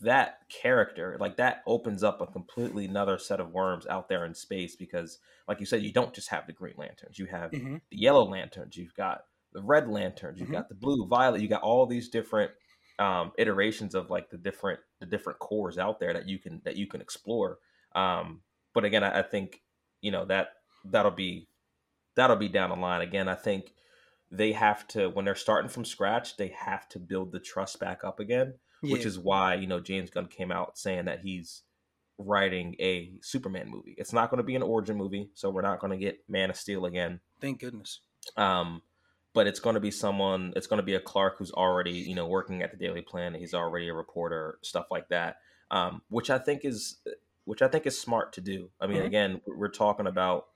that 0.00 0.40
character 0.48 1.16
like 1.20 1.36
that 1.36 1.62
opens 1.66 2.02
up 2.02 2.20
a 2.20 2.26
completely 2.26 2.84
another 2.86 3.18
set 3.18 3.40
of 3.40 3.52
worms 3.52 3.86
out 3.86 4.08
there 4.08 4.24
in 4.24 4.34
space 4.34 4.76
because 4.76 5.18
like 5.48 5.60
you 5.60 5.66
said 5.66 5.82
you 5.82 5.92
don't 5.92 6.14
just 6.14 6.28
have 6.28 6.46
the 6.46 6.52
green 6.52 6.74
lanterns. 6.76 7.18
You 7.18 7.26
have 7.26 7.52
Mm-hmm. 7.52 7.76
the 7.90 7.96
yellow 7.96 8.24
lanterns. 8.24 8.76
You've 8.76 8.94
got 8.94 9.22
the 9.52 9.62
red 9.62 9.88
lanterns. 9.88 10.38
You've 10.40 10.50
Mhm. 10.50 10.52
got 10.52 10.68
the 10.68 10.74
blue 10.74 11.06
violet. 11.06 11.40
You 11.40 11.48
got 11.48 11.62
all 11.62 11.86
these 11.86 12.08
different 12.08 12.52
um, 12.98 13.32
iterations 13.38 13.94
of 13.94 14.10
like 14.10 14.28
the 14.30 14.38
different 14.38 14.80
the 15.00 15.06
different 15.06 15.38
cores 15.38 15.78
out 15.78 16.00
there 16.00 16.12
that 16.12 16.28
you 16.28 16.38
can 16.38 16.60
that 16.64 16.76
you 16.76 16.86
can 16.86 17.00
explore. 17.00 17.58
Um, 17.94 18.42
but 18.74 18.84
again 18.84 19.04
I, 19.04 19.20
I 19.20 19.22
think 19.22 19.62
you 20.00 20.10
know 20.10 20.24
that 20.26 20.48
that'll 20.84 21.10
be 21.12 21.48
that'll 22.16 22.36
be 22.36 22.48
down 22.48 22.70
the 22.70 22.76
line. 22.76 23.00
Again 23.02 23.28
i 23.28 23.34
think 23.34 23.72
they 24.30 24.52
have 24.52 24.86
to 24.88 25.08
when 25.08 25.24
they're 25.24 25.34
starting 25.34 25.70
from 25.70 25.84
scratch 25.84 26.36
they 26.36 26.48
have 26.48 26.88
to 26.90 26.98
build 26.98 27.32
the 27.32 27.40
trust 27.40 27.80
back 27.80 28.04
up 28.04 28.20
again 28.20 28.54
which 28.82 29.04
is 29.04 29.18
why 29.18 29.54
you 29.54 29.66
know 29.66 29.80
James 29.80 30.10
Gunn 30.10 30.26
came 30.26 30.52
out 30.52 30.78
saying 30.78 31.06
that 31.06 31.20
he's 31.20 31.62
writing 32.18 32.74
a 32.80 33.12
Superman 33.22 33.70
movie. 33.70 33.94
It's 33.96 34.12
not 34.12 34.30
going 34.30 34.38
to 34.38 34.44
be 34.44 34.56
an 34.56 34.62
origin 34.62 34.96
movie, 34.96 35.30
so 35.34 35.50
we're 35.50 35.62
not 35.62 35.78
going 35.80 35.92
to 35.92 35.96
get 35.96 36.18
Man 36.28 36.50
of 36.50 36.56
Steel 36.56 36.84
again. 36.84 37.20
Thank 37.40 37.60
goodness. 37.60 38.00
Um, 38.36 38.82
but 39.34 39.46
it's 39.46 39.60
going 39.60 39.74
to 39.74 39.80
be 39.80 39.90
someone. 39.92 40.52
It's 40.56 40.66
going 40.66 40.78
to 40.78 40.82
be 40.84 40.94
a 40.94 41.00
Clark 41.00 41.38
who's 41.38 41.52
already 41.52 41.92
you 41.92 42.14
know 42.14 42.26
working 42.26 42.62
at 42.62 42.70
the 42.72 42.76
Daily 42.76 43.02
Planet. 43.02 43.40
He's 43.40 43.54
already 43.54 43.88
a 43.88 43.94
reporter, 43.94 44.58
stuff 44.62 44.86
like 44.90 45.08
that. 45.10 45.36
Um, 45.70 46.02
which 46.08 46.30
I 46.30 46.38
think 46.38 46.64
is 46.64 46.98
which 47.44 47.62
I 47.62 47.68
think 47.68 47.86
is 47.86 47.98
smart 47.98 48.32
to 48.34 48.40
do. 48.40 48.70
I 48.80 48.86
mean, 48.86 48.98
Mhm. 49.02 49.06
again, 49.06 49.40
we're 49.46 49.68
talking 49.70 50.06
about 50.06 50.48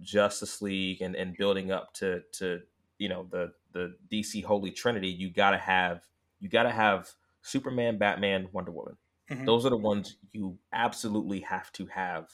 Justice 0.00 0.62
League 0.62 1.00
and, 1.02 1.16
and 1.16 1.36
building 1.36 1.70
up 1.72 1.92
to 1.94 2.22
to 2.34 2.60
you 2.98 3.08
know 3.08 3.26
the 3.30 3.52
the 3.72 3.96
DC 4.10 4.42
Holy 4.44 4.70
Trinity. 4.70 5.08
You 5.08 5.30
got 5.30 5.50
to 5.52 5.58
have 5.58 6.02
you 6.40 6.48
got 6.48 6.64
to 6.64 6.70
have 6.70 7.10
Superman, 7.42 7.98
Batman, 7.98 8.48
Wonder 8.52 8.70
Woman. 8.70 8.96
Mhm. 9.30 9.46
Those 9.46 9.66
are 9.66 9.70
the 9.70 9.76
ones 9.76 10.16
you 10.32 10.58
absolutely 10.72 11.40
have 11.40 11.70
to 11.72 11.86
have, 11.86 12.32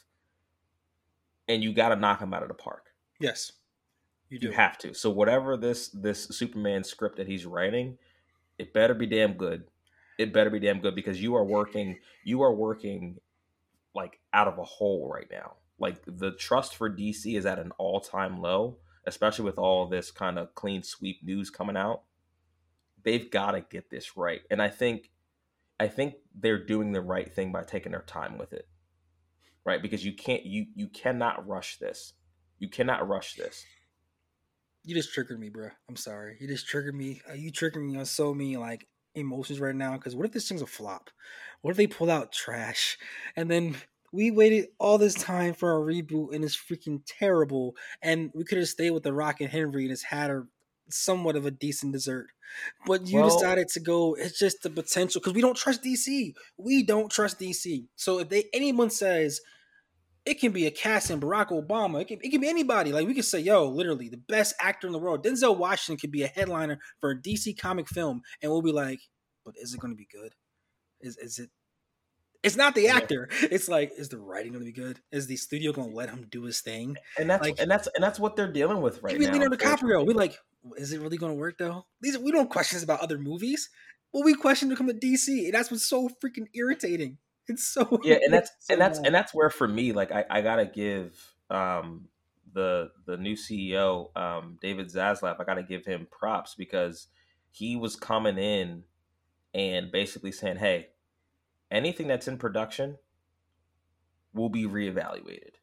and 1.49 1.63
you 1.63 1.73
got 1.73 1.89
to 1.91 1.97
knock 1.97 2.21
them 2.21 2.33
out 2.33 2.43
of 2.43 2.49
the 2.49 2.55
park. 2.55 2.93
Yes, 3.19 3.53
you 4.29 4.39
do. 4.39 4.49
You 4.49 4.53
have 4.53 4.79
to. 4.79 4.95
So 4.95 5.11
whatever 5.11 5.57
this 5.57 5.89
this 5.89 6.25
Superman 6.25 6.85
script 6.85 7.17
that 7.17 7.27
he's 7.27 7.47
writing, 7.47 7.99
it 8.59 8.73
better 8.73 8.95
be 8.95 9.07
damn 9.07 9.35
good. 9.35 9.65
It 10.19 10.33
better 10.33 10.51
be 10.51 10.61
damn 10.61 10.81
good 10.81 10.95
because 10.95 11.21
you 11.21 11.35
are 11.35 11.45
working 11.45 11.99
you 12.23 12.43
are 12.43 12.55
working 12.55 13.21
like 13.95 14.21
out 14.33 14.49
of 14.49 14.59
a 14.59 14.65
hole 14.65 15.09
right 15.13 15.29
now. 15.31 15.57
Like 15.79 16.03
the 16.07 16.33
trust 16.33 16.77
for 16.77 16.89
DC 16.89 17.37
is 17.37 17.47
at 17.47 17.59
an 17.59 17.73
all-time 17.79 18.41
low, 18.41 18.79
especially 19.07 19.45
with 19.45 19.59
all 19.59 19.87
this 19.87 20.11
kind 20.11 20.39
of 20.39 20.55
clean 20.55 20.83
sweep 20.83 21.23
news 21.25 21.51
coming 21.51 21.77
out. 21.77 22.03
They've 23.05 23.31
got 23.31 23.53
to 23.53 23.61
get 23.61 23.91
this 23.91 24.17
right. 24.17 24.41
And 24.51 24.61
I 24.61 24.69
think 24.69 25.11
I 25.79 25.89
think 25.89 26.15
they're 26.35 26.65
doing 26.65 26.93
the 26.93 27.01
right 27.01 27.33
thing 27.33 27.53
by 27.53 27.65
taking 27.65 27.93
their 27.93 28.03
time 28.03 28.39
with 28.39 28.53
it. 28.53 28.67
Right? 29.65 29.81
Because 29.81 30.05
you 30.05 30.15
can't 30.15 30.45
you 30.45 30.67
you 30.75 30.89
cannot 30.89 31.47
rush 31.47 31.79
this. 31.79 32.15
You 32.59 32.69
cannot 32.69 33.07
rush 33.09 33.35
this. 33.35 33.65
You 34.85 34.95
just 34.95 35.13
triggered 35.15 35.41
me, 35.41 35.49
bro. 35.49 35.71
I'm 35.89 35.97
sorry. 35.97 36.37
You 36.41 36.47
just 36.47 36.67
triggered 36.67 36.95
me. 36.95 37.23
Uh, 37.29 37.35
You 37.35 37.51
triggered 37.51 37.83
me 37.83 37.97
on 37.97 38.05
so 38.05 38.35
many 38.35 38.57
like 38.57 38.87
emotions 39.15 39.61
right 39.61 39.75
now. 39.75 39.95
Because 39.95 40.15
what 40.15 40.27
if 40.27 40.33
this 40.33 40.49
thing's 40.49 40.63
a 40.63 40.67
flop? 40.67 41.11
What 41.63 41.71
if 41.71 41.77
they 41.77 41.87
pull 41.87 42.11
out 42.11 42.33
trash 42.33 42.99
and 43.37 43.51
then 43.51 43.77
we 44.13 44.31
waited 44.31 44.69
all 44.79 44.99
this 44.99 45.15
time 45.15 45.55
for 45.55 45.75
a 45.75 45.81
reboot 45.81 46.35
and 46.35 46.45
it's 46.45 46.57
freaking 46.57 47.01
terrible? 47.07 47.77
And 48.03 48.31
we 48.35 48.45
could 48.45 48.59
have 48.59 48.69
stayed 48.69 48.91
with 48.91 49.03
the 49.03 49.15
Rock 49.15 49.41
and 49.41 49.51
Henry 49.51 49.85
and 49.85 49.93
it's 49.93 50.03
had 50.03 50.31
a 50.31 50.45
somewhat 50.91 51.37
of 51.37 51.47
a 51.47 51.51
decent 51.51 51.93
dessert. 51.93 52.29
But 52.87 53.07
you 53.07 53.21
Well- 53.21 53.29
decided 53.29 53.69
to 53.69 53.81
go. 53.81 54.15
It's 54.15 54.39
just 54.39 54.63
the 54.63 54.71
potential 54.71 55.21
because 55.21 55.35
we 55.35 55.41
don't 55.41 55.57
trust 55.57 55.83
DC. 55.83 56.35
We 56.57 56.83
don't 56.83 57.11
trust 57.11 57.39
DC. 57.39 57.89
So 57.97 58.21
if 58.21 58.29
they 58.29 58.45
anyone 58.53 58.91
says 58.91 59.41
it 60.25 60.41
can 60.41 60.53
be 60.53 60.67
a 60.67 60.71
cast 60.71 61.11
in 61.11 61.21
Barack 61.21 61.49
Obama. 61.49 62.01
It 62.01 62.09
can, 62.09 62.19
it 62.23 62.31
can 62.31 62.41
be 62.41 62.49
anybody. 62.49 62.93
Like 62.93 63.07
we 63.07 63.15
could 63.15 63.25
say, 63.25 63.41
yo, 63.41 63.69
literally 63.69 64.09
the 64.09 64.17
best 64.17 64.55
actor 64.59 64.87
in 64.87 64.93
the 64.93 64.99
world. 64.99 65.25
Denzel 65.25 65.57
Washington 65.57 66.01
could 66.01 66.11
be 66.11 66.23
a 66.23 66.29
headliner 66.29 66.79
for 66.99 67.11
a 67.11 67.21
DC 67.21 67.59
comic 67.59 67.89
film, 67.89 68.23
and 68.41 68.51
we'll 68.51 68.63
be 68.63 68.73
like, 68.73 69.01
but 69.45 69.55
is 69.59 69.75
it 69.75 69.81
going 69.81 69.93
to 69.93 69.97
be 69.97 70.09
good? 70.11 70.35
Is 71.01 71.17
is 71.19 71.39
it? 71.39 71.51
It's 72.45 72.57
not 72.57 72.75
the 72.75 72.83
Yeah. 72.83 72.97
actor. 72.97 73.29
It's 73.43 73.69
like, 73.69 73.93
is 73.97 74.09
the 74.11 74.19
writing 74.19 74.53
going 74.53 74.65
to 74.65 74.71
be 74.71 74.79
good? 74.79 75.01
Is 75.11 75.27
the 75.27 75.37
studio 75.37 75.73
going 75.73 75.91
to 75.91 75.97
let 75.97 76.11
him 76.11 76.27
do 76.31 76.43
his 76.45 76.61
thing? 76.61 76.97
and 77.19 77.29
that's 77.31 77.43
Like- 77.43 77.59
and 77.59 77.71
that's 77.71 77.89
and 77.95 78.03
that's 78.05 78.19
what 78.21 78.37
they're 78.37 78.53
dealing 78.53 78.81
with 78.83 79.03
right 79.03 79.15
Even 79.15 79.27
now. 79.29 79.33
Leonardo. 79.33 79.57
DiCaprio, 79.57 80.07
we 80.07 80.15
like, 80.15 80.37
is 80.77 80.93
it 80.93 81.01
really 81.01 81.17
going 81.17 81.33
to 81.33 81.39
work 81.39 81.59
though? 81.59 81.87
These 82.01 82.19
we 82.19 82.31
don't 82.33 82.51
questions 82.51 82.83
about 82.83 83.01
other 83.01 83.19
movies. 83.19 83.71
Well, 84.13 84.23
we 84.23 84.35
question 84.35 84.69
to 84.71 84.77
come 84.77 84.87
to 84.87 84.95
DC, 84.95 85.47
and 85.47 85.55
that's 85.55 85.71
what's 85.71 85.89
so 85.89 86.09
freaking 86.23 86.47
irritating. 86.55 87.19
It's 87.49 87.65
so 87.65 88.01
Yeah, 88.05 88.19
and 88.23 88.33
that's 88.33 88.51
so 88.61 88.73
and 88.75 88.81
that's 88.81 88.99
bad. 89.01 89.07
and 89.07 89.15
that's 89.15 89.35
where 89.35 89.51
for 89.51 89.67
me, 89.69 89.93
like 89.93 90.13
I, 90.13 90.25
I 90.31 90.41
gotta 90.41 90.67
give 90.67 91.19
um 91.51 92.09
the 92.53 92.91
the 93.07 93.17
new 93.17 93.35
CEO, 93.35 94.17
um, 94.17 94.59
David 94.63 94.87
Zaslav, 94.89 95.41
I 95.41 95.45
gotta 95.45 95.63
give 95.65 95.85
him 95.85 96.07
props 96.11 96.55
because 96.55 97.09
he 97.51 97.75
was 97.77 97.97
coming 97.97 98.39
in 98.39 98.85
and 99.53 99.91
basically 99.93 100.33
saying, 100.33 100.57
Hey, 100.57 100.89
anything 101.75 102.07
that's 102.07 102.29
in 102.29 102.39
production 102.39 102.99
will 104.33 104.49
be 104.49 104.65
reevaluated. 104.65 105.57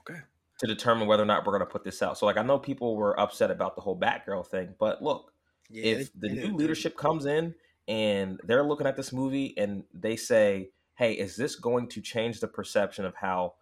Okay. 0.00 0.20
To 0.58 0.66
determine 0.66 1.06
whether 1.08 1.22
or 1.22 1.26
not 1.26 1.46
we're 1.46 1.52
gonna 1.52 1.66
put 1.66 1.84
this 1.84 2.02
out. 2.02 2.18
So 2.18 2.26
like 2.26 2.36
I 2.36 2.42
know 2.42 2.58
people 2.58 2.96
were 2.96 3.18
upset 3.18 3.50
about 3.50 3.74
the 3.76 3.82
whole 3.82 3.98
Batgirl 3.98 4.46
thing, 4.46 4.74
but 4.78 5.02
look, 5.02 5.32
Yeah, 5.68 5.84
if 5.84 6.12
the 6.14 6.28
new 6.28 6.54
leadership 6.54 6.96
comes 6.96 7.26
in 7.26 7.54
and 7.88 8.40
they're 8.44 8.62
looking 8.64 8.86
at 8.86 8.96
this 8.96 9.12
movie 9.12 9.56
and 9.56 9.84
they 9.94 10.16
say, 10.16 10.70
"Hey, 10.94 11.12
is 11.14 11.36
this 11.36 11.56
going 11.56 11.88
to 11.88 12.00
change 12.00 12.40
the 12.40 12.48
perception 12.48 13.04
of 13.04 13.14
how 13.16 13.54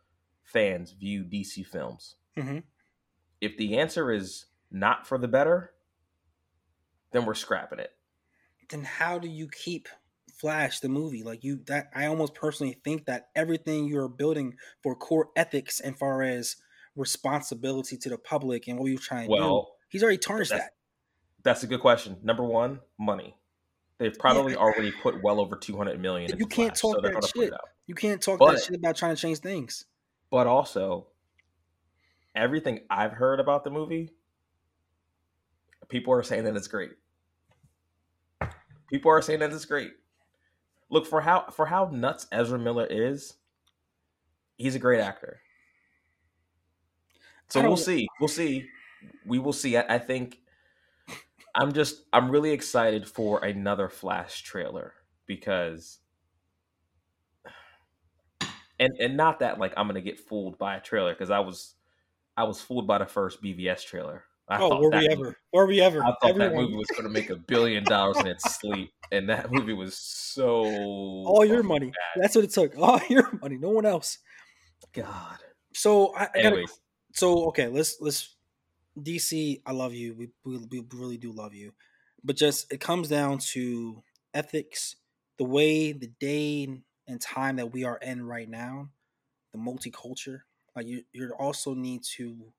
fans 0.43 0.93
view 0.93 1.25
DC 1.25 1.63
films?" 1.63 2.17
Mhm. 2.37 2.65
If 3.41 3.57
the 3.57 3.79
answer 3.79 4.11
is 4.11 4.47
not 4.71 5.07
for 5.07 5.19
the 5.19 5.29
better, 5.29 5.75
then 7.13 7.25
we're 7.25 7.35
scrapping 7.35 7.79
it. 7.79 7.95
then 8.71 8.85
how 8.85 9.19
do 9.19 9.27
you 9.29 9.49
keep 9.49 9.89
Flash 10.39 10.81
the 10.81 10.89
movie? 10.89 11.23
Like 11.23 11.43
you 11.45 11.61
that 11.67 11.91
I 11.95 12.07
almost 12.07 12.35
personally 12.35 12.79
think 12.85 13.07
that 13.07 13.29
everything 13.35 13.87
you're 13.87 14.09
building 14.09 14.55
for 14.83 14.95
core 14.95 15.29
ethics 15.37 15.81
and 15.81 15.99
far 15.99 16.23
as 16.23 16.57
responsibility 16.97 17.97
to 17.99 18.09
the 18.09 18.19
public 18.19 18.69
and 18.69 18.79
what 18.79 18.87
you're 18.87 18.99
trying 18.99 19.29
to 19.29 19.35
do, 19.37 19.41
Well, 19.43 19.73
he's 19.89 20.03
already 20.03 20.19
tarnished 20.19 20.51
that. 20.53 20.73
that's 21.43 21.63
a 21.63 21.67
good 21.67 21.81
question. 21.81 22.17
Number 22.23 22.45
one, 22.45 22.81
money. 22.99 23.35
They've 23.99 24.17
probably 24.17 24.55
already 24.55 24.93
put 24.93 25.21
well 25.25 25.41
over 25.41 25.57
two 25.57 25.77
hundred 25.77 26.01
million. 26.01 26.31
You 26.39 26.47
can't 26.47 26.77
Flash, 26.77 26.81
talk 26.95 27.05
so 27.05 27.11
that 27.11 27.33
shit. 27.37 27.53
You 27.87 27.95
can't 27.97 28.23
talk 28.23 28.39
But- 28.39 28.53
that 28.55 28.63
shit 28.65 28.77
about 28.77 28.97
trying 28.97 29.17
to 29.17 29.21
change 29.21 29.39
things. 29.39 29.87
But 30.31 30.47
also, 30.47 31.09
everything 32.37 32.81
I've 32.91 33.13
heard 33.13 33.41
about 33.41 33.65
the 33.65 33.71
movie, 33.71 34.11
people 35.89 36.13
are 36.13 36.23
saying 36.23 36.45
that 36.45 36.55
it's 36.55 36.69
great. 36.69 36.91
People 38.91 39.11
are 39.11 39.21
saying 39.23 39.41
that 39.41 39.53
it's 39.53 39.65
great. 39.65 39.93
Look 40.91 41.07
for 41.07 41.21
how 41.21 41.47
for 41.51 41.67
how 41.67 41.91
nuts 41.93 42.27
Ezra 42.33 42.59
Miller 42.59 42.87
is. 42.89 43.35
He's 44.57 44.75
a 44.75 44.79
great 44.79 45.01
actor. 45.01 45.41
So 47.49 47.63
we'll 47.63 47.77
see. 47.77 48.09
We'll 48.21 48.29
see. 48.29 48.67
We 49.25 49.39
will 49.39 49.53
see. 49.53 49.77
I, 49.77 49.95
I 49.95 49.99
think 49.99 50.41
I'm 51.55 51.73
just 51.73 52.03
I'm 52.13 52.31
really 52.31 52.53
excited 52.53 53.09
for 53.09 53.45
another 53.45 53.89
Flash 53.89 54.43
trailer 54.43 54.95
because 55.27 55.99
and 58.79 58.93
and 59.01 59.17
not 59.17 59.41
that 59.41 59.59
like 59.59 59.73
I'm 59.77 59.87
gonna 59.87 60.01
get 60.01 60.19
fooled 60.19 60.59
by 60.59 60.77
a 60.77 60.81
trailer 60.81 61.13
because 61.13 61.31
I 61.31 61.41
was 61.41 61.75
I 62.37 62.45
was 62.45 62.61
fooled 62.61 62.87
by 62.87 62.99
the 62.99 63.07
first 63.07 63.43
BVS 63.43 63.85
trailer. 63.85 64.25
I 64.51 64.59
oh, 64.61 64.81
were 64.81 64.91
we 64.91 64.97
movie- 64.97 65.09
ever? 65.11 65.37
Were 65.53 65.67
we 65.67 65.81
ever? 65.81 66.03
I 66.03 66.15
thought 66.23 66.37
that 66.37 66.55
movie 66.55 66.75
was 66.75 66.89
gonna 66.97 67.11
make 67.11 67.31
a 67.31 67.37
billion 67.37 67.85
dollars 67.85 68.19
in 68.19 68.27
its 68.27 68.55
sleep, 68.55 68.93
and 69.13 69.29
that 69.29 69.53
movie 69.53 69.75
was 69.75 69.97
so 69.97 70.65
all 70.65 71.45
your 71.45 71.63
money. 71.63 71.87
bad. 71.87 72.23
That's 72.23 72.35
what 72.35 72.45
it 72.45 72.51
took. 72.51 72.73
All 72.79 73.01
your 73.11 73.31
money. 73.43 73.59
No 73.59 73.71
one 73.71 73.85
else. 73.85 74.19
God. 74.95 75.39
So 75.75 76.15
I, 76.15 76.29
I 76.35 76.43
gotta 76.43 76.67
so 77.19 77.47
okay 77.47 77.69
let's 77.69 77.97
let's 78.01 78.37
dc 79.01 79.63
i 79.67 79.73
love 79.73 79.95
you 79.95 80.15
we, 80.15 80.29
we, 80.45 80.59
we 80.71 80.85
really 80.95 81.17
do 81.17 81.33
love 81.33 81.55
you 81.55 81.73
but 82.25 82.37
just 82.37 82.73
it 82.73 82.81
comes 82.81 83.09
down 83.09 83.39
to 83.39 84.03
ethics 84.35 84.97
the 85.39 85.45
way 85.45 85.93
the 85.93 86.11
day 86.21 86.69
and 87.07 87.21
time 87.21 87.57
that 87.57 87.73
we 87.73 87.85
are 87.85 87.99
in 87.99 88.25
right 88.25 88.49
now 88.49 88.89
the 89.53 89.59
multiculture 89.59 90.41
like 90.75 90.87
you 90.87 91.03
you 91.13 91.31
also 91.39 91.75
need 91.75 92.03
to 92.03 92.53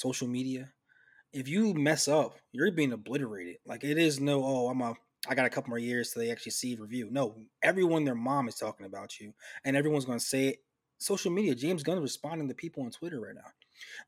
social 0.00 0.28
media 0.28 0.70
if 1.32 1.48
you 1.48 1.74
mess 1.74 2.08
up 2.08 2.38
you're 2.52 2.70
being 2.72 2.92
obliterated 2.92 3.56
like 3.66 3.84
it 3.84 3.98
is 3.98 4.20
no 4.20 4.42
oh 4.44 4.68
i'm 4.68 4.80
a 4.80 4.94
i 5.28 5.34
got 5.34 5.46
a 5.46 5.50
couple 5.50 5.70
more 5.70 5.78
years 5.78 6.10
till 6.10 6.22
they 6.22 6.30
actually 6.30 6.52
see 6.52 6.74
review 6.76 7.08
no 7.10 7.36
everyone 7.62 8.04
their 8.04 8.14
mom 8.14 8.48
is 8.48 8.56
talking 8.56 8.86
about 8.86 9.20
you 9.20 9.32
and 9.64 9.76
everyone's 9.76 10.04
going 10.04 10.18
to 10.18 10.24
say 10.24 10.48
it 10.48 10.58
social 11.00 11.32
media. 11.32 11.54
James 11.54 11.82
Gunn 11.82 11.96
is 11.96 12.02
responding 12.02 12.48
to 12.48 12.54
people 12.54 12.84
on 12.84 12.90
Twitter 12.90 13.20
right 13.20 13.34
now. 13.34 13.50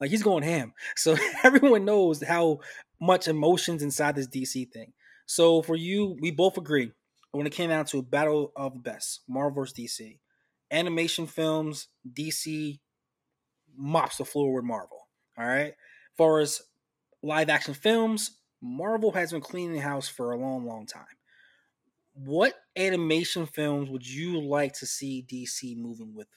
Like 0.01 0.11
he's 0.11 0.23
going 0.23 0.45
ham. 0.45 0.75
So 0.97 1.17
everyone 1.43 1.85
knows 1.85 2.23
how 2.23 2.61
much 3.01 3.27
emotions 3.27 3.83
inside 3.83 4.15
this 4.15 4.29
DC 4.29 4.71
thing. 4.71 4.93
So 5.27 5.63
for 5.63 5.75
you, 5.75 6.17
we 6.21 6.31
both 6.31 6.57
agree. 6.57 6.93
When 7.33 7.47
it 7.47 7.55
came 7.55 7.71
down 7.71 7.87
to 7.87 7.99
a 7.99 8.03
battle 8.03 8.53
of 8.55 8.75
the 8.75 8.81
best, 8.81 9.23
Marvel 9.27 9.63
vs. 9.63 9.75
DC, 9.75 10.19
animation 10.71 11.27
films, 11.27 11.89
DC 12.13 12.79
mops 13.75 14.19
the 14.19 14.27
floor 14.27 14.53
with 14.53 14.65
Marvel. 14.65 15.02
All 15.39 15.47
right. 15.47 15.69
As 15.69 16.17
far 16.17 16.41
as 16.41 16.63
live 17.23 17.49
action 17.49 17.75
films, 17.75 18.39
Marvel 18.61 19.13
has 19.13 19.33
been 19.33 19.41
cleaning 19.41 19.75
the 19.75 19.81
house 19.81 20.09
for 20.09 20.33
a 20.33 20.37
long, 20.37 20.67
long 20.67 20.87
time. 20.87 21.05
What 22.15 22.55
animation 22.77 23.47
films 23.47 23.89
would 23.91 24.07
you 24.07 24.41
like 24.41 24.75
to 24.75 24.87
see 24.87 25.25
DC 25.27 25.77
moving 25.77 26.15
with? 26.15 26.29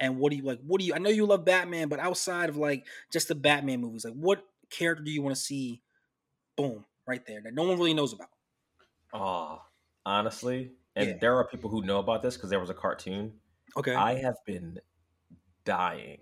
And 0.00 0.18
what 0.18 0.30
do 0.30 0.36
you 0.36 0.42
like? 0.42 0.58
What 0.66 0.80
do 0.80 0.86
you? 0.86 0.94
I 0.94 0.98
know 0.98 1.10
you 1.10 1.24
love 1.24 1.44
Batman, 1.44 1.88
but 1.88 2.00
outside 2.00 2.48
of 2.48 2.56
like 2.56 2.84
just 3.12 3.28
the 3.28 3.36
Batman 3.36 3.80
movies, 3.80 4.04
like 4.04 4.14
what 4.14 4.44
character 4.70 5.04
do 5.04 5.12
you 5.12 5.22
want 5.22 5.36
to 5.36 5.40
see? 5.40 5.80
Boom, 6.56 6.84
right 7.06 7.24
there 7.26 7.40
that 7.42 7.54
no 7.54 7.62
one 7.62 7.78
really 7.78 7.94
knows 7.94 8.12
about. 8.12 8.28
Oh, 9.12 9.62
honestly, 10.04 10.72
and 10.96 11.08
yeah. 11.08 11.16
there 11.20 11.36
are 11.36 11.46
people 11.46 11.70
who 11.70 11.82
know 11.82 12.00
about 12.00 12.22
this 12.22 12.36
because 12.36 12.50
there 12.50 12.60
was 12.60 12.70
a 12.70 12.74
cartoon. 12.74 13.34
Okay, 13.76 13.94
I 13.94 14.16
have 14.16 14.36
been 14.44 14.80
dying 15.64 16.18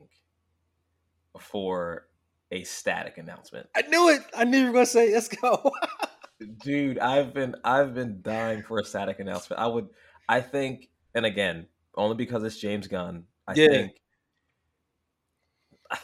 for 1.38 2.06
a 2.50 2.64
static 2.64 3.18
announcement. 3.18 3.68
I 3.74 3.82
knew 3.82 4.08
it. 4.10 4.22
I 4.36 4.44
knew 4.44 4.58
you 4.58 4.66
were 4.66 4.72
gonna 4.72 4.86
say, 4.86 5.12
"Let's 5.12 5.28
go." 5.28 5.72
Dude, 6.62 6.98
I've 6.98 7.32
been 7.32 7.54
I've 7.64 7.94
been 7.94 8.20
dying 8.22 8.62
for 8.62 8.78
a 8.78 8.84
static 8.84 9.20
announcement. 9.20 9.60
I 9.60 9.66
would, 9.66 9.88
I 10.28 10.40
think, 10.40 10.88
and 11.14 11.24
again, 11.24 11.66
only 11.96 12.16
because 12.16 12.42
it's 12.44 12.58
James 12.58 12.88
Gunn. 12.88 13.24
I 13.46 13.54
yeah. 13.54 13.68
think 13.68 13.92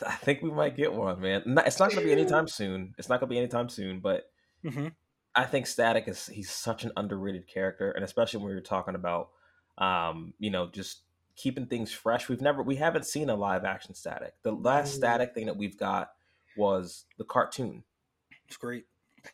I, 0.07 0.13
think 0.17 0.43
we 0.43 0.51
might 0.51 0.77
get 0.77 0.93
one, 0.93 1.21
man. 1.21 1.43
It's 1.67 1.79
not 1.79 1.91
going 1.91 2.03
to 2.03 2.07
be 2.07 2.13
anytime 2.13 2.49
soon. 2.49 2.95
It's 2.99 3.09
not 3.09 3.21
going 3.21 3.29
to 3.29 3.35
be 3.35 3.39
anytime 3.39 3.69
soon, 3.69 4.01
but 4.01 4.31
mm-hmm. 4.65 4.89
I 5.35 5.45
think 5.45 5.67
Static 5.67 6.09
is 6.09 6.27
he's 6.27 6.51
such 6.51 6.85
an 6.85 6.93
underrated 6.97 7.47
character, 7.47 7.91
and 7.91 8.05
especially 8.05 8.41
when 8.41 8.51
we 8.51 8.57
are 8.57 8.61
talking 8.61 8.95
about, 8.95 9.31
um, 9.79 10.35
you 10.39 10.51
know, 10.51 10.69
just 10.71 11.03
keeping 11.39 11.67
things 11.67 11.93
fresh. 11.93 12.29
We've 12.29 12.41
never 12.41 12.63
we 12.63 12.77
haven't 12.77 13.07
seen 13.07 13.31
a 13.31 13.37
live 13.37 13.65
action 13.65 13.95
Static. 13.95 14.35
The 14.43 14.53
last 14.53 14.95
Ooh. 14.95 14.99
Static 14.99 15.35
thing 15.35 15.47
that 15.47 15.57
we've 15.57 15.79
got 15.79 16.11
was 16.57 17.07
the 17.17 17.25
cartoon. 17.25 17.85
It's 18.47 18.57
great. 18.57 18.85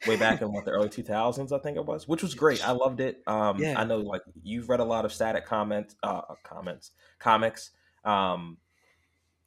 Way 0.06 0.16
back 0.16 0.42
in 0.42 0.52
what 0.52 0.64
the 0.64 0.70
early 0.70 0.90
two 0.90 1.02
thousands, 1.02 1.50
I 1.50 1.58
think 1.58 1.76
it 1.76 1.84
was, 1.84 2.06
which 2.06 2.22
was 2.22 2.34
great. 2.34 2.66
I 2.66 2.72
loved 2.72 3.00
it. 3.00 3.22
Um, 3.26 3.58
yeah. 3.58 3.80
I 3.80 3.84
know 3.84 3.98
like 3.98 4.22
you've 4.42 4.68
read 4.68 4.80
a 4.80 4.84
lot 4.84 5.04
of 5.04 5.12
Static 5.12 5.46
comments, 5.46 5.96
uh, 6.02 6.22
comments, 6.44 6.92
comics. 7.18 7.70
Um, 8.04 8.58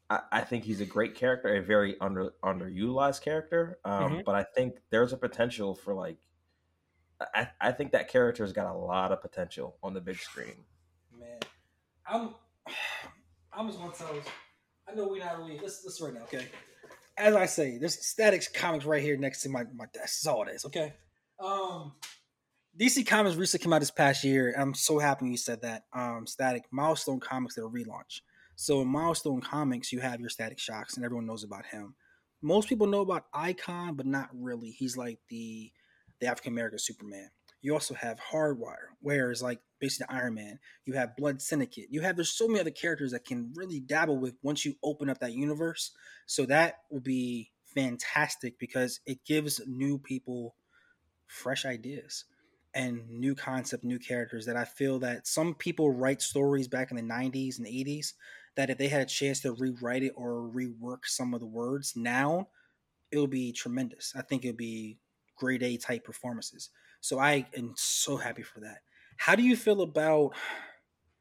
I, 0.10 0.22
I, 0.32 0.42
think 0.42 0.64
he's 0.64 0.82
a 0.82 0.86
great 0.86 1.14
character, 1.14 1.56
a 1.56 1.62
very 1.62 1.96
under 2.02 2.34
underutilized 2.44 3.22
character. 3.22 3.78
Um, 3.86 4.04
mm-hmm. 4.04 4.20
But 4.26 4.34
I 4.34 4.44
think 4.44 4.78
there's 4.90 5.14
a 5.14 5.18
potential 5.18 5.76
for 5.76 5.94
like, 5.94 6.18
I, 7.36 7.50
I 7.62 7.72
think 7.72 7.92
that 7.92 8.10
character's 8.10 8.52
got 8.52 8.66
a 8.66 8.78
lot 8.78 9.12
of 9.12 9.22
potential 9.22 9.76
on 9.84 9.94
the 9.94 10.02
big 10.02 10.18
screen. 10.18 10.66
Man, 11.20 11.40
I'm 12.08 12.34
I'm 13.54 13.68
just 13.68 13.80
gonna 13.80 13.94
tell 13.94 14.18
us. 14.18 14.26
I 14.88 14.94
know 14.94 15.08
we're 15.08 15.24
not 15.24 15.38
really. 15.40 15.60
Let's 15.60 15.84
let's 15.84 16.00
right 16.02 16.14
now, 16.14 16.22
okay? 16.22 16.46
As 17.18 17.36
I 17.36 17.46
say, 17.48 17.78
there's 17.78 18.06
Statics 18.06 18.48
comics 18.48 18.86
right 18.86 19.02
here 19.02 19.18
next 19.18 19.42
to 19.44 19.50
my 19.50 19.64
my 19.74 19.86
desk. 19.86 20.22
That's 20.24 20.28
all 20.28 20.44
it 20.44 20.54
is, 20.54 20.66
okay? 20.66 20.94
Um, 21.40 21.94
DC 22.80 23.08
Comics 23.08 23.36
recently 23.36 23.64
came 23.64 23.74
out 23.74 23.80
this 23.80 23.92
past 23.92 24.24
year. 24.24 24.54
I'm 24.58 24.76
so 24.76 25.00
happy 25.00 25.28
you 25.28 25.38
said 25.38 25.62
that. 25.64 25.86
Um, 25.94 26.28
Static 26.28 26.64
Milestone 26.72 27.20
Comics 27.20 27.56
did 27.56 27.64
a 27.64 27.68
relaunch. 27.68 28.22
So 28.56 28.82
in 28.82 28.88
Milestone 28.88 29.42
Comics, 29.42 29.92
you 29.92 30.00
have 30.00 30.20
your 30.20 30.30
Static 30.30 30.60
Shocks, 30.60 30.96
and 30.96 31.04
everyone 31.04 31.26
knows 31.26 31.44
about 31.44 31.66
him. 31.66 31.96
Most 32.42 32.70
people 32.70 32.86
know 32.86 33.02
about 33.02 33.26
Icon, 33.34 33.96
but 33.96 34.06
not 34.06 34.30
really. 34.34 34.70
He's 34.70 34.96
like 34.96 35.20
the 35.30 35.72
the 36.20 36.28
African 36.28 36.54
American 36.54 36.80
Superman. 36.80 37.30
You 37.62 37.74
also 37.74 37.94
have 37.96 38.20
Hardware, 38.20 38.90
where 39.02 39.32
is 39.32 39.42
like 39.42 39.60
basically 39.80 40.16
Iron 40.16 40.36
Man. 40.36 40.60
You 40.86 40.94
have 40.94 41.16
Blood 41.16 41.42
Syndicate. 41.42 41.88
You 41.90 42.02
have 42.02 42.16
there's 42.16 42.30
so 42.30 42.48
many 42.48 42.60
other 42.60 42.72
characters 42.72 43.12
that 43.12 43.26
can 43.26 43.52
really 43.56 43.80
dabble 43.80 44.18
with 44.18 44.36
once 44.42 44.66
you 44.66 44.76
open 44.84 45.10
up 45.10 45.20
that 45.20 45.34
universe. 45.34 45.92
So 46.26 46.46
that 46.46 46.80
will 46.90 47.02
be 47.02 47.52
fantastic 47.66 48.60
because 48.60 49.00
it 49.06 49.26
gives 49.26 49.62
new 49.68 49.98
people 49.98 50.56
fresh 51.28 51.66
ideas 51.66 52.26
and 52.74 53.10
new 53.10 53.36
concept, 53.36 53.84
new 53.84 54.00
characters 54.00 54.46
that 54.46 54.56
I 54.56 54.66
feel 54.66 55.00
that 55.00 55.28
some 55.28 55.56
people 55.56 55.92
write 55.92 56.22
stories 56.22 56.68
back 56.68 56.92
in 56.92 56.98
the 56.98 57.04
90s 57.04 57.58
and 57.58 57.68
80s 57.68 58.14
that 58.56 58.70
if 58.70 58.78
they 58.78 58.88
had 58.88 59.02
a 59.02 59.06
chance 59.06 59.40
to 59.42 59.54
rewrite 59.54 60.04
it 60.04 60.14
or 60.16 60.50
rework 60.54 61.06
some 61.06 61.34
of 61.34 61.40
the 61.40 61.46
words 61.48 61.94
now, 61.96 62.48
it 63.12 63.20
would 63.20 63.30
be 63.30 63.52
tremendous. 63.52 64.14
I 64.16 64.22
think 64.22 64.44
it 64.44 64.50
would 64.50 64.58
be 64.58 64.98
grade 65.38 65.64
A 65.64 65.78
type 65.78 66.04
performances. 66.04 66.70
So 67.02 67.20
I 67.20 67.48
am 67.56 67.74
so 67.78 68.18
happy 68.18 68.44
for 68.44 68.60
that. 68.62 68.80
How 69.18 69.36
do 69.36 69.44
you 69.44 69.56
feel 69.56 69.82
about? 69.82 70.34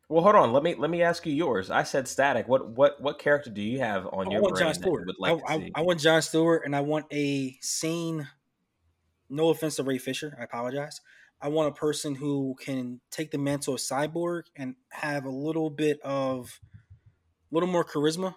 Well, 0.09 0.23
hold 0.23 0.37
on. 0.37 0.53
Let 0.53 0.63
me 0.63 0.75
let 0.75 0.91
me 0.91 1.03
ask 1.03 1.27
you 1.27 1.33
yours. 1.33 1.71
I 1.71 1.83
said 1.83 2.07
static. 2.07 2.49
What 2.49 2.71
what 2.71 3.01
what 3.01 3.19
character 3.19 3.51
do 3.51 3.63
you 3.63 3.81
have 3.81 4.07
on 4.07 4.29
I 4.29 4.33
your 4.33 4.43
want 4.43 4.59
John 4.59 4.75
Stewart. 4.75 5.07
would 5.07 5.17
like 5.19 5.41
I, 5.47 5.55
I, 5.55 5.71
I, 5.77 5.81
want 5.83 6.01
John 6.01 6.23
Stewart, 6.23 6.63
and 6.65 6.77
I 6.77 6.81
want 6.81 7.07
a 7.13 7.57
sane. 7.61 8.29
No 9.29 9.49
offense 9.49 9.77
to 9.77 9.83
Ray 9.83 9.99
Fisher, 9.99 10.37
I 10.39 10.45
apologize. 10.45 11.01
I 11.41 11.49
want 11.49 11.69
a 11.69 11.73
person 11.73 12.15
who 12.15 12.57
can 12.61 13.01
take 13.11 13.31
the 13.31 13.39
mantle 13.39 13.75
of 13.75 13.81
cyborg 13.81 14.45
and 14.55 14.77
have 14.91 15.25
a 15.25 15.31
little 15.31 15.71
bit 15.71 16.01
of 16.03 16.61
a 17.51 17.55
little 17.55 17.69
more 17.69 17.85
charisma 17.85 18.37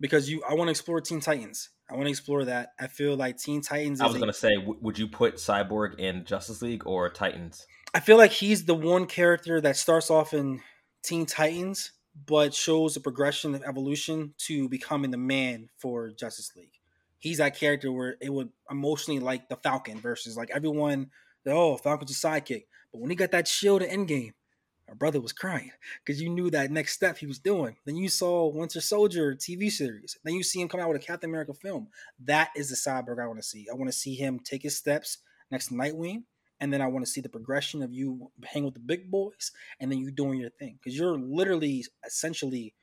because 0.00 0.30
you 0.30 0.42
I 0.48 0.54
want 0.54 0.68
to 0.68 0.70
explore 0.70 1.00
Teen 1.00 1.20
Titans. 1.20 1.70
I 1.90 1.94
want 1.94 2.06
to 2.06 2.10
explore 2.10 2.44
that. 2.44 2.72
I 2.78 2.86
feel 2.86 3.16
like 3.16 3.38
Teen 3.38 3.62
Titans. 3.62 4.00
I 4.00 4.06
was 4.06 4.16
going 4.16 4.26
to 4.26 4.32
say, 4.32 4.56
w- 4.56 4.78
would 4.80 4.98
you 4.98 5.08
put 5.08 5.36
Cyborg 5.36 5.98
in 5.98 6.24
Justice 6.24 6.60
League 6.60 6.86
or 6.86 7.08
Titans? 7.08 7.66
I 7.94 8.00
feel 8.00 8.18
like 8.18 8.32
he's 8.32 8.66
the 8.66 8.74
one 8.74 9.06
character 9.06 9.60
that 9.62 9.76
starts 9.76 10.10
off 10.10 10.34
in 10.34 10.60
Teen 11.02 11.24
Titans, 11.24 11.92
but 12.26 12.52
shows 12.52 12.96
a 12.96 13.00
progression 13.00 13.54
of 13.54 13.62
evolution 13.62 14.34
to 14.38 14.68
becoming 14.68 15.10
the 15.10 15.16
man 15.16 15.70
for 15.78 16.10
Justice 16.10 16.52
League. 16.54 16.72
He's 17.18 17.38
that 17.38 17.56
character 17.56 17.90
where 17.90 18.16
it 18.20 18.32
would 18.32 18.50
emotionally 18.70 19.20
like 19.20 19.48
the 19.48 19.56
Falcon 19.56 20.00
versus 20.00 20.36
like 20.36 20.50
everyone. 20.50 21.10
Oh, 21.46 21.78
Falcon's 21.78 22.10
a 22.10 22.14
sidekick, 22.14 22.64
but 22.92 23.00
when 23.00 23.08
he 23.08 23.16
got 23.16 23.30
that 23.30 23.48
shield 23.48 23.82
in 23.82 24.06
Endgame, 24.06 24.34
our 24.88 24.94
brother 24.94 25.20
was 25.20 25.32
crying 25.32 25.70
because 26.04 26.20
you 26.20 26.30
knew 26.30 26.50
that 26.50 26.70
next 26.70 26.94
step 26.94 27.18
he 27.18 27.26
was 27.26 27.38
doing. 27.38 27.76
Then 27.84 27.96
you 27.96 28.08
saw 28.08 28.46
Winter 28.46 28.80
Soldier 28.80 29.34
TV 29.34 29.70
series. 29.70 30.16
Then 30.24 30.34
you 30.34 30.42
see 30.42 30.60
him 30.60 30.68
come 30.68 30.80
out 30.80 30.88
with 30.88 31.02
a 31.02 31.04
Captain 31.04 31.30
America 31.30 31.52
film. 31.52 31.88
That 32.24 32.50
is 32.56 32.70
the 32.70 32.76
cyborg 32.76 33.22
I 33.22 33.26
want 33.26 33.38
to 33.38 33.46
see. 33.46 33.66
I 33.70 33.74
want 33.74 33.90
to 33.90 33.96
see 33.96 34.14
him 34.14 34.40
take 34.40 34.62
his 34.62 34.76
steps 34.76 35.18
next 35.50 35.68
to 35.68 35.74
Nightwing, 35.74 36.24
and 36.60 36.72
then 36.72 36.80
I 36.80 36.86
want 36.86 37.04
to 37.04 37.10
see 37.10 37.20
the 37.20 37.28
progression 37.28 37.82
of 37.82 37.92
you 37.92 38.30
hang 38.44 38.64
with 38.64 38.74
the 38.74 38.80
big 38.80 39.10
boys, 39.10 39.52
and 39.78 39.92
then 39.92 39.98
you 39.98 40.10
doing 40.10 40.40
your 40.40 40.50
thing 40.50 40.78
because 40.78 40.98
you're 40.98 41.18
literally 41.18 41.84
essentially 42.06 42.74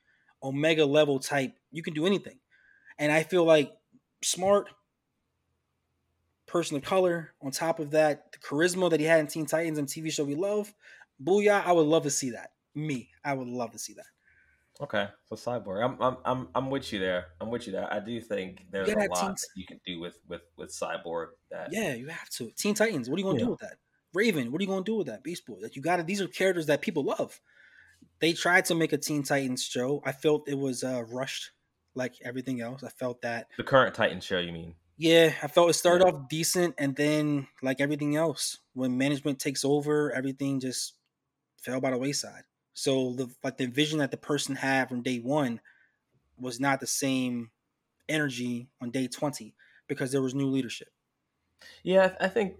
Omega 0.42 0.86
level 0.86 1.18
type. 1.18 1.54
You 1.72 1.82
can 1.82 1.94
do 1.94 2.06
anything, 2.06 2.38
and 2.98 3.10
I 3.10 3.24
feel 3.24 3.44
like 3.44 3.72
smart 4.22 4.68
person 6.46 6.76
of 6.76 6.84
color. 6.84 7.32
On 7.42 7.50
top 7.50 7.80
of 7.80 7.90
that, 7.90 8.32
the 8.32 8.38
charisma 8.38 8.90
that 8.90 9.00
he 9.00 9.06
had 9.06 9.20
in 9.20 9.26
Teen 9.26 9.46
Titans 9.46 9.78
and 9.78 9.88
TV 9.88 10.12
show 10.12 10.24
we 10.24 10.34
love. 10.34 10.72
Booyah! 11.22 11.64
I 11.64 11.72
would 11.72 11.86
love 11.86 12.04
to 12.04 12.10
see 12.10 12.30
that. 12.30 12.52
Me, 12.74 13.10
I 13.24 13.32
would 13.32 13.48
love 13.48 13.72
to 13.72 13.78
see 13.78 13.94
that. 13.94 14.06
Okay, 14.78 15.08
so 15.24 15.36
cyborg, 15.36 15.82
I'm 15.82 16.02
I'm 16.02 16.16
I'm 16.24 16.48
I'm 16.54 16.70
with 16.70 16.92
you 16.92 16.98
there. 16.98 17.28
I'm 17.40 17.50
with 17.50 17.66
you 17.66 17.72
there. 17.72 17.90
I 17.90 17.98
do 17.98 18.20
think 18.20 18.66
there's 18.70 18.88
a 18.88 18.94
lot 18.94 19.08
Teen... 19.20 19.34
you 19.56 19.66
can 19.66 19.80
do 19.86 20.00
with 20.00 20.18
with 20.28 20.42
with 20.58 20.70
cyborg. 20.70 21.28
That 21.50 21.68
yeah, 21.72 21.94
you 21.94 22.08
have 22.08 22.28
to. 22.30 22.50
Teen 22.56 22.74
Titans. 22.74 23.08
What 23.08 23.16
are 23.16 23.20
you 23.20 23.24
gonna 23.24 23.38
yeah. 23.38 23.44
do 23.46 23.50
with 23.52 23.60
that? 23.60 23.76
Raven. 24.12 24.52
What 24.52 24.60
are 24.60 24.64
you 24.64 24.68
gonna 24.68 24.84
do 24.84 24.96
with 24.96 25.06
that? 25.06 25.24
Beast 25.24 25.46
Boy. 25.46 25.56
Like 25.62 25.76
you 25.76 25.82
got 25.82 25.96
to 25.96 26.02
These 26.02 26.20
are 26.20 26.28
characters 26.28 26.66
that 26.66 26.82
people 26.82 27.04
love. 27.04 27.40
They 28.20 28.34
tried 28.34 28.66
to 28.66 28.74
make 28.74 28.92
a 28.92 28.98
Teen 28.98 29.22
Titans 29.22 29.64
show. 29.64 30.02
I 30.04 30.12
felt 30.12 30.46
it 30.46 30.58
was 30.58 30.84
uh, 30.84 31.04
rushed, 31.08 31.52
like 31.94 32.14
everything 32.22 32.60
else. 32.60 32.84
I 32.84 32.90
felt 32.90 33.22
that 33.22 33.46
the 33.56 33.64
current 33.64 33.94
Titans 33.94 34.24
show. 34.24 34.38
You 34.38 34.52
mean? 34.52 34.74
Yeah, 34.98 35.32
I 35.42 35.48
felt 35.48 35.70
it 35.70 35.74
started 35.74 36.04
yeah. 36.06 36.12
off 36.12 36.28
decent, 36.28 36.74
and 36.76 36.94
then 36.94 37.48
like 37.62 37.80
everything 37.80 38.16
else, 38.16 38.58
when 38.74 38.98
management 38.98 39.38
takes 39.38 39.64
over, 39.64 40.12
everything 40.12 40.60
just 40.60 40.94
fell 41.66 41.80
by 41.80 41.90
the 41.90 41.98
wayside. 41.98 42.44
So 42.74 43.12
the 43.14 43.28
like 43.42 43.56
the 43.56 43.66
vision 43.66 43.98
that 43.98 44.10
the 44.10 44.16
person 44.16 44.54
had 44.54 44.88
from 44.88 45.02
day 45.02 45.18
one 45.18 45.60
was 46.38 46.60
not 46.60 46.80
the 46.80 46.86
same 46.86 47.50
energy 48.08 48.68
on 48.80 48.90
day 48.90 49.08
20 49.08 49.54
because 49.88 50.12
there 50.12 50.22
was 50.22 50.34
new 50.34 50.48
leadership. 50.48 50.88
Yeah, 51.82 52.14
I 52.20 52.28
think, 52.28 52.58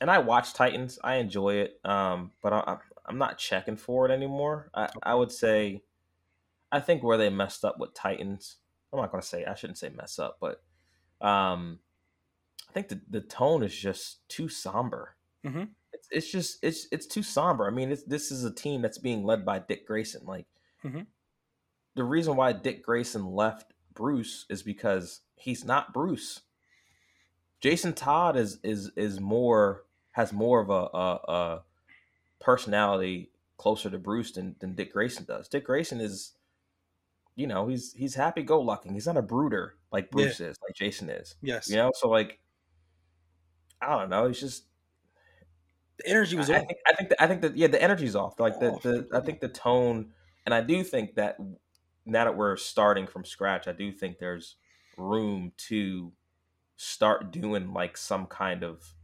and 0.00 0.10
I 0.10 0.18
watch 0.18 0.52
Titans. 0.52 0.98
I 1.02 1.16
enjoy 1.16 1.54
it, 1.54 1.80
um, 1.84 2.32
but 2.42 2.52
I, 2.52 2.76
am 3.08 3.18
not 3.18 3.38
checking 3.38 3.76
for 3.76 4.06
it 4.06 4.12
anymore. 4.12 4.70
I, 4.74 4.90
I, 5.02 5.14
would 5.14 5.32
say, 5.32 5.82
I 6.70 6.80
think 6.80 7.02
where 7.02 7.16
they 7.16 7.30
messed 7.30 7.64
up 7.64 7.76
with 7.78 7.94
Titans. 7.94 8.56
I'm 8.92 9.00
not 9.00 9.10
going 9.10 9.22
to 9.22 9.26
say 9.26 9.46
I 9.46 9.54
shouldn't 9.54 9.78
say 9.78 9.88
mess 9.88 10.18
up, 10.18 10.36
but 10.40 10.62
um, 11.26 11.80
I 12.68 12.72
think 12.72 12.88
the 12.88 13.00
the 13.08 13.20
tone 13.22 13.62
is 13.62 13.74
just 13.74 14.28
too 14.28 14.48
somber. 14.48 15.16
Mm-hmm 15.44 15.64
it's, 16.10 16.30
just 16.30 16.58
it's 16.62 16.86
it's 16.92 17.06
too 17.06 17.22
somber. 17.22 17.66
I 17.66 17.70
mean, 17.70 17.96
this 18.06 18.30
is 18.30 18.44
a 18.44 18.50
team 18.50 18.82
that's 18.82 18.98
being 18.98 19.24
led 19.24 19.44
by 19.44 19.58
Dick 19.58 19.86
Grayson. 19.86 20.22
Like 20.24 20.46
mm-hmm. 20.84 21.00
the 21.94 22.04
reason 22.04 22.36
why 22.36 22.52
Dick 22.52 22.84
Grayson 22.84 23.26
left 23.26 23.72
Bruce 23.94 24.46
is 24.48 24.62
because 24.62 25.20
he's 25.34 25.64
not 25.64 25.92
Bruce. 25.92 26.40
Jason 27.60 27.92
Todd 27.92 28.36
is 28.36 28.58
is 28.62 28.90
is 28.96 29.20
more 29.20 29.84
has 30.12 30.32
more 30.32 30.60
of 30.60 30.70
a 30.70 30.96
a, 30.96 31.32
a, 31.32 31.62
personality 32.40 33.30
closer 33.56 33.90
to 33.90 33.98
Bruce 33.98 34.32
than, 34.32 34.54
than 34.60 34.74
Dick 34.74 34.92
Grayson 34.92 35.24
does. 35.24 35.48
Dick 35.48 35.64
Grayson 35.64 36.00
is, 36.00 36.32
you 37.34 37.46
know, 37.46 37.66
he's 37.66 37.92
he's 37.92 38.14
happy 38.14 38.42
go 38.42 38.60
lucky. 38.60 38.90
He's 38.90 39.06
not 39.06 39.16
a 39.16 39.22
brooder 39.22 39.74
like 39.90 40.10
Bruce 40.10 40.40
yeah. 40.40 40.48
is, 40.48 40.56
like 40.62 40.76
Jason 40.76 41.10
is. 41.10 41.34
Yes. 41.42 41.68
You 41.68 41.76
know, 41.76 41.90
so 41.94 42.08
like 42.08 42.38
I 43.80 43.98
don't 43.98 44.10
know, 44.10 44.26
he's 44.26 44.40
just 44.40 44.64
the 45.98 46.08
energy 46.08 46.36
was 46.36 46.50
I, 46.50 46.58
off. 46.58 46.62
I 46.62 46.66
think 46.66 46.78
I 46.86 46.92
think, 46.92 47.08
the, 47.10 47.22
I 47.22 47.26
think 47.26 47.42
that 47.42 47.56
yeah, 47.56 47.66
the 47.68 47.82
energy's 47.82 48.16
off. 48.16 48.38
Like 48.38 48.60
the, 48.60 48.78
the 48.82 49.08
I 49.16 49.20
think 49.20 49.40
the 49.40 49.48
tone 49.48 50.12
and 50.44 50.54
I 50.54 50.60
do 50.60 50.82
think 50.84 51.16
that 51.16 51.36
now 52.04 52.24
that 52.24 52.36
we're 52.36 52.56
starting 52.56 53.06
from 53.06 53.24
scratch, 53.24 53.66
I 53.66 53.72
do 53.72 53.90
think 53.90 54.18
there's 54.18 54.56
room 54.96 55.52
to 55.68 56.12
start 56.76 57.32
doing 57.32 57.72
like 57.72 57.96
some 57.96 58.26
kind 58.26 58.62
of 58.62 58.94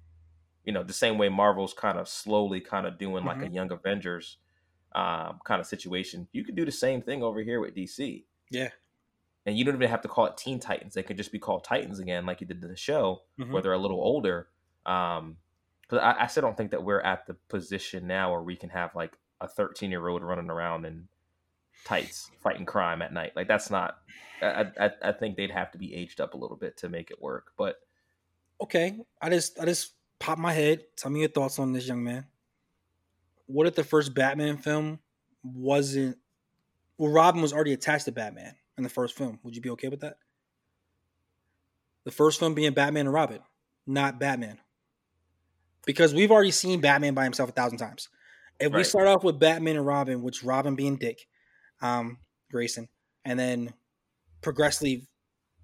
you 0.64 0.72
know 0.72 0.82
the 0.82 0.92
same 0.92 1.18
way 1.18 1.28
marvel's 1.28 1.74
kind 1.74 1.98
of 1.98 2.08
slowly 2.08 2.60
kind 2.60 2.86
of 2.86 2.98
doing 2.98 3.24
like 3.24 3.38
mm-hmm. 3.38 3.46
a 3.46 3.54
young 3.54 3.72
avengers 3.72 4.38
um, 4.94 5.40
kind 5.44 5.60
of 5.60 5.66
situation 5.66 6.28
you 6.32 6.44
could 6.44 6.54
do 6.54 6.64
the 6.64 6.72
same 6.72 7.00
thing 7.00 7.22
over 7.22 7.40
here 7.40 7.60
with 7.60 7.74
dc 7.74 8.24
yeah 8.50 8.68
and 9.46 9.56
you 9.56 9.64
don't 9.64 9.74
even 9.74 9.88
have 9.88 10.02
to 10.02 10.08
call 10.08 10.26
it 10.26 10.36
teen 10.36 10.60
titans 10.60 10.92
they 10.92 11.02
could 11.02 11.16
just 11.16 11.32
be 11.32 11.38
called 11.38 11.64
titans 11.64 11.98
again 11.98 12.26
like 12.26 12.40
you 12.42 12.46
did 12.46 12.62
in 12.62 12.68
the 12.68 12.76
show 12.76 13.22
mm-hmm. 13.40 13.52
where 13.52 13.62
they're 13.62 13.72
a 13.72 13.78
little 13.78 14.00
older 14.00 14.48
um 14.84 15.36
but 15.92 16.02
I, 16.02 16.24
I 16.24 16.26
still 16.26 16.40
don't 16.40 16.56
think 16.56 16.72
that 16.72 16.82
we're 16.82 17.00
at 17.00 17.26
the 17.26 17.34
position 17.48 18.08
now 18.08 18.32
where 18.32 18.42
we 18.42 18.56
can 18.56 18.70
have 18.70 18.94
like 18.96 19.16
a 19.40 19.46
13 19.46 19.90
year 19.90 20.08
old 20.08 20.22
running 20.22 20.50
around 20.50 20.84
in 20.86 21.06
tights 21.84 22.30
fighting 22.42 22.64
crime 22.64 23.02
at 23.02 23.12
night 23.12 23.32
like 23.34 23.48
that's 23.48 23.70
not 23.70 23.98
I, 24.42 24.66
I, 24.78 24.90
I 25.02 25.12
think 25.12 25.36
they'd 25.36 25.50
have 25.50 25.70
to 25.72 25.78
be 25.78 25.94
aged 25.94 26.20
up 26.20 26.34
a 26.34 26.36
little 26.36 26.56
bit 26.56 26.76
to 26.78 26.88
make 26.88 27.10
it 27.10 27.22
work. 27.22 27.52
But 27.56 27.76
okay, 28.60 28.98
I 29.20 29.30
just 29.30 29.58
I 29.58 29.64
just 29.64 29.92
pop 30.18 30.38
my 30.38 30.52
head. 30.52 30.84
Tell 30.96 31.10
me 31.10 31.20
your 31.20 31.28
thoughts 31.28 31.58
on 31.58 31.72
this 31.72 31.86
young 31.86 32.02
man. 32.02 32.26
What 33.46 33.66
if 33.66 33.74
the 33.74 33.84
first 33.84 34.14
Batman 34.14 34.56
film 34.56 34.98
wasn't? 35.42 36.18
Well, 36.98 37.12
Robin 37.12 37.42
was 37.42 37.52
already 37.52 37.72
attached 37.72 38.06
to 38.06 38.12
Batman 38.12 38.54
in 38.76 38.84
the 38.84 38.90
first 38.90 39.16
film. 39.16 39.38
Would 39.42 39.54
you 39.54 39.62
be 39.62 39.70
okay 39.70 39.88
with 39.88 40.00
that? 40.00 40.18
The 42.04 42.10
first 42.10 42.38
film 42.38 42.54
being 42.54 42.72
Batman 42.72 43.06
and 43.06 43.14
Robin, 43.14 43.40
not 43.86 44.18
Batman, 44.18 44.58
because 45.86 46.14
we've 46.14 46.30
already 46.30 46.50
seen 46.50 46.80
Batman 46.80 47.14
by 47.14 47.24
himself 47.24 47.50
a 47.50 47.52
thousand 47.52 47.78
times. 47.78 48.08
If 48.60 48.72
right. 48.72 48.78
we 48.78 48.84
start 48.84 49.06
off 49.06 49.24
with 49.24 49.38
Batman 49.38 49.76
and 49.76 49.86
Robin, 49.86 50.22
which 50.22 50.42
Robin 50.44 50.74
being 50.74 50.96
Dick 50.96 51.26
um, 51.80 52.18
Grayson, 52.50 52.88
and 53.24 53.38
then 53.38 53.74
progressively 54.40 55.06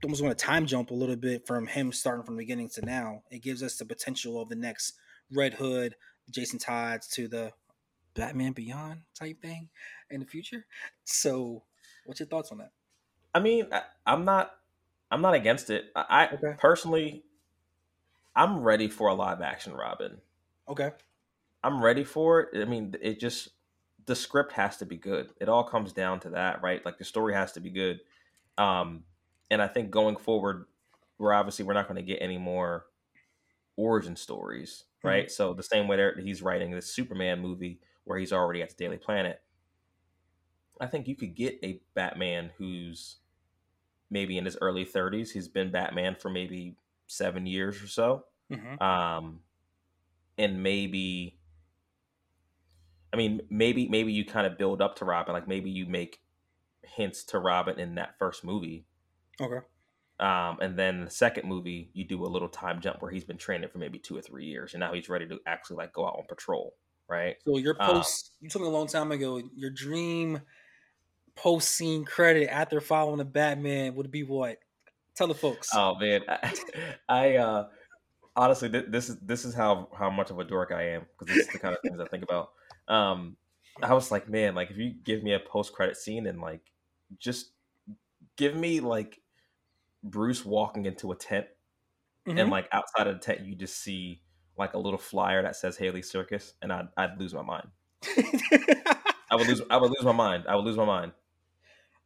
almost 0.03 0.23
want 0.23 0.37
to 0.37 0.45
time 0.45 0.67
jump 0.67 0.91
a 0.91 0.95
little 0.95 1.17
bit 1.17 1.47
from 1.47 1.67
him 1.67 1.93
starting 1.93 2.25
from 2.25 2.37
the 2.37 2.43
beginning 2.43 2.69
to 2.71 2.85
now. 2.85 3.23
It 3.31 3.43
gives 3.43 3.63
us 3.63 3.77
the 3.77 3.85
potential 3.85 4.41
of 4.41 4.49
the 4.49 4.57
next 4.57 4.95
Red 5.33 5.55
Hood, 5.55 5.97
Jason 6.31 6.59
Todd's 6.59 7.09
to 7.09 7.29
the 7.29 7.53
Batman 8.15 8.53
Beyond 8.53 9.03
type 9.15 9.41
thing 9.43 9.69
in 10.11 10.21
the 10.21 10.27
future. 10.27 10.67
So, 11.05 11.65
what's 12.05 12.21
your 12.21 12.29
thoughts 12.29 12.53
on 12.53 12.59
that? 12.59 12.73
I 13.35 13.41
mean, 13.41 13.67
I, 13.73 13.83
am 14.07 14.25
not, 14.25 14.53
I'm 15.11 15.21
not 15.21 15.35
against 15.35 15.71
it. 15.71 15.87
I, 15.95 16.29
okay. 16.29 16.55
personally, 16.59 17.25
I'm 18.39 18.61
ready 18.61 18.87
for 18.89 19.09
a 19.09 19.15
live 19.15 19.43
action 19.43 19.75
Robin. 19.75 20.19
Okay. 20.69 20.93
I'm 21.65 21.83
ready 21.83 22.05
for 22.05 22.43
it. 22.43 22.63
I 22.63 22.65
mean, 22.67 22.95
it 23.03 23.19
just 23.19 23.49
the 24.07 24.15
script 24.15 24.53
has 24.53 24.77
to 24.77 24.87
be 24.87 24.97
good. 24.97 25.31
It 25.41 25.49
all 25.49 25.65
comes 25.65 25.93
down 25.93 26.21
to 26.21 26.31
that, 26.31 26.63
right? 26.63 26.83
Like 26.85 26.99
the 26.99 27.05
story 27.05 27.35
has 27.35 27.51
to 27.53 27.61
be 27.61 27.71
good. 27.71 27.99
Um, 28.57 29.03
and 29.51 29.61
I 29.61 29.67
think 29.67 29.91
going 29.91 30.17
forward, 30.17 30.67
we're 31.19 31.33
obviously 31.33 31.65
we're 31.65 31.75
not 31.75 31.89
going 31.89 31.97
to 31.97 32.03
get 32.03 32.23
any 32.23 32.39
more 32.39 32.87
origin 33.77 34.15
stories, 34.15 34.85
right? 35.03 35.27
Mm-hmm. 35.27 35.33
So 35.33 35.53
the 35.53 35.65
same 35.65 35.89
way 35.89 35.97
that 35.97 36.23
he's 36.23 36.41
writing 36.41 36.71
this 36.71 36.87
Superman 36.87 37.41
movie 37.41 37.81
where 38.05 38.19
he's 38.19 38.33
already 38.33 38.63
at 38.63 38.71
the 38.71 38.77
Daily 38.77 38.99
Planet, 38.99 39.41
I 40.81 40.87
think 40.87 41.09
you 41.09 41.17
could 41.17 41.35
get 41.35 41.59
a 41.65 41.81
Batman 41.95 42.51
who's 42.57 43.17
maybe 44.11 44.39
in 44.39 44.45
his 44.45 44.57
early 44.61 44.87
30s. 44.87 45.31
He's 45.31 45.49
been 45.49 45.73
Batman 45.73 46.15
for 46.15 46.31
maybe 46.31 46.77
seven 47.09 47.47
years 47.47 47.83
or 47.83 47.89
so. 47.89 48.25
Mm-hmm. 48.53 48.81
Um, 48.83 49.41
and 50.39 50.63
maybe, 50.63 51.39
I 53.13 53.17
mean, 53.17 53.41
maybe 53.51 53.89
maybe 53.89 54.13
you 54.13 54.25
kind 54.25 54.47
of 54.47 54.57
build 54.57 54.81
up 54.81 54.97
to 54.97 55.05
Robin. 55.05 55.35
Like 55.35 55.49
maybe 55.49 55.71
you 55.71 55.87
make 55.87 56.21
hints 56.83 57.25
to 57.25 57.39
Robin 57.39 57.81
in 57.81 57.97
that 57.97 58.19
first 58.19 58.45
movie. 58.45 58.87
Okay. 59.41 59.59
Um, 60.21 60.59
and 60.61 60.77
then 60.77 61.05
the 61.05 61.11
second 61.11 61.49
movie, 61.49 61.91
you 61.93 62.05
do 62.05 62.25
a 62.25 62.27
little 62.27 62.49
time 62.49 62.81
jump 62.81 63.03
where 63.03 63.11
he's 63.11 63.25
been 63.25 63.37
training 63.37 63.69
for 63.69 63.79
maybe 63.79 63.99
two 63.99 64.17
or 64.17 64.21
three 64.21 64.47
years, 64.47 64.75
and 64.75 64.81
now 64.81 64.93
he's 64.93 65.09
ready 65.09 65.29
to 65.29 65.39
actually 65.47 65.77
like 65.77 65.93
go 65.93 66.07
out 66.07 66.17
on 66.19 66.25
patrol, 66.29 66.75
right? 67.09 67.37
So 67.45 67.57
your 67.57 67.77
um, 67.81 67.91
post, 67.91 68.33
um, 68.33 68.45
you 68.45 68.51
told 68.51 68.65
me 68.65 68.69
a 68.69 68.73
long 68.73 68.89
time 68.89 69.13
ago, 69.13 69.41
your 69.55 69.71
dream 69.71 70.41
post 71.37 71.71
scene 71.71 72.05
credit 72.05 72.49
after 72.53 72.81
following 72.81 73.19
the 73.19 73.25
Batman 73.25 73.95
would 73.95 74.11
be 74.11 74.25
what? 74.25 74.59
Tell 75.19 75.27
the 75.27 75.35
folks. 75.35 75.69
Oh 75.75 75.97
man, 75.97 76.23
I, 76.29 76.55
I 77.09 77.37
uh, 77.37 77.67
honestly, 78.37 78.69
this 78.69 79.09
is 79.09 79.19
this 79.19 79.45
is 79.45 79.53
how 79.53 79.89
how 79.99 80.11
much 80.11 80.31
of 80.31 80.39
a 80.39 80.45
dork 80.45 80.71
I 80.71 80.91
am 80.91 81.07
because 81.19 81.35
this 81.35 81.47
is 81.49 81.53
the 81.53 81.59
kind 81.59 81.75
of 81.75 81.81
things 81.83 81.99
I 81.99 82.07
think 82.07 82.23
about. 82.23 82.51
Um, 82.87 83.37
I 83.83 83.95
was 83.95 84.13
like, 84.13 84.29
man, 84.29 84.55
like 84.55 84.71
if 84.71 84.77
you 84.77 84.95
give 85.05 85.25
me 85.25 85.33
a 85.33 85.41
post 85.41 85.73
credit 85.73 85.97
scene 85.97 86.29
and 86.29 86.41
like 86.41 86.61
just 87.19 87.51
give 88.37 88.55
me 88.55 88.79
like 88.79 89.21
Bruce 90.05 90.45
walking 90.45 90.87
into 90.87 91.11
a 91.11 91.17
tent 91.17 91.47
mm-hmm. 92.29 92.39
and 92.39 92.49
like 92.49 92.69
outside 92.71 93.09
of 93.09 93.15
the 93.15 93.21
tent 93.21 93.41
you 93.41 93.57
just 93.57 93.83
see 93.83 94.23
like 94.57 94.75
a 94.75 94.79
little 94.79 95.01
flyer 95.01 95.43
that 95.43 95.57
says 95.57 95.77
Haly 95.77 96.05
Circus 96.05 96.55
and 96.63 96.73
I'd, 96.73 96.87
I'd 96.97 97.19
lose 97.19 97.35
my 97.35 97.43
mind. 97.43 97.67
I 99.31 99.35
would 99.35 99.49
lose 99.49 99.63
I 99.69 99.79
would 99.79 99.91
lose 99.91 100.05
my 100.05 100.13
mind. 100.13 100.45
I 100.49 100.55
would 100.55 100.65
lose 100.65 100.77
my 100.77 100.85
mind. 100.85 101.11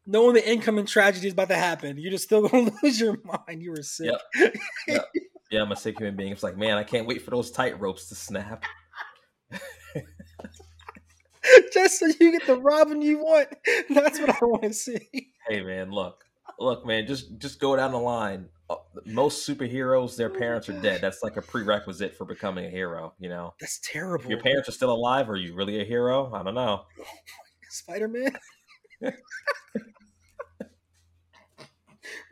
Knowing 0.05 0.35
the 0.35 0.49
incoming 0.49 0.87
tragedy 0.87 1.29
is 1.29 1.33
about 1.33 1.49
to 1.49 1.55
happen, 1.55 1.97
you're 1.97 2.11
just 2.11 2.25
still 2.25 2.49
gonna 2.49 2.73
lose 2.83 3.01
your 3.01 3.17
mind. 3.25 3.63
You 3.63 3.71
were 3.71 3.83
sick. 3.83 4.13
Yep. 4.35 4.57
yep. 4.89 5.09
Yeah, 5.51 5.63
I'm 5.63 5.71
a 5.71 5.77
sick 5.77 5.99
human 5.99 6.17
being. 6.17 6.33
It's 6.33 6.43
like, 6.43 6.57
man, 6.57 6.79
I 6.79 6.83
can't 6.83 7.07
wait 7.07 7.23
for 7.23 7.31
those 7.31 7.51
tight 7.51 7.79
ropes 7.79 8.09
to 8.09 8.15
snap. 8.15 8.65
just 11.73 11.99
so 11.99 12.07
you 12.07 12.33
get 12.33 12.47
the 12.47 12.61
Robin 12.61 13.03
you 13.03 13.19
want. 13.19 13.49
That's 13.91 14.19
what 14.19 14.31
I 14.31 14.45
want 14.45 14.63
to 14.63 14.73
see. 14.73 15.09
Hey 15.49 15.63
man, 15.63 15.91
look, 15.91 16.25
look, 16.59 16.87
man, 16.87 17.07
just 17.07 17.39
just 17.39 17.61
go 17.61 17.77
down 17.77 17.93
the 17.93 17.99
line. 17.99 18.49
Uh, 18.71 18.77
most 19.05 19.47
superheroes, 19.47 20.17
their 20.17 20.31
parents 20.31 20.69
are 20.69 20.81
dead. 20.81 21.01
That's 21.01 21.23
like 21.23 21.37
a 21.37 21.43
prerequisite 21.43 22.17
for 22.17 22.25
becoming 22.25 22.65
a 22.65 22.71
hero. 22.71 23.13
You 23.19 23.29
know, 23.29 23.55
that's 23.61 23.81
terrible. 23.83 24.25
If 24.25 24.31
your 24.31 24.41
parents 24.41 24.69
are 24.69 24.73
still 24.73 24.93
alive. 24.93 25.29
Are 25.29 25.37
you 25.37 25.55
really 25.55 25.81
a 25.81 25.85
hero? 25.85 26.33
I 26.33 26.43
don't 26.43 26.55
know. 26.55 26.83
Spider 27.71 28.09
Man. 28.09 28.37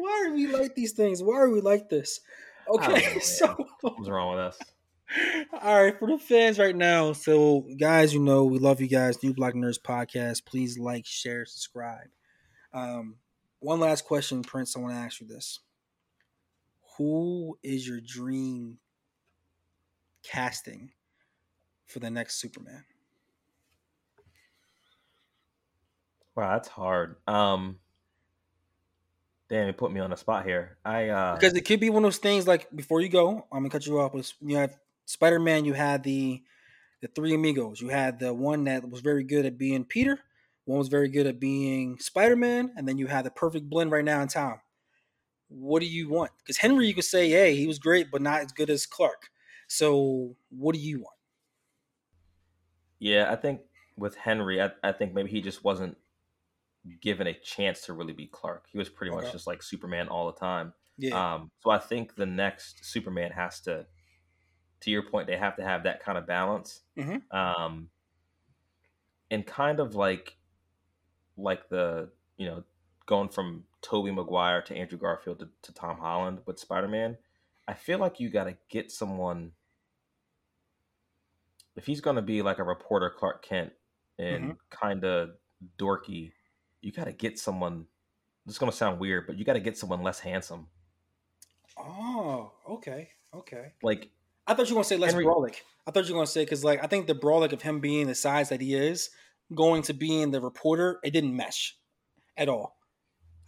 Why 0.01 0.27
are 0.27 0.35
we 0.35 0.47
like 0.47 0.75
these 0.75 0.93
things? 0.93 1.23
Why 1.23 1.37
are 1.37 1.51
we 1.51 1.61
like 1.61 1.89
this? 1.91 2.21
Okay, 2.69 3.15
know, 3.15 3.19
so 3.21 3.57
what's 3.83 4.09
wrong 4.09 4.31
with 4.31 4.41
us? 4.41 4.59
All 5.61 5.83
right, 5.83 5.99
for 5.99 6.09
the 6.09 6.19
fans 6.19 6.59
right 6.59 6.75
now. 6.75 7.13
So, 7.13 7.67
guys, 7.79 8.15
you 8.15 8.21
know 8.21 8.45
we 8.45 8.59
love 8.59 8.81
you 8.81 8.87
guys. 8.87 9.23
New 9.23 9.35
Black 9.35 9.55
Nerds 9.55 9.81
podcast. 9.81 10.47
Please 10.47 10.79
like, 10.79 11.05
share, 11.05 11.45
subscribe. 11.45 12.09
Um, 12.73 13.17
one 13.59 13.81
last 13.81 14.05
question, 14.05 14.43
Prince. 14.43 14.77
I 14.77 14.81
want 14.81 14.95
to 14.95 15.01
ask 15.01 15.21
you 15.21 15.27
this: 15.27 15.59
Who 16.97 17.59
is 17.63 17.87
your 17.87 18.01
dream 18.01 18.79
casting 20.23 20.93
for 21.87 21.99
the 21.99 22.11
next 22.11 22.41
Superman? 22.41 22.85
Wow, 26.37 26.53
that's 26.53 26.69
hard. 26.69 27.17
Um, 27.27 27.81
damn, 29.51 29.67
you 29.67 29.73
put 29.75 29.93
me 29.93 30.01
on 30.01 30.11
the 30.11 30.17
spot 30.17 30.47
here. 30.47 30.79
I 30.85 31.09
uh 31.09 31.35
because 31.35 31.55
it 31.55 31.63
could 31.63 31.81
be 31.81 31.91
one 31.91 32.05
of 32.05 32.07
those 32.07 32.19
things 32.19 32.47
like 32.47 32.75
before 32.75 33.03
you 33.03 33.11
go, 33.11 33.47
I'm 33.53 33.61
gonna 33.61 33.69
cut 33.69 33.87
you 33.87 34.01
off. 34.01 34.15
You 34.41 34.57
have 34.57 34.79
Spider 35.05 35.41
Man, 35.41 35.67
you 35.67 35.75
had 35.75 36.03
the 36.03 36.43
the 37.03 37.09
three 37.09 37.35
amigos. 37.35 37.81
You 37.81 37.89
had 37.89 38.19
the 38.19 38.33
one 38.33 38.65
that 38.65 38.89
was 38.89 39.01
very 39.01 39.25
good 39.25 39.45
at 39.45 39.59
being 39.59 39.85
Peter, 39.85 40.21
one 40.65 40.79
was 40.79 40.89
very 40.89 41.09
good 41.09 41.27
at 41.27 41.41
being 41.41 41.99
Spider 41.99 42.37
Man, 42.37 42.73
and 42.77 42.89
then 42.89 42.97
you 42.97 43.09
had 43.09 43.27
the 43.27 43.31
perfect 43.31 43.69
blend 43.69 43.91
right 43.91 44.05
now 44.05 44.23
in 44.23 44.29
town. 44.29 44.61
What 45.49 45.81
do 45.81 45.87
you 45.87 46.09
want? 46.09 46.31
Because 46.39 46.59
Henry, 46.59 46.87
you 46.87 46.95
could 46.95 47.05
say, 47.05 47.29
hey, 47.29 47.57
he 47.57 47.67
was 47.67 47.81
great, 47.81 48.11
but 48.11 48.23
not 48.23 48.43
as 48.43 48.53
good 48.53 48.71
as 48.71 48.87
Clark. 48.87 49.31
So, 49.67 50.37
what 50.51 50.75
do 50.75 50.81
you 50.81 50.99
want? 50.99 51.17
Yeah, 53.01 53.33
I 53.33 53.37
think 53.37 53.63
with 53.97 54.15
Henry, 54.15 54.63
I, 54.63 54.71
I 54.85 54.93
think 54.93 55.13
maybe 55.13 55.31
he 55.31 55.41
just 55.41 55.65
wasn't 55.65 55.97
given 57.01 57.27
a 57.27 57.35
chance 57.35 57.83
to 57.83 57.93
really 57.93 58.13
be 58.13 58.27
Clark. 58.27 58.67
He 58.71 58.79
was 58.79 58.89
pretty 58.89 59.13
okay. 59.13 59.25
much 59.25 59.33
just 59.33 59.47
like 59.47 59.63
Superman 59.63 60.09
all 60.09 60.27
the 60.27 60.39
time. 60.39 60.73
Yeah. 60.99 61.35
Um, 61.35 61.51
so 61.61 61.71
I 61.71 61.79
think 61.79 62.15
the 62.15 62.27
next 62.27 62.85
Superman 62.85 63.31
has 63.33 63.61
to 63.63 63.87
to 64.81 64.91
your 64.91 65.03
point, 65.03 65.27
they 65.27 65.37
have 65.37 65.57
to 65.57 65.63
have 65.63 65.85
that 65.85 66.03
kind 66.03 66.17
of 66.17 66.27
balance. 66.27 66.81
Mm-hmm. 66.99 67.37
Um, 67.37 67.89
and 69.31 69.47
kind 69.47 69.79
of 69.79 69.95
like, 69.95 70.39
like 71.37 71.69
the 71.69 72.09
you 72.37 72.47
know, 72.47 72.65
going 73.07 73.29
from 73.29 73.65
Tobey 73.83 74.11
Maguire 74.11 74.63
to 74.63 74.75
Andrew 74.75 74.99
Garfield 74.99 75.41
to, 75.41 75.49
to 75.63 75.75
Tom 75.75 75.99
Holland 75.99 76.41
with 76.47 76.59
Spider 76.59 76.89
Man. 76.89 77.17
I 77.69 77.75
feel 77.75 77.99
like 77.99 78.21
you 78.21 78.31
got 78.31 78.45
to 78.45 78.57
get 78.69 78.91
someone 78.91 79.53
if 81.77 81.87
he's 81.87 82.01
gonna 82.01 82.23
be 82.23 82.43
like 82.43 82.59
a 82.59 82.65
reporter 82.65 83.11
Clark 83.17 83.45
Kent 83.45 83.73
and 84.19 84.45
Mm-hmm. 84.45 84.53
kind 84.71 85.05
of 85.05 85.31
dorky, 85.79 86.33
you 86.83 86.93
got 86.93 87.05
to 87.05 87.13
get 87.13 87.39
someone. 87.39 87.87
This 88.47 88.55
is 88.55 88.59
gonna 88.59 88.73
sound 88.73 88.99
weird, 89.01 89.27
but 89.27 89.39
you 89.39 89.45
got 89.45 89.53
to 89.55 89.61
get 89.61 89.77
someone 89.77 90.03
less 90.03 90.19
handsome. 90.21 90.67
Oh, 91.79 92.53
okay, 92.69 93.11
okay. 93.35 93.73
Like 93.83 94.11
I 94.47 94.55
thought 94.55 94.69
you 94.69 94.75
were 94.75 94.79
gonna 94.81 94.85
say 94.85 94.97
less 94.97 95.13
Henry- 95.13 95.25
Brolick. 95.27 95.57
I 95.87 95.91
thought 95.91 96.07
you 96.09 96.15
were 96.15 96.19
gonna 96.19 96.27
say 96.27 96.45
because 96.45 96.65
like 96.65 96.83
I 96.83 96.87
think 96.87 97.07
the 97.07 97.15
Brolick 97.15 97.53
of 97.53 97.63
him 97.63 97.81
being 97.81 98.07
the 98.07 98.15
size 98.15 98.49
that 98.51 98.61
he 98.61 98.75
is, 98.75 99.11
going 99.55 99.83
to 99.83 99.93
being 99.95 100.31
the 100.31 100.41
reporter, 100.41 100.99
it 101.05 101.11
didn't 101.13 101.35
mesh 101.37 101.77
at 102.37 102.49
all. 102.49 102.77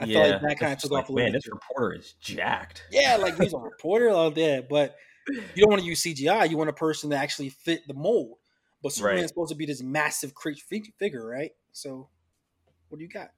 I 0.00 0.06
felt 0.06 0.30
like 0.30 0.40
that 0.42 0.58
kind 0.58 0.72
of 0.72 0.78
took 0.80 0.90
like, 0.90 1.04
off 1.04 1.08
a 1.10 1.12
little 1.12 1.26
Man, 1.26 1.32
bit. 1.32 1.42
this 1.44 1.52
reporter 1.52 1.94
is 1.94 2.14
jacked. 2.20 2.84
Yeah, 2.90 3.16
like 3.16 3.38
he's 3.40 3.52
a 3.52 3.58
reporter 3.58 4.10
out 4.10 4.34
there, 4.34 4.62
but 4.62 4.96
you 5.28 5.62
don't 5.62 5.70
want 5.70 5.80
to 5.82 5.86
use 5.86 6.02
CGI. 6.02 6.50
You 6.50 6.56
want 6.56 6.70
a 6.70 6.74
person 6.74 7.10
that 7.10 7.22
actually 7.22 7.50
fit 7.50 7.82
the 7.86 7.94
mold. 7.94 8.38
But 8.82 8.92
Superman's 8.92 9.22
Right. 9.22 9.28
supposed 9.28 9.50
to 9.50 9.54
be 9.56 9.64
this 9.66 9.80
massive 9.80 10.34
cre- 10.34 10.54
fig- 10.68 10.92
figure, 10.98 11.24
right? 11.24 11.52
So, 11.70 12.08
what 12.92 12.98
do 12.98 13.04
you 13.04 13.10
got? 13.10 13.32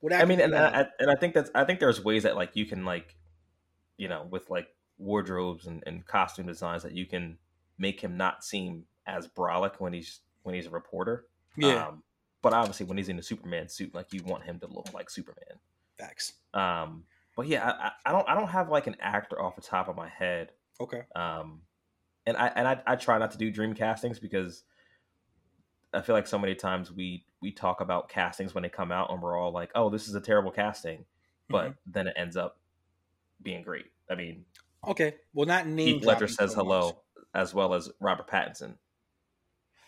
What 0.00 0.12
I 0.12 0.24
mean, 0.24 0.40
and 0.40 0.52
do 0.52 0.58
you 0.58 0.62
got? 0.64 0.74
I, 0.74 0.88
and 0.98 1.10
I 1.10 1.14
think 1.14 1.34
that's 1.34 1.50
I 1.54 1.64
think 1.64 1.80
there's 1.80 2.02
ways 2.02 2.24
that 2.24 2.34
like 2.36 2.56
you 2.56 2.66
can 2.66 2.84
like, 2.84 3.16
you 3.96 4.08
know, 4.08 4.26
with 4.28 4.50
like 4.50 4.68
wardrobes 4.98 5.66
and, 5.66 5.82
and 5.86 6.04
costume 6.06 6.46
designs 6.46 6.82
that 6.82 6.92
you 6.92 7.06
can 7.06 7.38
make 7.78 8.00
him 8.00 8.16
not 8.16 8.42
seem 8.44 8.84
as 9.06 9.28
brolic 9.28 9.74
when 9.78 9.92
he's 9.92 10.20
when 10.42 10.54
he's 10.54 10.66
a 10.66 10.70
reporter. 10.70 11.26
yeah, 11.56 11.86
Um, 11.86 12.02
but 12.42 12.52
obviously, 12.52 12.86
when 12.86 12.98
he's 12.98 13.08
in 13.08 13.16
the 13.16 13.22
Superman 13.22 13.68
suit, 13.68 13.94
like 13.94 14.12
you 14.12 14.22
want 14.24 14.44
him 14.44 14.58
to 14.60 14.66
look 14.66 14.92
like 14.92 15.08
Superman. 15.08 15.60
facts. 15.98 16.34
Um, 16.52 17.04
but 17.36 17.46
yeah, 17.46 17.64
I, 17.70 17.86
I- 17.86 17.92
I 18.06 18.12
don't 18.12 18.28
I 18.28 18.34
don't 18.34 18.48
have 18.48 18.68
like 18.70 18.86
an 18.86 18.96
actor 19.00 19.40
off 19.40 19.56
the 19.56 19.62
top 19.62 19.88
of 19.88 19.96
my 19.96 20.08
head. 20.08 20.50
Okay. 20.80 21.02
Um, 21.14 21.62
and 22.26 22.36
I 22.36 22.48
and 22.48 22.66
I, 22.68 22.82
I 22.86 22.96
try 22.96 23.18
not 23.18 23.30
to 23.32 23.38
do 23.38 23.50
dream 23.50 23.72
castings 23.74 24.18
because 24.18 24.64
I 25.94 26.02
feel 26.02 26.14
like 26.14 26.26
so 26.26 26.38
many 26.38 26.54
times 26.54 26.92
we 26.92 27.24
we 27.46 27.52
talk 27.52 27.80
about 27.80 28.08
castings 28.08 28.54
when 28.56 28.62
they 28.62 28.68
come 28.68 28.90
out 28.90 29.08
and 29.12 29.22
we're 29.22 29.38
all 29.38 29.52
like, 29.52 29.70
oh, 29.76 29.88
this 29.88 30.08
is 30.08 30.16
a 30.16 30.20
terrible 30.20 30.50
casting, 30.50 31.04
but 31.48 31.66
Mm-hmm. 31.66 31.92
then 31.92 32.06
it 32.08 32.14
ends 32.16 32.36
up 32.36 32.58
being 33.40 33.62
great. 33.62 33.86
I 34.10 34.16
mean, 34.16 34.44
Okay. 34.84 35.14
Well, 35.32 35.46
not 35.46 35.68
name. 35.68 35.98
Heath 35.98 36.04
Ledger 36.04 36.26
says 36.26 36.50
so 36.50 36.56
much. 36.56 36.64
hello 36.64 37.02
as 37.36 37.54
well 37.54 37.72
as 37.74 37.88
Robert 38.00 38.28
Pattinson. 38.28 38.74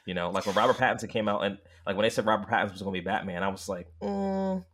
You 0.06 0.14
know, 0.14 0.30
like 0.30 0.46
when 0.46 0.54
Robert 0.54 0.76
Pattinson 0.76 1.08
came 1.08 1.28
out 1.28 1.42
and 1.44 1.58
like 1.84 1.96
when 1.96 2.04
they 2.04 2.10
said 2.10 2.26
Robert 2.26 2.48
Pattinson 2.48 2.72
was 2.74 2.82
going 2.82 2.94
to 2.94 3.00
be 3.00 3.04
Batman, 3.04 3.42
I 3.42 3.48
was 3.48 3.68
like, 3.68 3.88
mm, 4.00 4.64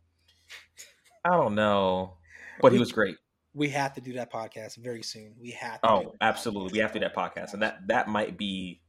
I 1.23 1.29
don't 1.31 1.55
know, 1.55 2.17
but 2.61 2.71
he 2.71 2.77
was 2.77 2.91
great. 2.91 3.17
We 3.55 3.69
have 3.69 3.93
to 3.95 4.01
do 4.01 4.13
that 4.13 4.31
podcast 4.31 4.77
very 4.77 5.01
soon. 5.01 5.33
We 5.41 5.51
have. 5.51 5.81
to 5.81 5.89
Oh, 5.89 6.15
absolutely. 6.21 6.69
podcast. 6.69 6.73
We 6.73 6.79
have 6.79 6.91
to 6.91 6.99
do 6.99 7.05
that 7.05 7.15
podcast, 7.15 7.53
and 7.53 7.61
that 7.63 7.87
that 7.87 8.07
might 8.09 8.37
be 8.37 8.81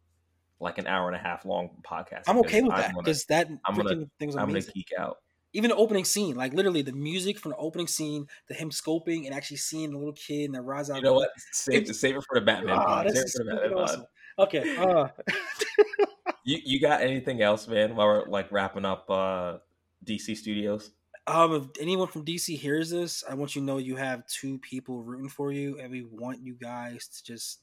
like 0.61 0.79
an 0.79 0.87
hour 0.87 1.07
and 1.09 1.17
a 1.17 1.19
half 1.19 1.45
long 1.45 1.71
podcast. 1.83 2.23
I'm 2.29 2.39
okay 2.39 2.63
with 2.63 2.71
that 2.73 2.87
I'm 2.89 2.91
gonna, 2.93 3.03
because 3.03 3.25
that 3.27 3.49
I'm 3.65 3.77
gonna- 3.77 3.91
freaking 3.91 4.11
thing 4.19 4.29
was 4.29 4.37
I'm 4.37 4.43
gonna 4.43 4.53
amazing. 4.53 4.73
geek 4.75 4.91
out. 4.99 5.19
Even 5.53 5.71
the 5.71 5.77
opening 5.77 6.05
scene, 6.05 6.35
like 6.35 6.53
literally 6.53 6.83
the 6.83 6.93
music 6.93 7.39
from 7.39 7.53
the 7.53 7.57
opening 7.57 7.87
scene, 7.87 8.27
to 8.49 8.55
him 8.55 8.71
scoping 8.71 9.25
and 9.27 9.35
actually 9.35 9.57
seeing 9.57 9.91
the 9.93 9.97
little 9.99 10.13
kid 10.13 10.47
and 10.47 10.55
the 10.55 10.61
rise 10.61 10.91
out. 10.91 10.97
You 10.97 11.03
know 11.03 11.15
what? 11.15 11.31
Save, 11.53 11.87
save 11.97 12.17
it 12.17 12.25
for 12.29 12.39
the 12.39 12.45
Batman 12.45 12.77
pod. 12.77 13.07
Save 13.11 13.17
it 13.25 13.31
for 13.35 13.45
the 13.45 13.51
Batman 13.53 13.79
awesome. 13.79 14.05
Okay. 14.39 14.77
Uh, 14.77 15.09
You 16.45 16.61
you 16.65 16.81
got 16.81 17.01
anything 17.01 17.43
else, 17.43 17.67
man? 17.67 17.97
While 17.97 18.07
we're 18.07 18.27
like 18.29 18.53
wrapping 18.53 18.85
up 18.85 19.11
uh 19.11 19.59
DC 20.05 20.37
Studios. 20.37 20.91
um, 21.27 21.53
if 21.55 21.65
anyone 21.83 22.07
from 22.07 22.25
DC 22.25 22.57
hears 22.57 22.91
this, 22.91 23.25
I 23.29 23.35
want 23.35 23.57
you 23.57 23.63
to 23.63 23.67
know 23.67 23.79
you 23.79 23.97
have 23.97 24.25
two 24.29 24.59
people 24.59 25.03
rooting 25.03 25.29
for 25.29 25.51
you, 25.51 25.81
and 25.81 25.91
we 25.91 26.03
want 26.03 26.41
you 26.43 26.55
guys 26.55 27.09
to 27.09 27.25
just 27.25 27.61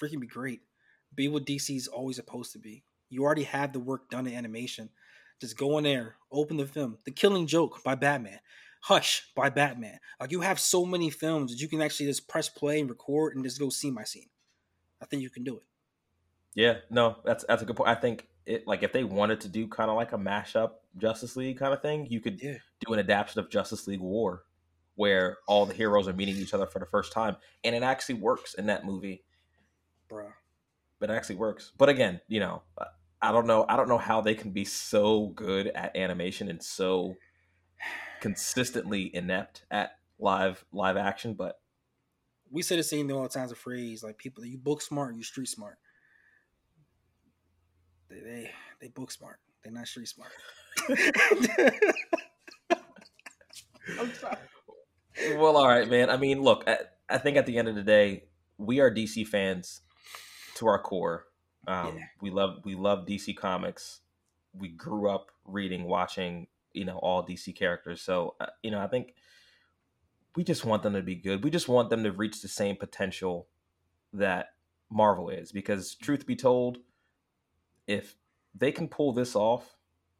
freaking 0.00 0.20
be 0.20 0.28
great. 0.28 0.60
Be 1.14 1.28
what 1.28 1.44
DC's 1.46 1.88
always 1.88 2.16
supposed 2.16 2.52
to 2.52 2.58
be. 2.58 2.84
You 3.08 3.24
already 3.24 3.42
have 3.44 3.72
the 3.72 3.80
work 3.80 4.08
done 4.10 4.26
in 4.26 4.34
animation. 4.34 4.90
Just 5.40 5.56
go 5.56 5.78
in 5.78 5.84
there, 5.84 6.16
open 6.30 6.56
the 6.58 6.66
film. 6.66 6.98
The 7.04 7.10
Killing 7.10 7.46
Joke 7.46 7.82
by 7.82 7.94
Batman. 7.94 8.38
Hush 8.82 9.30
by 9.34 9.50
Batman. 9.50 9.98
Like 10.20 10.30
you 10.30 10.40
have 10.40 10.58
so 10.60 10.86
many 10.86 11.10
films 11.10 11.52
that 11.52 11.60
you 11.60 11.68
can 11.68 11.82
actually 11.82 12.06
just 12.06 12.28
press 12.28 12.48
play 12.48 12.80
and 12.80 12.88
record 12.88 13.34
and 13.34 13.44
just 13.44 13.58
go 13.58 13.68
see 13.68 13.90
my 13.90 14.04
scene. 14.04 14.28
I 15.02 15.06
think 15.06 15.22
you 15.22 15.30
can 15.30 15.44
do 15.44 15.56
it. 15.56 15.62
Yeah, 16.54 16.78
no, 16.90 17.16
that's 17.24 17.44
that's 17.48 17.62
a 17.62 17.64
good 17.64 17.76
point. 17.76 17.90
I 17.90 17.94
think 17.94 18.28
it 18.46 18.66
like 18.66 18.82
if 18.82 18.92
they 18.92 19.04
wanted 19.04 19.40
to 19.42 19.48
do 19.48 19.68
kind 19.68 19.90
of 19.90 19.96
like 19.96 20.12
a 20.12 20.18
mashup 20.18 20.72
Justice 20.96 21.36
League 21.36 21.58
kind 21.58 21.72
of 21.72 21.82
thing, 21.82 22.06
you 22.10 22.20
could 22.20 22.40
Yeah. 22.42 22.56
do 22.86 22.92
an 22.92 22.98
adaptation 22.98 23.40
of 23.40 23.50
Justice 23.50 23.86
League 23.86 24.00
War, 24.00 24.44
where 24.94 25.38
all 25.46 25.66
the 25.66 25.74
heroes 25.74 26.08
are 26.08 26.12
meeting 26.12 26.36
each 26.36 26.54
other 26.54 26.66
for 26.66 26.78
the 26.78 26.86
first 26.86 27.12
time, 27.12 27.36
and 27.64 27.74
it 27.74 27.82
actually 27.82 28.16
works 28.16 28.54
in 28.54 28.66
that 28.66 28.84
movie. 28.84 29.24
Bruh. 30.08 30.32
It 31.00 31.10
actually 31.10 31.36
works. 31.36 31.72
But 31.78 31.88
again, 31.88 32.20
you 32.28 32.40
know, 32.40 32.62
I 33.22 33.32
don't 33.32 33.46
know. 33.46 33.64
I 33.68 33.76
don't 33.76 33.88
know 33.88 33.98
how 33.98 34.20
they 34.20 34.34
can 34.34 34.50
be 34.50 34.64
so 34.64 35.28
good 35.28 35.68
at 35.68 35.96
animation 35.96 36.48
and 36.48 36.62
so 36.62 37.16
consistently 38.20 39.10
inept 39.14 39.64
at 39.70 39.92
live 40.18 40.64
live 40.72 40.96
action. 40.96 41.34
But 41.34 41.60
we 42.50 42.62
say 42.62 42.76
the 42.76 42.82
same 42.82 43.06
thing 43.06 43.16
all 43.16 43.22
the 43.22 43.28
time 43.28 43.44
as 43.44 43.52
a 43.52 43.56
phrase 43.56 44.02
like 44.02 44.18
people 44.18 44.44
you 44.44 44.58
book 44.58 44.82
smart 44.82 45.14
you 45.14 45.22
street 45.22 45.48
smart 45.48 45.78
they 48.08 48.18
they, 48.18 48.50
they 48.80 48.88
book 48.88 49.12
smart 49.12 49.38
they're 49.62 49.72
not 49.72 49.86
street 49.86 50.08
smart 50.08 50.32
I'm 53.98 54.12
sorry. 54.14 54.36
well, 55.36 55.56
all 55.56 55.66
right, 55.66 55.88
man. 55.88 56.10
I 56.10 56.16
mean, 56.16 56.42
look, 56.42 56.64
I, 56.66 56.78
I 57.08 57.18
think 57.18 57.36
at 57.36 57.46
the 57.46 57.58
end 57.58 57.68
of 57.68 57.74
the 57.74 57.82
day, 57.82 58.24
we 58.58 58.80
are 58.80 58.90
DC 58.90 59.26
fans 59.26 59.80
to 60.60 60.66
our 60.68 60.78
core. 60.80 61.26
Um, 61.66 61.98
Yeah. 61.98 62.04
We 62.20 62.30
love 62.30 62.60
we 62.64 62.74
love 62.74 63.06
DC 63.06 63.36
comics. 63.36 64.00
We 64.54 64.68
grew 64.68 65.10
up 65.10 65.30
reading, 65.44 65.84
watching, 65.84 66.46
you 66.72 66.84
know, 66.84 66.98
all 66.98 67.26
DC 67.26 67.54
characters. 67.56 68.00
So, 68.02 68.36
uh, 68.40 68.46
you 68.62 68.70
know, 68.70 68.80
I 68.80 68.86
think 68.86 69.14
we 70.36 70.44
just 70.44 70.64
want 70.64 70.82
them 70.82 70.94
to 70.94 71.02
be 71.02 71.14
good. 71.16 71.42
We 71.44 71.50
just 71.50 71.68
want 71.68 71.90
them 71.90 72.04
to 72.04 72.12
reach 72.12 72.40
the 72.42 72.48
same 72.48 72.76
potential 72.76 73.48
that 74.12 74.54
Marvel 74.90 75.28
is. 75.30 75.50
Because, 75.52 75.94
truth 75.94 76.26
be 76.26 76.36
told, 76.36 76.78
if 77.86 78.16
they 78.54 78.72
can 78.72 78.88
pull 78.88 79.12
this 79.12 79.34
off, 79.36 79.76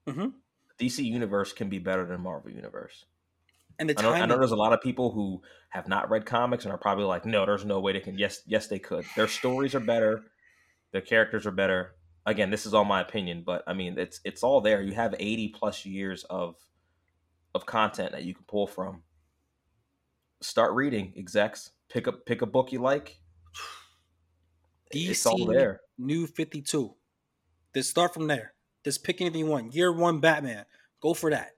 Mhm. 0.06 0.34
DC 0.78 1.04
Universe 1.04 1.52
can 1.52 1.68
be 1.68 1.78
better 1.78 2.04
than 2.06 2.20
Marvel 2.20 2.50
Universe. 2.50 3.04
And 3.80 3.88
the 3.88 3.98
I 3.98 4.02
know, 4.02 4.12
I 4.12 4.26
know 4.26 4.38
there's 4.38 4.52
a 4.52 4.56
lot 4.56 4.72
of 4.72 4.80
people 4.80 5.10
who 5.10 5.40
have 5.70 5.88
not 5.88 6.10
read 6.10 6.26
comics 6.26 6.64
and 6.64 6.72
are 6.72 6.78
probably 6.78 7.04
like, 7.04 7.24
no, 7.24 7.46
there's 7.46 7.64
no 7.64 7.80
way 7.80 7.94
they 7.94 8.00
can. 8.00 8.18
Yes, 8.18 8.42
yes, 8.46 8.66
they 8.66 8.78
could. 8.78 9.04
Their 9.16 9.26
stories 9.26 9.74
are 9.74 9.80
better. 9.80 10.22
Their 10.92 11.00
characters 11.00 11.46
are 11.46 11.50
better. 11.50 11.94
Again, 12.26 12.50
this 12.50 12.66
is 12.66 12.74
all 12.74 12.84
my 12.84 13.00
opinion, 13.00 13.42
but 13.44 13.64
I 13.66 13.72
mean, 13.72 13.98
it's 13.98 14.20
it's 14.24 14.42
all 14.42 14.60
there. 14.60 14.82
You 14.82 14.92
have 14.92 15.14
80 15.18 15.48
plus 15.48 15.86
years 15.86 16.24
of 16.24 16.56
of 17.54 17.64
content 17.64 18.12
that 18.12 18.24
you 18.24 18.34
can 18.34 18.44
pull 18.46 18.66
from. 18.66 19.02
Start 20.42 20.74
reading, 20.74 21.14
execs. 21.16 21.70
Pick 21.88 22.06
up 22.06 22.26
pick 22.26 22.42
a 22.42 22.46
book 22.46 22.72
you 22.72 22.80
like. 22.80 23.20
It's 24.92 25.24
all 25.24 25.38
DC 25.38 25.52
there. 25.52 25.80
new 25.98 26.26
52 26.26 26.94
just 27.74 27.90
start 27.90 28.12
from 28.12 28.26
there 28.26 28.54
just 28.84 29.04
pick 29.04 29.20
anything 29.20 29.40
you 29.40 29.46
want 29.46 29.74
year 29.74 29.92
one 29.92 30.18
batman 30.18 30.64
go 31.00 31.14
for 31.14 31.30
that 31.30 31.50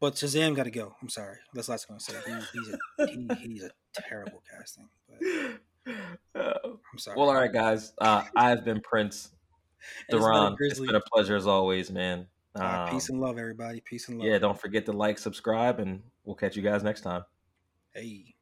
but 0.00 0.14
Shazam 0.14 0.54
got 0.54 0.64
to 0.64 0.70
go. 0.70 0.94
I'm 1.02 1.08
sorry. 1.08 1.36
That's 1.54 1.68
what 1.68 1.74
I 1.74 1.76
was 1.76 1.84
going 1.84 2.00
to 2.00 2.04
say. 2.04 2.14
He, 2.26 2.58
he's, 2.58 2.74
a, 2.74 3.06
he, 3.42 3.48
he's 3.48 3.62
a 3.64 3.70
terrible 4.08 4.42
casting. 4.50 4.88
But 5.08 5.94
Uh, 6.34 6.52
I'm 6.92 6.98
sorry. 6.98 7.16
well, 7.16 7.28
all 7.28 7.34
right, 7.34 7.52
guys. 7.52 7.92
Uh, 7.98 8.22
I've 8.36 8.64
been 8.64 8.80
Prince 8.82 9.30
It's 10.08 10.14
been 10.14 10.18
a 10.20 10.24
Darron. 10.24 10.48
It's 10.52 10.56
grizzly. 10.58 10.86
been 10.88 10.96
a 10.96 11.00
pleasure 11.00 11.34
as 11.36 11.46
always, 11.46 11.90
man. 11.90 12.26
All 12.56 12.62
right, 12.62 12.84
Um, 12.88 12.90
peace 12.90 13.08
and 13.08 13.20
love, 13.20 13.38
everybody. 13.38 13.80
Peace 13.80 14.08
and 14.08 14.18
love. 14.18 14.28
yeah, 14.28 14.38
don't 14.38 14.60
forget 14.60 14.84
to 14.86 14.92
like, 14.92 15.18
subscribe, 15.18 15.80
and 15.80 16.02
we'll 16.24 16.36
catch 16.36 16.56
you 16.56 16.62
guys 16.62 16.82
next 16.82 17.00
time. 17.02 17.22
Hey. 17.94 18.34